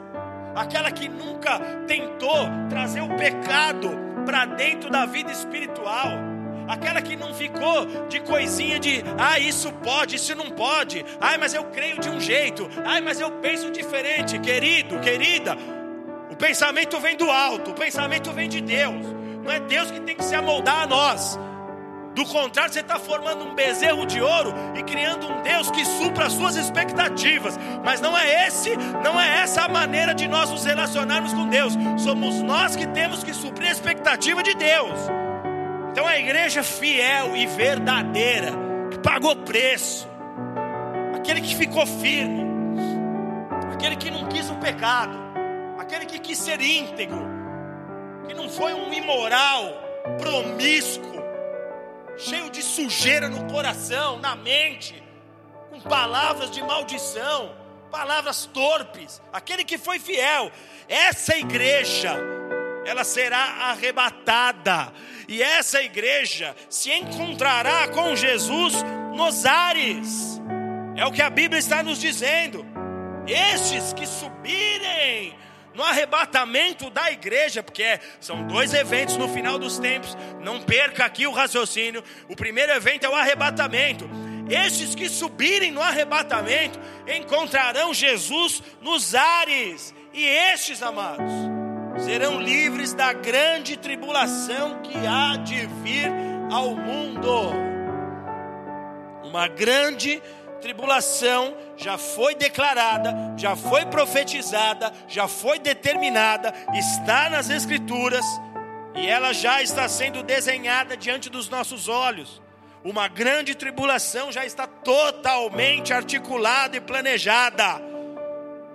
aquela 0.54 0.90
que 0.90 1.08
nunca 1.08 1.58
tentou 1.86 2.48
trazer 2.68 3.00
o 3.00 3.14
pecado 3.16 3.90
para 4.24 4.44
dentro 4.44 4.90
da 4.90 5.06
vida 5.06 5.30
espiritual, 5.30 6.08
aquela 6.68 7.00
que 7.00 7.16
não 7.16 7.32
ficou 7.34 7.86
de 8.08 8.20
coisinha 8.20 8.78
de, 8.78 9.02
ah, 9.18 9.38
isso 9.38 9.72
pode, 9.72 10.16
isso 10.16 10.34
não 10.34 10.50
pode, 10.50 11.04
ai, 11.20 11.38
mas 11.38 11.54
eu 11.54 11.64
creio 11.64 12.00
de 12.00 12.08
um 12.08 12.20
jeito, 12.20 12.68
ai, 12.84 13.00
mas 13.00 13.20
eu 13.20 13.30
penso 13.32 13.70
diferente, 13.70 14.38
querido, 14.38 14.98
querida. 15.00 15.56
O 16.30 16.36
pensamento 16.36 16.98
vem 17.00 17.16
do 17.16 17.30
alto, 17.30 17.70
o 17.70 17.74
pensamento 17.74 18.32
vem 18.32 18.48
de 18.48 18.60
Deus, 18.60 19.06
não 19.44 19.50
é 19.50 19.60
Deus 19.60 19.90
que 19.90 20.00
tem 20.00 20.16
que 20.16 20.24
se 20.24 20.34
amoldar 20.34 20.82
a 20.82 20.86
nós. 20.86 21.38
Do 22.16 22.24
contrário, 22.24 22.72
você 22.72 22.80
está 22.80 22.98
formando 22.98 23.44
um 23.44 23.54
bezerro 23.54 24.06
de 24.06 24.22
ouro 24.22 24.54
e 24.74 24.82
criando 24.82 25.28
um 25.28 25.42
Deus 25.42 25.70
que 25.70 25.84
supra 25.84 26.24
as 26.24 26.32
suas 26.32 26.56
expectativas. 26.56 27.58
Mas 27.84 28.00
não 28.00 28.16
é 28.16 28.46
esse, 28.46 28.74
não 29.04 29.20
é 29.20 29.42
essa 29.42 29.64
a 29.64 29.68
maneira 29.68 30.14
de 30.14 30.26
nós 30.26 30.50
nos 30.50 30.64
relacionarmos 30.64 31.34
com 31.34 31.46
Deus. 31.46 31.74
Somos 31.98 32.40
nós 32.40 32.74
que 32.74 32.86
temos 32.86 33.22
que 33.22 33.34
suprir 33.34 33.68
a 33.68 33.72
expectativa 33.72 34.42
de 34.42 34.54
Deus. 34.54 34.98
Então 35.92 36.06
a 36.06 36.18
igreja 36.18 36.62
fiel 36.62 37.36
e 37.36 37.44
verdadeira, 37.44 38.50
que 38.90 38.98
pagou 39.00 39.36
preço, 39.36 40.08
aquele 41.14 41.42
que 41.42 41.54
ficou 41.54 41.84
firme, 41.84 42.46
aquele 43.74 43.94
que 43.94 44.10
não 44.10 44.26
quis 44.26 44.48
o 44.48 44.54
pecado, 44.54 45.18
aquele 45.78 46.06
que 46.06 46.18
quis 46.18 46.38
ser 46.38 46.62
íntegro, 46.62 47.26
que 48.26 48.32
não 48.32 48.48
foi 48.48 48.72
um 48.72 48.90
imoral, 48.90 49.70
promíscuo 50.18 51.15
cheio 52.16 52.50
de 52.50 52.62
sujeira 52.62 53.28
no 53.28 53.50
coração, 53.52 54.18
na 54.18 54.34
mente, 54.34 55.02
com 55.70 55.80
palavras 55.80 56.50
de 56.50 56.62
maldição, 56.62 57.54
palavras 57.90 58.46
torpes. 58.46 59.20
Aquele 59.32 59.64
que 59.64 59.78
foi 59.78 59.98
fiel, 59.98 60.50
essa 60.88 61.36
igreja, 61.36 62.16
ela 62.84 63.04
será 63.04 63.70
arrebatada, 63.70 64.92
e 65.28 65.42
essa 65.42 65.82
igreja 65.82 66.54
se 66.70 66.90
encontrará 66.92 67.88
com 67.88 68.14
Jesus 68.14 68.74
nos 69.14 69.44
ares. 69.44 70.40
É 70.96 71.04
o 71.04 71.12
que 71.12 71.22
a 71.22 71.28
Bíblia 71.28 71.58
está 71.58 71.82
nos 71.82 72.00
dizendo. 72.00 72.64
Estes 73.26 73.92
que 73.92 74.06
subirem 74.06 75.36
no 75.76 75.84
arrebatamento 75.84 76.88
da 76.88 77.12
igreja, 77.12 77.62
porque 77.62 77.82
é, 77.82 78.00
são 78.18 78.46
dois 78.46 78.72
eventos 78.72 79.16
no 79.16 79.28
final 79.28 79.58
dos 79.58 79.78
tempos, 79.78 80.16
não 80.40 80.60
perca 80.60 81.04
aqui 81.04 81.26
o 81.26 81.32
raciocínio. 81.32 82.02
O 82.28 82.34
primeiro 82.34 82.72
evento 82.72 83.04
é 83.04 83.08
o 83.08 83.14
arrebatamento. 83.14 84.08
Estes 84.48 84.94
que 84.94 85.08
subirem 85.08 85.70
no 85.70 85.82
arrebatamento 85.82 86.80
encontrarão 87.06 87.92
Jesus 87.92 88.62
nos 88.80 89.14
ares, 89.14 89.94
e 90.14 90.24
estes, 90.24 90.82
amados, 90.82 91.30
serão 91.98 92.40
livres 92.40 92.94
da 92.94 93.12
grande 93.12 93.76
tribulação 93.76 94.80
que 94.80 94.96
há 95.06 95.36
de 95.36 95.66
vir 95.82 96.10
ao 96.50 96.74
mundo. 96.74 97.52
Uma 99.24 99.46
grande 99.46 100.22
tribulação 100.22 100.45
tribulação 100.66 101.56
já 101.76 101.96
foi 101.96 102.34
declarada, 102.34 103.14
já 103.36 103.54
foi 103.54 103.86
profetizada, 103.86 104.92
já 105.06 105.28
foi 105.28 105.60
determinada, 105.60 106.52
está 106.74 107.30
nas 107.30 107.48
Escrituras 107.48 108.24
e 108.96 109.06
ela 109.06 109.32
já 109.32 109.62
está 109.62 109.88
sendo 109.88 110.24
desenhada 110.24 110.96
diante 110.96 111.30
dos 111.30 111.48
nossos 111.48 111.86
olhos. 111.88 112.42
Uma 112.82 113.06
grande 113.06 113.54
tribulação 113.54 114.32
já 114.32 114.44
está 114.44 114.66
totalmente 114.66 115.92
articulada 115.92 116.76
e 116.76 116.80
planejada. 116.80 117.80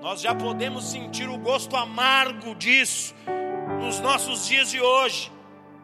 Nós 0.01 0.21
já 0.21 0.33
podemos 0.33 0.91
sentir 0.91 1.27
o 1.27 1.37
gosto 1.37 1.75
amargo 1.75 2.55
disso 2.55 3.13
nos 3.81 3.99
nossos 3.99 4.47
dias 4.47 4.71
de 4.71 4.79
hoje. 4.79 5.29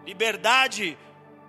Liberdade 0.06 0.98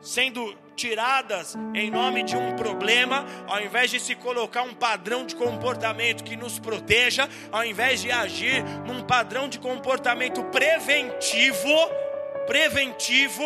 sendo 0.01 0.57
tiradas 0.79 1.57
em 1.75 1.91
nome 1.91 2.23
de 2.23 2.37
um 2.37 2.55
problema, 2.55 3.27
ao 3.49 3.61
invés 3.61 3.91
de 3.91 3.99
se 3.99 4.15
colocar 4.15 4.63
um 4.63 4.73
padrão 4.73 5.27
de 5.27 5.35
comportamento 5.35 6.23
que 6.23 6.37
nos 6.37 6.61
proteja, 6.61 7.29
ao 7.51 7.65
invés 7.65 8.01
de 8.01 8.13
agir 8.13 8.63
num 8.87 9.03
padrão 9.03 9.49
de 9.49 9.59
comportamento 9.59 10.45
preventivo, 10.45 11.69
preventivo, 12.47 13.45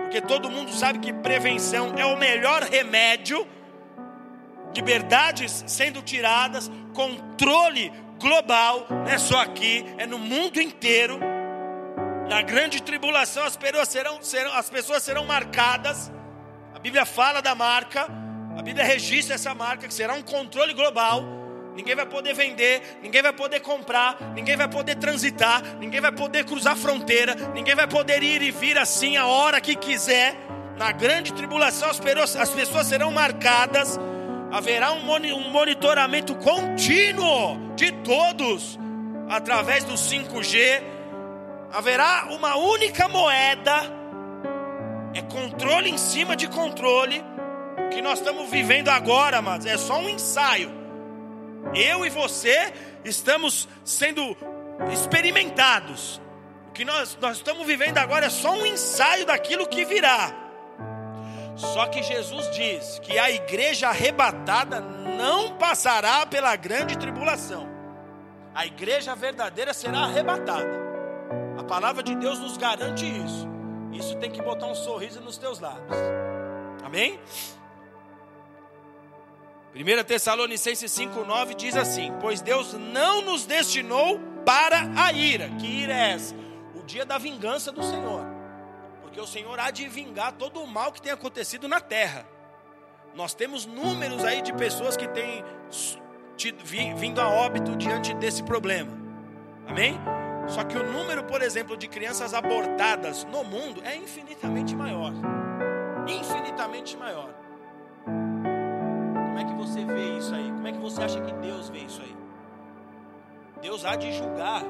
porque 0.00 0.22
todo 0.22 0.50
mundo 0.50 0.72
sabe 0.72 0.98
que 0.98 1.12
prevenção 1.12 1.94
é 1.96 2.06
o 2.06 2.16
melhor 2.16 2.62
remédio, 2.62 3.46
liberdades 4.74 5.62
sendo 5.66 6.00
tiradas, 6.00 6.70
controle 6.94 7.92
global, 8.18 8.86
não 8.88 9.08
é 9.08 9.18
só 9.18 9.40
aqui, 9.42 9.84
é 9.98 10.06
no 10.06 10.18
mundo 10.18 10.58
inteiro. 10.58 11.20
Na 12.30 12.40
grande 12.40 12.82
tribulação 12.82 13.44
as 13.44 13.56
pessoas 13.56 13.88
serão, 13.88 14.22
serão, 14.22 14.52
as 14.54 14.70
pessoas 14.70 15.02
serão 15.02 15.24
marcadas. 15.26 16.10
Bíblia 16.86 17.04
fala 17.04 17.42
da 17.42 17.52
marca, 17.52 18.06
a 18.56 18.62
Bíblia 18.62 18.84
registra 18.84 19.34
essa 19.34 19.52
marca, 19.52 19.88
que 19.88 19.92
será 19.92 20.14
um 20.14 20.22
controle 20.22 20.72
global. 20.72 21.20
Ninguém 21.74 21.96
vai 21.96 22.06
poder 22.06 22.32
vender, 22.32 23.00
ninguém 23.02 23.20
vai 23.20 23.32
poder 23.32 23.58
comprar, 23.58 24.16
ninguém 24.36 24.54
vai 24.56 24.68
poder 24.68 24.94
transitar, 24.94 25.60
ninguém 25.80 26.00
vai 26.00 26.12
poder 26.12 26.44
cruzar 26.44 26.76
fronteira, 26.76 27.34
ninguém 27.52 27.74
vai 27.74 27.88
poder 27.88 28.22
ir 28.22 28.40
e 28.40 28.52
vir 28.52 28.78
assim 28.78 29.16
a 29.16 29.26
hora 29.26 29.60
que 29.60 29.74
quiser. 29.74 30.36
Na 30.78 30.92
grande 30.92 31.32
tribulação 31.32 31.90
as 31.90 31.98
pessoas 31.98 32.86
serão 32.86 33.10
marcadas, 33.10 33.98
haverá 34.52 34.92
um 34.92 35.50
monitoramento 35.50 36.36
contínuo 36.36 37.74
de 37.74 37.90
todos 37.90 38.78
através 39.28 39.82
do 39.82 39.94
5G. 39.94 40.84
Haverá 41.72 42.28
uma 42.30 42.54
única 42.54 43.08
moeda, 43.08 43.82
é 45.14 45.22
controle 45.22 45.90
em 45.90 45.98
cima 45.98 46.36
de 46.36 46.48
controle. 46.48 47.22
O 47.86 47.88
que 47.90 48.02
nós 48.02 48.18
estamos 48.18 48.50
vivendo 48.50 48.88
agora, 48.88 49.40
mas 49.40 49.64
é 49.66 49.76
só 49.76 49.98
um 49.98 50.08
ensaio 50.08 50.86
eu 51.74 52.04
e 52.04 52.10
você 52.10 52.72
estamos 53.04 53.68
sendo 53.84 54.36
experimentados. 54.92 56.20
O 56.68 56.72
que 56.72 56.84
nós, 56.84 57.16
nós 57.20 57.38
estamos 57.38 57.66
vivendo 57.66 57.98
agora 57.98 58.26
é 58.26 58.30
só 58.30 58.52
um 58.52 58.66
ensaio 58.66 59.26
daquilo 59.26 59.66
que 59.66 59.84
virá. 59.84 60.32
Só 61.56 61.86
que 61.86 62.02
Jesus 62.02 62.50
diz 62.50 62.98
que 62.98 63.18
a 63.18 63.30
igreja 63.30 63.88
arrebatada 63.88 64.80
não 64.80 65.56
passará 65.56 66.26
pela 66.26 66.54
grande 66.54 66.98
tribulação. 66.98 67.66
A 68.54 68.66
igreja 68.66 69.14
verdadeira 69.14 69.72
será 69.72 70.00
arrebatada. 70.00 70.86
A 71.58 71.64
palavra 71.64 72.02
de 72.02 72.14
Deus 72.14 72.38
nos 72.38 72.58
garante 72.58 73.06
isso. 73.06 73.55
Isso 73.96 74.16
tem 74.16 74.30
que 74.30 74.42
botar 74.42 74.66
um 74.66 74.74
sorriso 74.74 75.20
nos 75.20 75.38
teus 75.38 75.58
lábios. 75.58 75.96
Amém? 76.84 77.18
1 79.74 80.04
Tessalonicenses 80.04 80.90
5,9 80.90 81.54
diz 81.54 81.76
assim: 81.76 82.12
Pois 82.20 82.40
Deus 82.40 82.72
não 82.74 83.22
nos 83.22 83.44
destinou 83.44 84.18
para 84.44 84.80
a 84.96 85.12
ira. 85.12 85.48
Que 85.58 85.66
ira 85.66 85.92
é 85.92 86.12
essa? 86.12 86.34
O 86.74 86.82
dia 86.82 87.04
da 87.04 87.18
vingança 87.18 87.70
do 87.72 87.82
Senhor. 87.82 88.24
Porque 89.02 89.20
o 89.20 89.26
Senhor 89.26 89.58
há 89.58 89.70
de 89.70 89.88
vingar 89.88 90.32
todo 90.32 90.62
o 90.62 90.66
mal 90.66 90.92
que 90.92 91.02
tem 91.02 91.12
acontecido 91.12 91.68
na 91.68 91.80
terra. 91.80 92.26
Nós 93.14 93.34
temos 93.34 93.66
números 93.66 94.24
aí 94.24 94.42
de 94.42 94.52
pessoas 94.52 94.96
que 94.96 95.08
têm 95.08 95.42
vindo 96.94 97.20
a 97.20 97.28
óbito 97.28 97.76
diante 97.76 98.14
desse 98.14 98.42
problema. 98.42 98.92
Amém? 99.66 99.98
Só 100.48 100.64
que 100.64 100.76
o 100.76 100.92
número, 100.92 101.24
por 101.24 101.42
exemplo, 101.42 101.76
de 101.76 101.88
crianças 101.88 102.32
abortadas 102.34 103.24
no 103.24 103.44
mundo 103.44 103.82
é 103.84 103.96
infinitamente 103.96 104.74
maior. 104.74 105.12
Infinitamente 106.08 106.96
maior 106.96 107.34
você 109.66 109.84
vê 109.84 110.16
isso 110.16 110.34
aí? 110.34 110.48
Como 110.50 110.66
é 110.66 110.72
que 110.72 110.78
você 110.78 111.02
acha 111.02 111.20
que 111.20 111.32
Deus 111.34 111.68
vê 111.68 111.80
isso 111.80 112.00
aí? 112.00 112.16
Deus 113.60 113.84
há 113.84 113.96
de 113.96 114.12
julgar 114.12 114.62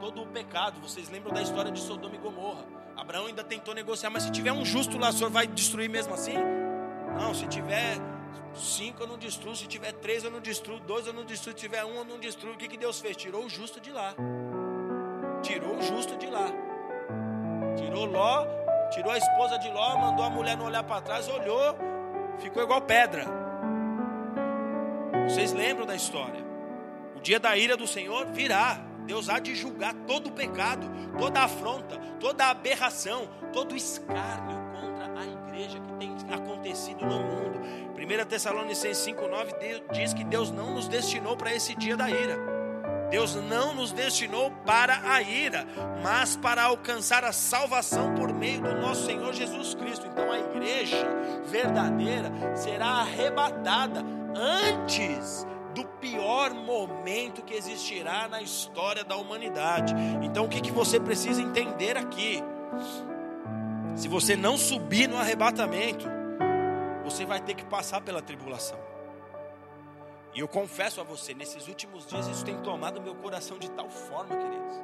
todo 0.00 0.22
o 0.22 0.26
pecado. 0.26 0.80
Vocês 0.80 1.08
lembram 1.08 1.32
da 1.32 1.42
história 1.42 1.70
de 1.70 1.80
Sodoma 1.80 2.14
e 2.16 2.18
Gomorra? 2.18 2.64
Abraão 2.96 3.26
ainda 3.26 3.44
tentou 3.44 3.74
negociar, 3.74 4.10
mas 4.10 4.24
se 4.24 4.32
tiver 4.32 4.52
um 4.52 4.64
justo 4.64 4.98
lá, 4.98 5.10
o 5.10 5.12
senhor 5.12 5.30
vai 5.30 5.46
destruir 5.46 5.88
mesmo 5.88 6.12
assim? 6.14 6.34
Não, 7.18 7.32
se 7.34 7.46
tiver 7.46 7.98
cinco 8.54 9.02
eu 9.02 9.06
não 9.06 9.18
destruo, 9.18 9.54
se 9.54 9.66
tiver 9.66 9.92
três 9.92 10.24
eu 10.24 10.30
não 10.30 10.40
destruo, 10.40 10.80
dois 10.80 11.06
eu 11.06 11.12
não 11.12 11.24
destruo, 11.24 11.52
se 11.52 11.60
tiver 11.60 11.84
um 11.84 11.94
eu 11.96 12.04
não 12.04 12.18
destruo. 12.18 12.54
O 12.54 12.56
que, 12.56 12.68
que 12.68 12.76
Deus 12.76 13.00
fez? 13.00 13.16
Tirou 13.16 13.44
o 13.44 13.48
justo 13.48 13.80
de 13.80 13.92
lá. 13.92 14.14
Tirou 15.42 15.76
o 15.76 15.82
justo 15.82 16.16
de 16.16 16.26
lá. 16.26 16.46
Tirou 17.76 18.04
Ló, 18.04 18.46
tirou 18.90 19.12
a 19.12 19.18
esposa 19.18 19.58
de 19.58 19.70
Ló, 19.70 19.96
mandou 19.98 20.24
a 20.24 20.30
mulher 20.30 20.56
não 20.56 20.66
olhar 20.66 20.82
para 20.82 21.00
trás, 21.00 21.28
olhou, 21.28 21.76
ficou 22.38 22.62
igual 22.62 22.80
pedra. 22.80 23.24
Vocês 25.28 25.52
lembram 25.52 25.86
da 25.86 25.94
história? 25.94 26.44
O 27.16 27.20
dia 27.20 27.40
da 27.40 27.56
ira 27.56 27.76
do 27.76 27.86
Senhor 27.86 28.26
virá. 28.26 28.80
Deus 29.06 29.28
há 29.28 29.38
de 29.38 29.54
julgar 29.54 29.94
todo 30.06 30.28
o 30.28 30.32
pecado, 30.32 30.84
toda 31.16 31.40
afronta, 31.40 31.96
toda 32.18 32.46
aberração, 32.46 33.28
todo 33.52 33.76
escárnio 33.76 34.58
contra 34.72 35.20
a 35.20 35.24
igreja 35.24 35.78
que 35.78 35.92
tem 35.92 36.16
acontecido 36.34 37.06
no 37.06 37.20
mundo. 37.20 37.60
1 37.96 38.26
Tessalonicenses 38.26 39.14
5,9 39.14 39.92
diz 39.92 40.12
que 40.12 40.24
Deus 40.24 40.50
não 40.50 40.74
nos 40.74 40.88
destinou 40.88 41.36
para 41.36 41.54
esse 41.54 41.74
dia 41.76 41.96
da 41.96 42.10
ira. 42.10 42.55
Deus 43.10 43.34
não 43.34 43.74
nos 43.74 43.92
destinou 43.92 44.50
para 44.64 45.00
a 45.10 45.22
ira, 45.22 45.64
mas 46.02 46.36
para 46.36 46.64
alcançar 46.64 47.24
a 47.24 47.32
salvação 47.32 48.14
por 48.14 48.32
meio 48.32 48.60
do 48.60 48.74
nosso 48.80 49.06
Senhor 49.06 49.32
Jesus 49.32 49.74
Cristo. 49.74 50.06
Então 50.06 50.30
a 50.30 50.38
igreja 50.38 51.06
verdadeira 51.46 52.30
será 52.56 52.86
arrebatada 52.86 54.04
antes 54.34 55.46
do 55.74 55.84
pior 55.84 56.54
momento 56.54 57.42
que 57.42 57.54
existirá 57.54 58.26
na 58.28 58.40
história 58.40 59.04
da 59.04 59.16
humanidade. 59.16 59.94
Então, 60.22 60.46
o 60.46 60.48
que, 60.48 60.62
que 60.62 60.72
você 60.72 60.98
precisa 60.98 61.42
entender 61.42 61.98
aqui? 61.98 62.42
Se 63.94 64.08
você 64.08 64.34
não 64.34 64.56
subir 64.56 65.06
no 65.06 65.18
arrebatamento, 65.18 66.06
você 67.04 67.26
vai 67.26 67.40
ter 67.40 67.54
que 67.54 67.64
passar 67.64 68.00
pela 68.00 68.22
tribulação. 68.22 68.78
E 70.36 70.40
eu 70.40 70.46
confesso 70.46 71.00
a 71.00 71.02
você, 71.02 71.32
nesses 71.32 71.66
últimos 71.66 72.06
dias, 72.06 72.28
isso 72.28 72.44
tem 72.44 72.58
tomado 72.58 73.00
meu 73.00 73.14
coração 73.14 73.58
de 73.58 73.70
tal 73.70 73.88
forma, 73.88 74.36
queridos. 74.36 74.76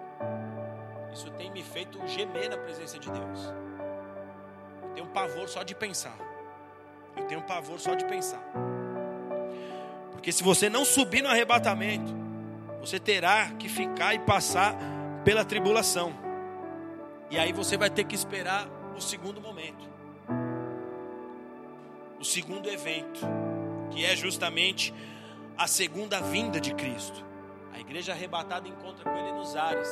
Isso 1.12 1.30
tem 1.32 1.50
me 1.50 1.62
feito 1.62 2.00
gemer 2.08 2.48
na 2.48 2.56
presença 2.56 2.98
de 2.98 3.10
Deus. 3.10 3.52
Eu 4.82 4.94
tenho 4.94 5.06
pavor 5.08 5.46
só 5.50 5.62
de 5.62 5.74
pensar. 5.74 6.16
Eu 7.14 7.26
tenho 7.26 7.42
pavor 7.42 7.78
só 7.78 7.94
de 7.94 8.02
pensar. 8.06 8.42
Porque 10.12 10.32
se 10.32 10.42
você 10.42 10.70
não 10.70 10.86
subir 10.86 11.20
no 11.20 11.28
arrebatamento, 11.28 12.14
você 12.80 12.98
terá 12.98 13.50
que 13.58 13.68
ficar 13.68 14.14
e 14.14 14.20
passar 14.20 14.74
pela 15.22 15.44
tribulação. 15.44 16.14
E 17.30 17.38
aí 17.38 17.52
você 17.52 17.76
vai 17.76 17.90
ter 17.90 18.04
que 18.04 18.14
esperar 18.14 18.66
o 18.96 19.02
segundo 19.02 19.38
momento. 19.38 19.86
O 22.18 22.24
segundo 22.24 22.70
evento, 22.70 23.20
que 23.90 24.02
é 24.02 24.16
justamente 24.16 24.94
a 25.56 25.66
segunda 25.66 26.20
vinda 26.20 26.60
de 26.60 26.74
Cristo. 26.74 27.24
A 27.72 27.80
igreja 27.80 28.12
arrebatada 28.12 28.68
encontra 28.68 29.10
com 29.10 29.16
ele 29.16 29.32
nos 29.32 29.56
ares. 29.56 29.88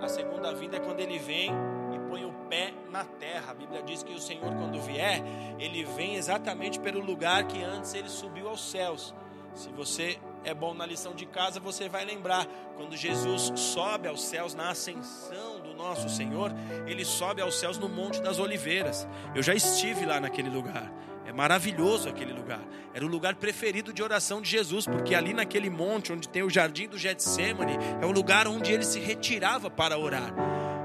A 0.00 0.08
segunda 0.08 0.54
vinda 0.54 0.76
é 0.76 0.80
quando 0.80 1.00
ele 1.00 1.18
vem 1.18 1.50
e 1.94 1.98
põe 2.08 2.24
o 2.24 2.32
pé 2.48 2.72
na 2.90 3.04
terra. 3.04 3.50
A 3.50 3.54
Bíblia 3.54 3.82
diz 3.82 4.02
que 4.02 4.12
o 4.12 4.18
Senhor, 4.18 4.54
quando 4.54 4.80
vier, 4.80 5.22
ele 5.58 5.84
vem 5.84 6.14
exatamente 6.14 6.78
pelo 6.78 7.00
lugar 7.00 7.44
que 7.44 7.62
antes 7.62 7.94
ele 7.94 8.08
subiu 8.08 8.48
aos 8.48 8.70
céus. 8.70 9.14
Se 9.54 9.68
você 9.70 10.18
é 10.44 10.52
bom 10.52 10.74
na 10.74 10.84
lição 10.84 11.14
de 11.14 11.26
casa, 11.26 11.58
você 11.58 11.88
vai 11.88 12.04
lembrar 12.04 12.46
quando 12.76 12.96
Jesus 12.96 13.52
sobe 13.58 14.08
aos 14.08 14.22
céus 14.22 14.54
na 14.54 14.70
ascensão 14.70 15.60
do 15.60 15.74
nosso 15.74 16.08
Senhor, 16.08 16.52
ele 16.86 17.04
sobe 17.04 17.40
aos 17.40 17.58
céus 17.58 17.78
no 17.78 17.88
Monte 17.88 18.20
das 18.20 18.38
Oliveiras. 18.38 19.06
Eu 19.34 19.42
já 19.42 19.54
estive 19.54 20.04
lá 20.04 20.20
naquele 20.20 20.50
lugar. 20.50 20.92
É 21.26 21.32
maravilhoso 21.32 22.08
aquele 22.08 22.32
lugar. 22.32 22.60
Era 22.92 23.04
o 23.04 23.08
lugar 23.08 23.34
preferido 23.34 23.92
de 23.92 24.02
oração 24.02 24.40
de 24.40 24.48
Jesus, 24.50 24.86
porque 24.86 25.14
ali 25.14 25.32
naquele 25.32 25.70
monte 25.70 26.12
onde 26.12 26.28
tem 26.28 26.42
o 26.42 26.50
jardim 26.50 26.86
do 26.86 26.98
Getsemane, 26.98 27.76
é 28.00 28.06
o 28.06 28.10
lugar 28.10 28.46
onde 28.46 28.72
ele 28.72 28.84
se 28.84 29.00
retirava 29.00 29.70
para 29.70 29.98
orar. 29.98 30.32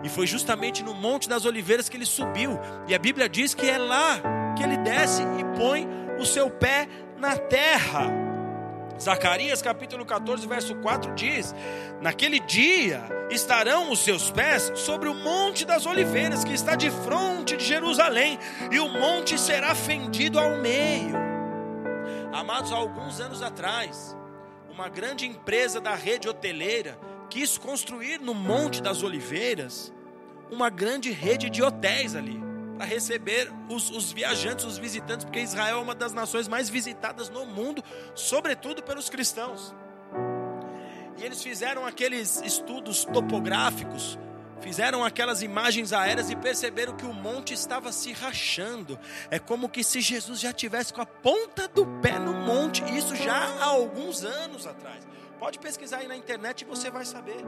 E 0.03 0.09
foi 0.09 0.25
justamente 0.25 0.81
no 0.81 0.93
Monte 0.93 1.27
das 1.27 1.45
Oliveiras 1.45 1.89
que 1.89 1.97
ele 1.97 2.05
subiu. 2.05 2.57
E 2.87 2.95
a 2.95 2.99
Bíblia 2.99 3.27
diz 3.27 3.53
que 3.53 3.69
é 3.69 3.77
lá 3.77 4.21
que 4.55 4.63
ele 4.63 4.77
desce 4.77 5.21
e 5.21 5.57
põe 5.57 5.87
o 6.17 6.25
seu 6.25 6.49
pé 6.49 6.87
na 7.17 7.35
terra. 7.35 8.28
Zacarias 8.99 9.61
capítulo 9.61 10.05
14, 10.05 10.45
verso 10.45 10.75
4 10.75 11.15
diz: 11.15 11.55
Naquele 12.01 12.39
dia 12.39 13.01
estarão 13.29 13.91
os 13.91 13.99
seus 13.99 14.29
pés 14.29 14.71
sobre 14.75 15.07
o 15.07 15.13
monte 15.13 15.63
das 15.63 15.85
oliveiras, 15.85 16.43
que 16.43 16.53
está 16.53 16.75
de 16.75 16.91
fronte 16.91 17.55
de 17.55 17.63
Jerusalém, 17.63 18.37
e 18.69 18.79
o 18.79 18.89
monte 18.89 19.39
será 19.39 19.73
fendido 19.73 20.37
ao 20.37 20.57
meio. 20.57 21.15
Amados, 22.33 22.71
há 22.73 22.75
alguns 22.75 23.19
anos 23.21 23.41
atrás, 23.41 24.17
uma 24.69 24.89
grande 24.89 25.25
empresa 25.25 25.79
da 25.79 25.95
rede 25.95 26.27
hoteleira 26.27 26.99
quis 27.29 27.57
construir 27.57 28.19
no 28.19 28.33
Monte 28.33 28.81
das 28.81 29.03
Oliveiras 29.03 29.93
uma 30.51 30.69
grande 30.69 31.11
rede 31.11 31.49
de 31.49 31.61
hotéis 31.61 32.15
ali 32.15 32.48
para 32.79 32.87
receber 32.87 33.51
os, 33.67 33.89
os, 33.89 34.13
viajantes, 34.13 34.63
os 34.63 34.77
visitantes, 34.77 35.25
porque 35.25 35.41
Israel 35.41 35.79
é 35.79 35.81
uma 35.81 35.93
das 35.93 36.13
nações 36.13 36.47
mais 36.47 36.69
visitadas 36.69 37.29
no 37.29 37.45
mundo, 37.45 37.83
sobretudo 38.15 38.81
pelos 38.81 39.09
cristãos. 39.09 39.75
E 41.17 41.23
eles 41.25 41.43
fizeram 41.43 41.85
aqueles 41.85 42.41
estudos 42.41 43.03
topográficos, 43.03 44.17
fizeram 44.61 45.03
aquelas 45.03 45.41
imagens 45.41 45.91
aéreas 45.91 46.29
e 46.29 46.37
perceberam 46.37 46.95
que 46.95 47.05
o 47.05 47.11
monte 47.13 47.53
estava 47.53 47.91
se 47.91 48.13
rachando. 48.13 48.97
É 49.29 49.39
como 49.39 49.67
que 49.67 49.83
se 49.83 49.99
Jesus 49.99 50.39
já 50.39 50.53
tivesse 50.53 50.93
com 50.93 51.01
a 51.01 51.05
ponta 51.05 51.67
do 51.67 51.85
pé 52.01 52.17
no 52.17 52.31
monte, 52.33 52.81
isso 52.97 53.13
já 53.13 53.35
há 53.59 53.65
alguns 53.65 54.23
anos 54.23 54.65
atrás. 54.65 55.05
Pode 55.37 55.59
pesquisar 55.59 55.97
aí 55.97 56.07
na 56.07 56.15
internet 56.15 56.61
e 56.61 56.65
você 56.65 56.89
vai 56.89 57.03
saber. 57.03 57.43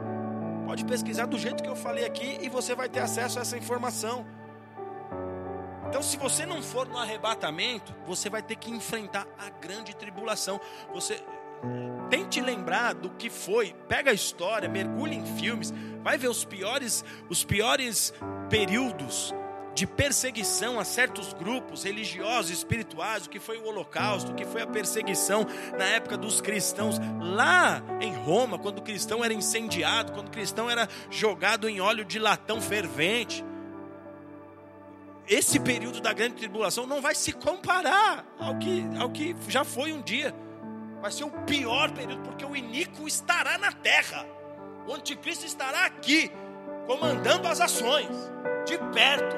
Pode 0.66 0.84
pesquisar 0.84 1.24
do 1.24 1.38
jeito 1.38 1.62
que 1.62 1.70
eu 1.70 1.76
falei 1.76 2.04
aqui 2.04 2.38
e 2.42 2.50
você 2.50 2.74
vai 2.74 2.90
ter 2.90 3.00
acesso 3.00 3.38
a 3.38 3.42
essa 3.42 3.56
informação. 3.56 4.41
Então, 5.92 6.02
se 6.02 6.16
você 6.16 6.46
não 6.46 6.62
for 6.62 6.88
no 6.88 6.96
arrebatamento, 6.96 7.94
você 8.06 8.30
vai 8.30 8.42
ter 8.42 8.56
que 8.56 8.70
enfrentar 8.70 9.26
a 9.38 9.50
grande 9.50 9.94
tribulação. 9.94 10.58
Você 10.94 11.22
tente 12.08 12.40
lembrar 12.40 12.94
do 12.94 13.10
que 13.10 13.28
foi, 13.28 13.74
pega 13.88 14.10
a 14.10 14.14
história, 14.14 14.70
mergulhe 14.70 15.16
em 15.16 15.36
filmes, 15.36 15.70
vai 16.02 16.16
ver 16.16 16.28
os 16.28 16.46
piores, 16.46 17.04
os 17.28 17.44
piores 17.44 18.14
períodos 18.48 19.34
de 19.74 19.86
perseguição 19.86 20.80
a 20.80 20.84
certos 20.84 21.34
grupos 21.34 21.84
religiosos, 21.84 22.50
espirituais, 22.50 23.26
o 23.26 23.28
que 23.28 23.38
foi 23.38 23.58
o 23.58 23.66
Holocausto, 23.66 24.32
o 24.32 24.34
que 24.34 24.46
foi 24.46 24.62
a 24.62 24.66
perseguição 24.66 25.46
na 25.76 25.84
época 25.84 26.16
dos 26.16 26.40
cristãos 26.40 26.96
lá 27.20 27.82
em 28.00 28.14
Roma, 28.14 28.58
quando 28.58 28.78
o 28.78 28.82
cristão 28.82 29.22
era 29.22 29.34
incendiado, 29.34 30.12
quando 30.12 30.28
o 30.28 30.32
cristão 30.32 30.70
era 30.70 30.88
jogado 31.10 31.68
em 31.68 31.82
óleo 31.82 32.02
de 32.02 32.18
latão 32.18 32.62
fervente. 32.62 33.44
Esse 35.32 35.58
período 35.58 35.98
da 35.98 36.12
grande 36.12 36.34
tribulação 36.34 36.86
não 36.86 37.00
vai 37.00 37.14
se 37.14 37.32
comparar 37.32 38.22
ao 38.38 38.58
que, 38.58 38.86
ao 39.00 39.08
que 39.08 39.34
já 39.48 39.64
foi 39.64 39.90
um 39.90 40.02
dia. 40.02 40.34
Vai 41.00 41.10
ser 41.10 41.24
o 41.24 41.30
pior 41.46 41.90
período, 41.90 42.20
porque 42.20 42.44
o 42.44 42.54
iníquo 42.54 43.08
estará 43.08 43.56
na 43.56 43.72
terra, 43.72 44.26
o 44.86 44.92
anticristo 44.92 45.46
estará 45.46 45.86
aqui, 45.86 46.30
comandando 46.86 47.48
as 47.48 47.62
ações, 47.62 48.10
de 48.66 48.76
perto 48.92 49.34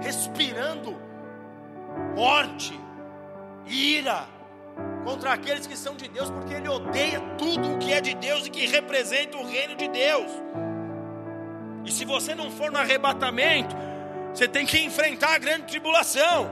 respirando 0.00 0.96
morte, 2.14 2.78
ira 3.66 4.24
contra 5.02 5.32
aqueles 5.32 5.66
que 5.66 5.76
são 5.76 5.96
de 5.96 6.06
Deus, 6.06 6.30
porque 6.30 6.54
ele 6.54 6.68
odeia 6.68 7.18
tudo 7.36 7.74
o 7.74 7.78
que 7.78 7.92
é 7.92 8.00
de 8.00 8.14
Deus 8.14 8.46
e 8.46 8.50
que 8.50 8.66
representa 8.66 9.36
o 9.36 9.44
reino 9.44 9.74
de 9.74 9.88
Deus. 9.88 10.30
E 11.84 11.90
se 11.90 12.04
você 12.04 12.36
não 12.36 12.52
for 12.52 12.70
no 12.70 12.78
arrebatamento, 12.78 13.74
você 14.34 14.48
tem 14.48 14.66
que 14.66 14.78
enfrentar 14.80 15.34
a 15.34 15.38
grande 15.38 15.66
tribulação. 15.66 16.50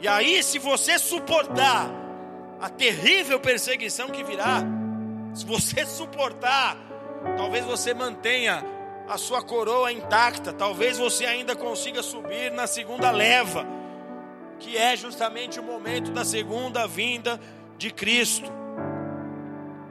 E 0.00 0.08
aí, 0.08 0.42
se 0.42 0.58
você 0.58 0.98
suportar 0.98 1.88
a 2.60 2.68
terrível 2.68 3.38
perseguição 3.38 4.08
que 4.08 4.24
virá, 4.24 4.64
se 5.32 5.46
você 5.46 5.84
suportar, 5.86 6.76
talvez 7.36 7.64
você 7.64 7.94
mantenha 7.94 8.64
a 9.08 9.16
sua 9.16 9.40
coroa 9.42 9.92
intacta. 9.92 10.52
Talvez 10.52 10.98
você 10.98 11.24
ainda 11.24 11.54
consiga 11.54 12.02
subir 12.02 12.50
na 12.50 12.66
segunda 12.66 13.10
leva, 13.10 13.64
que 14.58 14.76
é 14.76 14.96
justamente 14.96 15.60
o 15.60 15.62
momento 15.62 16.10
da 16.10 16.24
segunda 16.24 16.86
vinda 16.86 17.40
de 17.78 17.92
Cristo. 17.92 18.50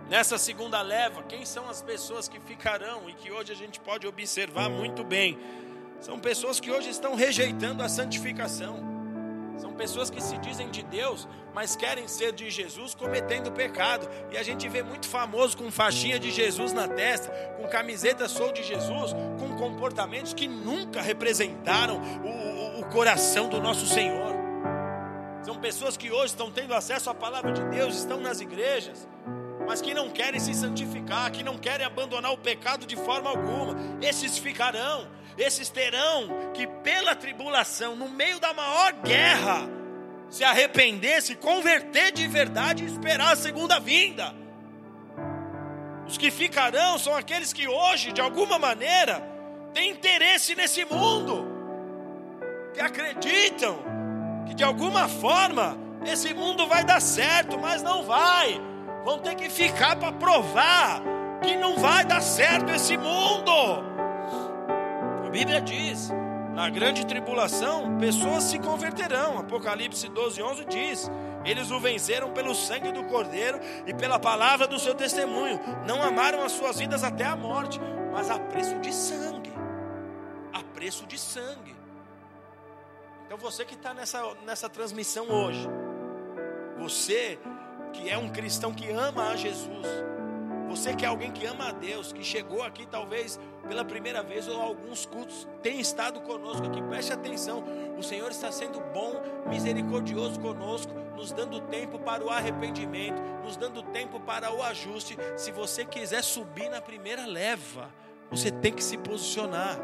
Nessa 0.10 0.38
segunda 0.38 0.82
leva, 0.82 1.24
quem 1.24 1.46
são 1.46 1.68
as 1.70 1.82
pessoas 1.82 2.28
que 2.28 2.40
ficarão 2.40 3.10
e 3.10 3.14
que 3.14 3.32
hoje 3.32 3.52
a 3.52 3.56
gente 3.56 3.80
pode 3.80 4.06
observar 4.06 4.70
muito 4.70 5.04
bem? 5.04 5.40
São 6.06 6.20
pessoas 6.20 6.60
que 6.60 6.70
hoje 6.70 6.92
estão 6.92 7.16
rejeitando 7.16 7.82
a 7.82 7.90
santificação. 7.90 8.78
São 9.58 9.74
pessoas 9.74 10.08
que 10.08 10.22
se 10.22 10.38
dizem 10.38 10.70
de 10.70 10.84
Deus, 10.84 11.28
mas 11.52 11.76
querem 11.76 12.08
ser 12.08 12.32
de 12.32 12.48
Jesus 12.52 12.94
cometendo 12.94 13.52
pecado. 13.52 14.08
E 14.32 14.38
a 14.38 14.44
gente 14.44 14.70
vê 14.70 14.84
muito 14.84 15.08
famoso 15.08 15.58
com 15.58 15.72
faixinha 15.72 16.20
de 16.20 16.30
Jesus 16.30 16.74
na 16.74 16.88
testa, 16.88 17.32
com 17.58 17.68
camiseta 17.68 18.30
sou 18.30 18.52
de 18.52 18.62
Jesus, 18.62 19.14
com 19.40 19.56
comportamentos 19.58 20.32
que 20.32 20.48
nunca 20.48 21.02
representaram 21.02 22.00
o, 22.24 22.78
o, 22.78 22.82
o 22.82 22.86
coração 22.92 23.50
do 23.50 23.60
nosso 23.60 23.88
Senhor. 23.88 24.36
São 25.42 25.56
pessoas 25.56 25.98
que 25.98 26.12
hoje 26.12 26.28
estão 26.28 26.52
tendo 26.52 26.76
acesso 26.76 27.10
à 27.10 27.16
palavra 27.16 27.52
de 27.52 27.64
Deus, 27.70 27.96
estão 27.96 28.22
nas 28.22 28.42
igrejas, 28.42 29.08
mas 29.68 29.82
que 29.82 29.96
não 29.96 30.12
querem 30.12 30.40
se 30.40 30.54
santificar, 30.54 31.32
que 31.32 31.44
não 31.44 31.58
querem 31.58 31.84
abandonar 31.84 32.32
o 32.32 32.38
pecado 32.38 32.86
de 32.86 32.96
forma 32.96 33.28
alguma. 33.28 33.76
Esses 34.04 34.38
ficarão, 34.38 35.08
esses 35.38 35.70
terão 35.70 36.52
que, 36.54 36.66
pela 36.66 37.16
tribulação, 37.16 37.96
no 37.96 38.08
meio 38.08 38.40
da 38.40 38.54
maior 38.54 38.94
guerra, 38.94 39.70
se 40.30 40.44
arrepender, 40.44 41.22
se 41.22 41.36
converter 41.36 42.12
de 42.12 42.28
verdade 42.28 42.84
e 42.84 42.88
esperar 42.88 43.34
a 43.34 43.36
segunda 43.36 43.80
vinda. 43.80 44.34
Os 46.08 46.18
que 46.18 46.32
ficarão 46.32 46.98
são 46.98 47.16
aqueles 47.16 47.52
que 47.52 47.68
hoje, 47.68 48.12
de 48.12 48.22
alguma 48.22 48.60
maneira, 48.60 49.22
têm 49.74 49.92
interesse 49.92 50.56
nesse 50.56 50.86
mundo, 50.86 51.46
que 52.74 52.80
acreditam 52.80 53.80
que 54.46 54.54
de 54.54 54.64
alguma 54.64 55.08
forma 55.08 55.78
esse 56.06 56.34
mundo 56.34 56.68
vai 56.68 56.84
dar 56.84 57.02
certo, 57.02 57.58
mas 57.58 57.82
não 57.82 58.04
vai. 58.04 58.62
Vão 59.04 59.20
ter 59.20 59.36
que 59.36 59.50
ficar 59.50 59.96
para 59.96 60.12
provar 60.12 61.02
que 61.42 61.56
não 61.56 61.78
vai 61.78 62.06
dar 62.06 62.22
certo 62.22 62.72
esse 62.72 62.98
mundo. 62.98 63.95
Bíblia 65.36 65.60
diz: 65.60 66.10
na 66.54 66.70
grande 66.70 67.06
tribulação, 67.06 67.98
pessoas 67.98 68.46
se 68.46 68.58
converterão. 68.58 69.38
Apocalipse 69.38 70.08
12, 70.08 70.42
11 70.42 70.66
diz: 70.66 71.12
Eles 71.44 71.72
o 71.72 71.80
venceram 71.82 72.32
pelo 72.32 72.56
sangue 72.56 72.94
do 72.94 73.04
Cordeiro 73.04 73.60
e 73.86 73.94
pela 73.94 74.18
palavra 74.18 74.66
do 74.66 74.80
seu 74.80 74.96
testemunho. 74.96 75.60
Não 75.86 76.02
amaram 76.02 76.42
as 76.42 76.54
suas 76.54 76.80
vidas 76.80 77.04
até 77.04 77.26
a 77.26 77.36
morte, 77.36 77.82
mas 78.14 78.32
a 78.32 78.40
preço 78.40 78.80
de 78.80 78.94
sangue. 78.94 79.52
A 80.54 80.64
preço 80.64 81.06
de 81.06 81.20
sangue. 81.20 81.76
Então 83.26 83.38
você 83.38 83.66
que 83.66 83.74
está 83.74 83.94
nessa, 83.94 84.24
nessa 84.46 84.70
transmissão 84.70 85.28
hoje, 85.28 85.68
você 86.78 87.38
que 87.92 88.10
é 88.10 88.18
um 88.18 88.30
cristão 88.30 88.74
que 88.74 88.90
ama 88.90 89.32
a 89.32 89.36
Jesus, 89.36 89.86
você 90.68 90.94
que 90.94 91.06
é 91.06 91.08
alguém 91.08 91.32
que 91.32 91.46
ama 91.46 91.70
a 91.70 91.72
Deus, 91.72 92.12
que 92.12 92.24
chegou 92.24 92.64
aqui 92.64 92.86
talvez 92.86 93.40
pela 93.68 93.86
primeira 93.86 94.24
vez 94.24 94.48
ou 94.48 94.62
alguns 94.62 95.06
cultos, 95.06 95.48
tem 95.62 95.80
estado 95.80 96.22
conosco 96.22 96.66
aqui, 96.66 96.82
preste 96.84 97.14
atenção. 97.14 97.64
O 97.98 98.04
Senhor 98.04 98.30
está 98.32 98.52
sendo 98.52 98.80
bom, 98.94 99.22
misericordioso 99.48 100.40
conosco, 100.40 100.94
nos 101.16 101.32
dando 101.32 101.62
tempo 101.62 102.00
para 102.00 102.24
o 102.24 102.30
arrependimento, 102.30 103.22
nos 103.44 103.56
dando 103.56 103.82
tempo 103.84 104.20
para 104.20 104.54
o 104.54 104.62
ajuste. 104.64 105.18
Se 105.38 105.52
você 105.52 105.86
quiser 105.86 106.24
subir 106.24 106.70
na 106.70 106.82
primeira 106.82 107.26
leva, 107.26 107.90
você 108.30 108.52
tem 108.52 108.74
que 108.74 108.84
se 108.84 108.98
posicionar. 108.98 109.78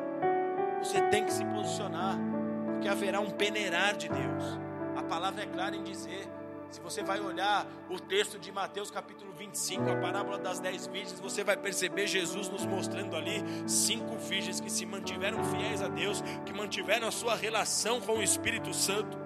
Você 0.80 1.00
tem 1.10 1.24
que 1.24 1.32
se 1.32 1.46
posicionar, 1.46 2.18
porque 2.66 2.88
haverá 2.88 3.20
um 3.20 3.30
peneirar 3.30 3.96
de 3.96 4.10
Deus. 4.10 4.60
A 4.96 5.04
palavra 5.04 5.44
é 5.44 5.46
clara 5.46 5.76
em 5.76 5.84
dizer 5.84 6.28
se 6.72 6.80
você 6.80 7.04
vai 7.04 7.20
olhar 7.20 7.68
o 7.90 8.00
texto 8.00 8.40
de 8.40 8.50
Mateus 8.50 8.90
capítulo 8.90 9.34
25, 9.34 9.90
a 9.90 9.96
parábola 9.98 10.38
das 10.38 10.60
dez 10.60 10.88
virgens, 10.88 11.20
você 11.20 11.44
vai 11.44 11.58
perceber 11.58 12.08
Jesus 12.08 12.48
nos 12.48 12.66
mostrando 12.66 13.16
ali 13.16 13.44
cinco 13.68 14.16
virgens 14.16 14.62
que 14.62 14.70
se 14.70 14.86
mantiveram 14.86 15.44
fiéis 15.44 15.82
a 15.82 15.90
Deus, 15.90 16.24
que 16.46 16.54
mantiveram 16.54 17.10
a 17.10 17.12
sua 17.12 17.36
relação 17.36 18.00
com 18.00 18.14
o 18.14 18.24
Espírito 18.24 18.74
Santo, 18.74 19.18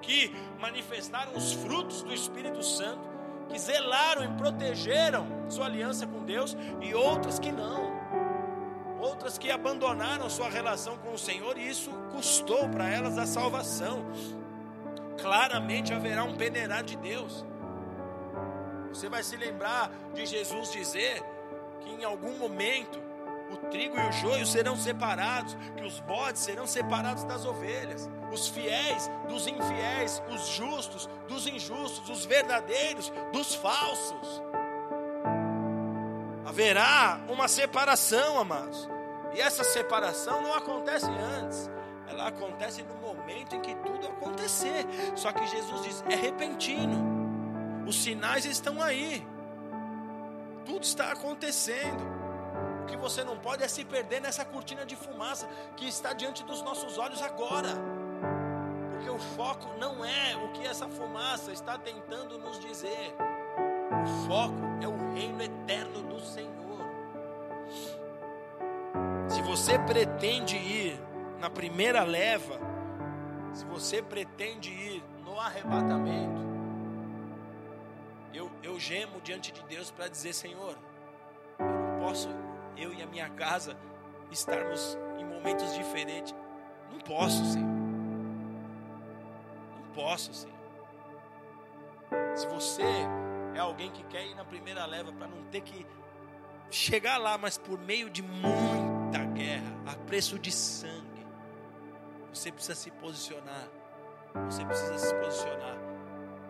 que 0.00 0.32
manifestaram 0.60 1.36
os 1.36 1.52
frutos 1.52 2.04
do 2.04 2.14
Espírito 2.14 2.62
Santo, 2.62 3.10
que 3.48 3.58
zelaram 3.58 4.24
e 4.24 4.36
protegeram 4.36 5.26
sua 5.50 5.66
aliança 5.66 6.06
com 6.06 6.24
Deus, 6.24 6.56
e 6.80 6.94
outras 6.94 7.40
que 7.40 7.50
não. 7.50 8.00
Outras 9.00 9.36
que 9.36 9.50
abandonaram 9.50 10.30
sua 10.30 10.48
relação 10.48 10.96
com 10.98 11.12
o 11.12 11.18
Senhor, 11.18 11.58
e 11.58 11.68
isso 11.68 11.90
custou 12.12 12.68
para 12.68 12.88
elas 12.88 13.18
a 13.18 13.26
salvação 13.26 14.06
claramente 15.20 15.92
haverá 15.92 16.24
um 16.24 16.34
peneirar 16.34 16.82
de 16.82 16.96
Deus. 16.96 17.44
Você 18.88 19.08
vai 19.08 19.22
se 19.22 19.36
lembrar 19.36 19.90
de 20.14 20.26
Jesus 20.26 20.70
dizer 20.70 21.22
que 21.80 21.90
em 21.90 22.04
algum 22.04 22.38
momento 22.38 23.00
o 23.50 23.56
trigo 23.68 23.98
e 23.98 24.08
o 24.08 24.12
joio 24.12 24.46
serão 24.46 24.76
separados, 24.76 25.56
que 25.76 25.84
os 25.84 26.00
bodes 26.00 26.40
serão 26.40 26.66
separados 26.66 27.24
das 27.24 27.44
ovelhas, 27.44 28.08
os 28.32 28.48
fiéis 28.48 29.10
dos 29.28 29.46
infiéis, 29.46 30.22
os 30.30 30.48
justos 30.48 31.08
dos 31.28 31.46
injustos, 31.46 32.08
os 32.08 32.24
verdadeiros 32.24 33.12
dos 33.32 33.54
falsos. 33.54 34.42
Haverá 36.46 37.20
uma 37.28 37.46
separação, 37.46 38.38
amados. 38.38 38.88
E 39.34 39.40
essa 39.40 39.64
separação 39.64 40.42
não 40.42 40.54
acontece 40.54 41.10
antes, 41.10 41.70
ela 42.12 42.28
acontece 42.28 42.82
no 42.82 42.94
momento 42.96 43.56
em 43.56 43.60
que 43.60 43.74
tudo 43.76 44.06
acontecer. 44.06 44.86
Só 45.16 45.32
que 45.32 45.46
Jesus 45.46 45.82
diz: 45.82 46.04
é 46.08 46.14
repentino. 46.14 47.84
Os 47.86 48.02
sinais 48.02 48.44
estão 48.44 48.80
aí. 48.80 49.26
Tudo 50.64 50.84
está 50.84 51.10
acontecendo. 51.10 52.22
O 52.82 52.86
que 52.86 52.96
você 52.96 53.24
não 53.24 53.38
pode 53.38 53.64
é 53.64 53.68
se 53.68 53.84
perder 53.84 54.20
nessa 54.20 54.44
cortina 54.44 54.84
de 54.84 54.94
fumaça 54.94 55.48
que 55.76 55.88
está 55.88 56.12
diante 56.12 56.44
dos 56.44 56.62
nossos 56.62 56.98
olhos 56.98 57.22
agora. 57.22 57.70
Porque 58.90 59.10
o 59.10 59.18
foco 59.18 59.68
não 59.78 60.04
é 60.04 60.36
o 60.36 60.52
que 60.52 60.66
essa 60.66 60.88
fumaça 60.88 61.52
está 61.52 61.78
tentando 61.78 62.38
nos 62.38 62.58
dizer. 62.60 63.14
O 64.02 64.28
foco 64.28 64.54
é 64.80 64.86
o 64.86 65.14
reino 65.14 65.42
eterno 65.42 66.02
do 66.02 66.20
Senhor. 66.20 66.52
Se 69.28 69.40
você 69.42 69.78
pretende 69.78 70.56
ir 70.56 71.11
na 71.42 71.50
primeira 71.50 72.04
leva, 72.04 72.56
se 73.52 73.64
você 73.64 74.00
pretende 74.00 74.70
ir 74.70 75.02
no 75.24 75.40
arrebatamento, 75.40 76.40
eu, 78.32 78.48
eu 78.62 78.78
gemo 78.78 79.20
diante 79.20 79.50
de 79.50 79.60
Deus 79.64 79.90
para 79.90 80.06
dizer: 80.06 80.34
Senhor, 80.34 80.78
eu 81.58 81.66
não 81.66 81.98
posso 81.98 82.28
eu 82.76 82.94
e 82.94 83.02
a 83.02 83.06
minha 83.06 83.28
casa 83.30 83.76
estarmos 84.30 84.96
em 85.18 85.24
momentos 85.24 85.74
diferentes. 85.74 86.32
Não 86.92 87.00
posso, 87.00 87.44
Senhor. 87.44 87.68
Não 89.80 89.92
posso, 89.92 90.32
Senhor. 90.32 90.56
Se 92.36 92.46
você 92.46 92.84
é 93.56 93.58
alguém 93.58 93.90
que 93.90 94.04
quer 94.04 94.24
ir 94.24 94.36
na 94.36 94.44
primeira 94.44 94.86
leva 94.86 95.12
para 95.12 95.26
não 95.26 95.42
ter 95.46 95.62
que 95.62 95.84
chegar 96.70 97.18
lá, 97.18 97.36
mas 97.36 97.58
por 97.58 97.80
meio 97.80 98.08
de 98.08 98.22
muita 98.22 99.24
guerra, 99.34 99.76
a 99.86 99.96
preço 100.06 100.38
de 100.38 100.52
sangue, 100.52 101.11
você 102.32 102.50
precisa 102.50 102.74
se 102.74 102.90
posicionar. 102.90 103.68
Você 104.46 104.64
precisa 104.64 104.98
se 104.98 105.14
posicionar, 105.16 105.76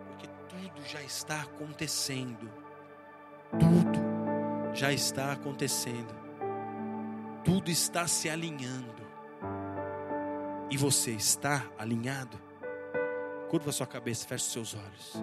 porque 0.07 0.29
tudo 0.49 0.87
já 0.87 1.03
está 1.03 1.43
acontecendo. 1.43 2.49
Tudo 3.59 4.73
já 4.73 4.93
está 4.93 5.33
acontecendo. 5.33 6.15
Tudo 7.45 7.71
está 7.71 8.07
se 8.07 8.31
alinhando. 8.31 9.03
E 10.71 10.77
você 10.77 11.11
está 11.11 11.67
alinhado? 11.77 12.41
Curva 13.51 13.73
sua 13.73 13.87
cabeça, 13.87 14.27
feche 14.27 14.45
seus 14.45 14.75
olhos. 14.75 15.15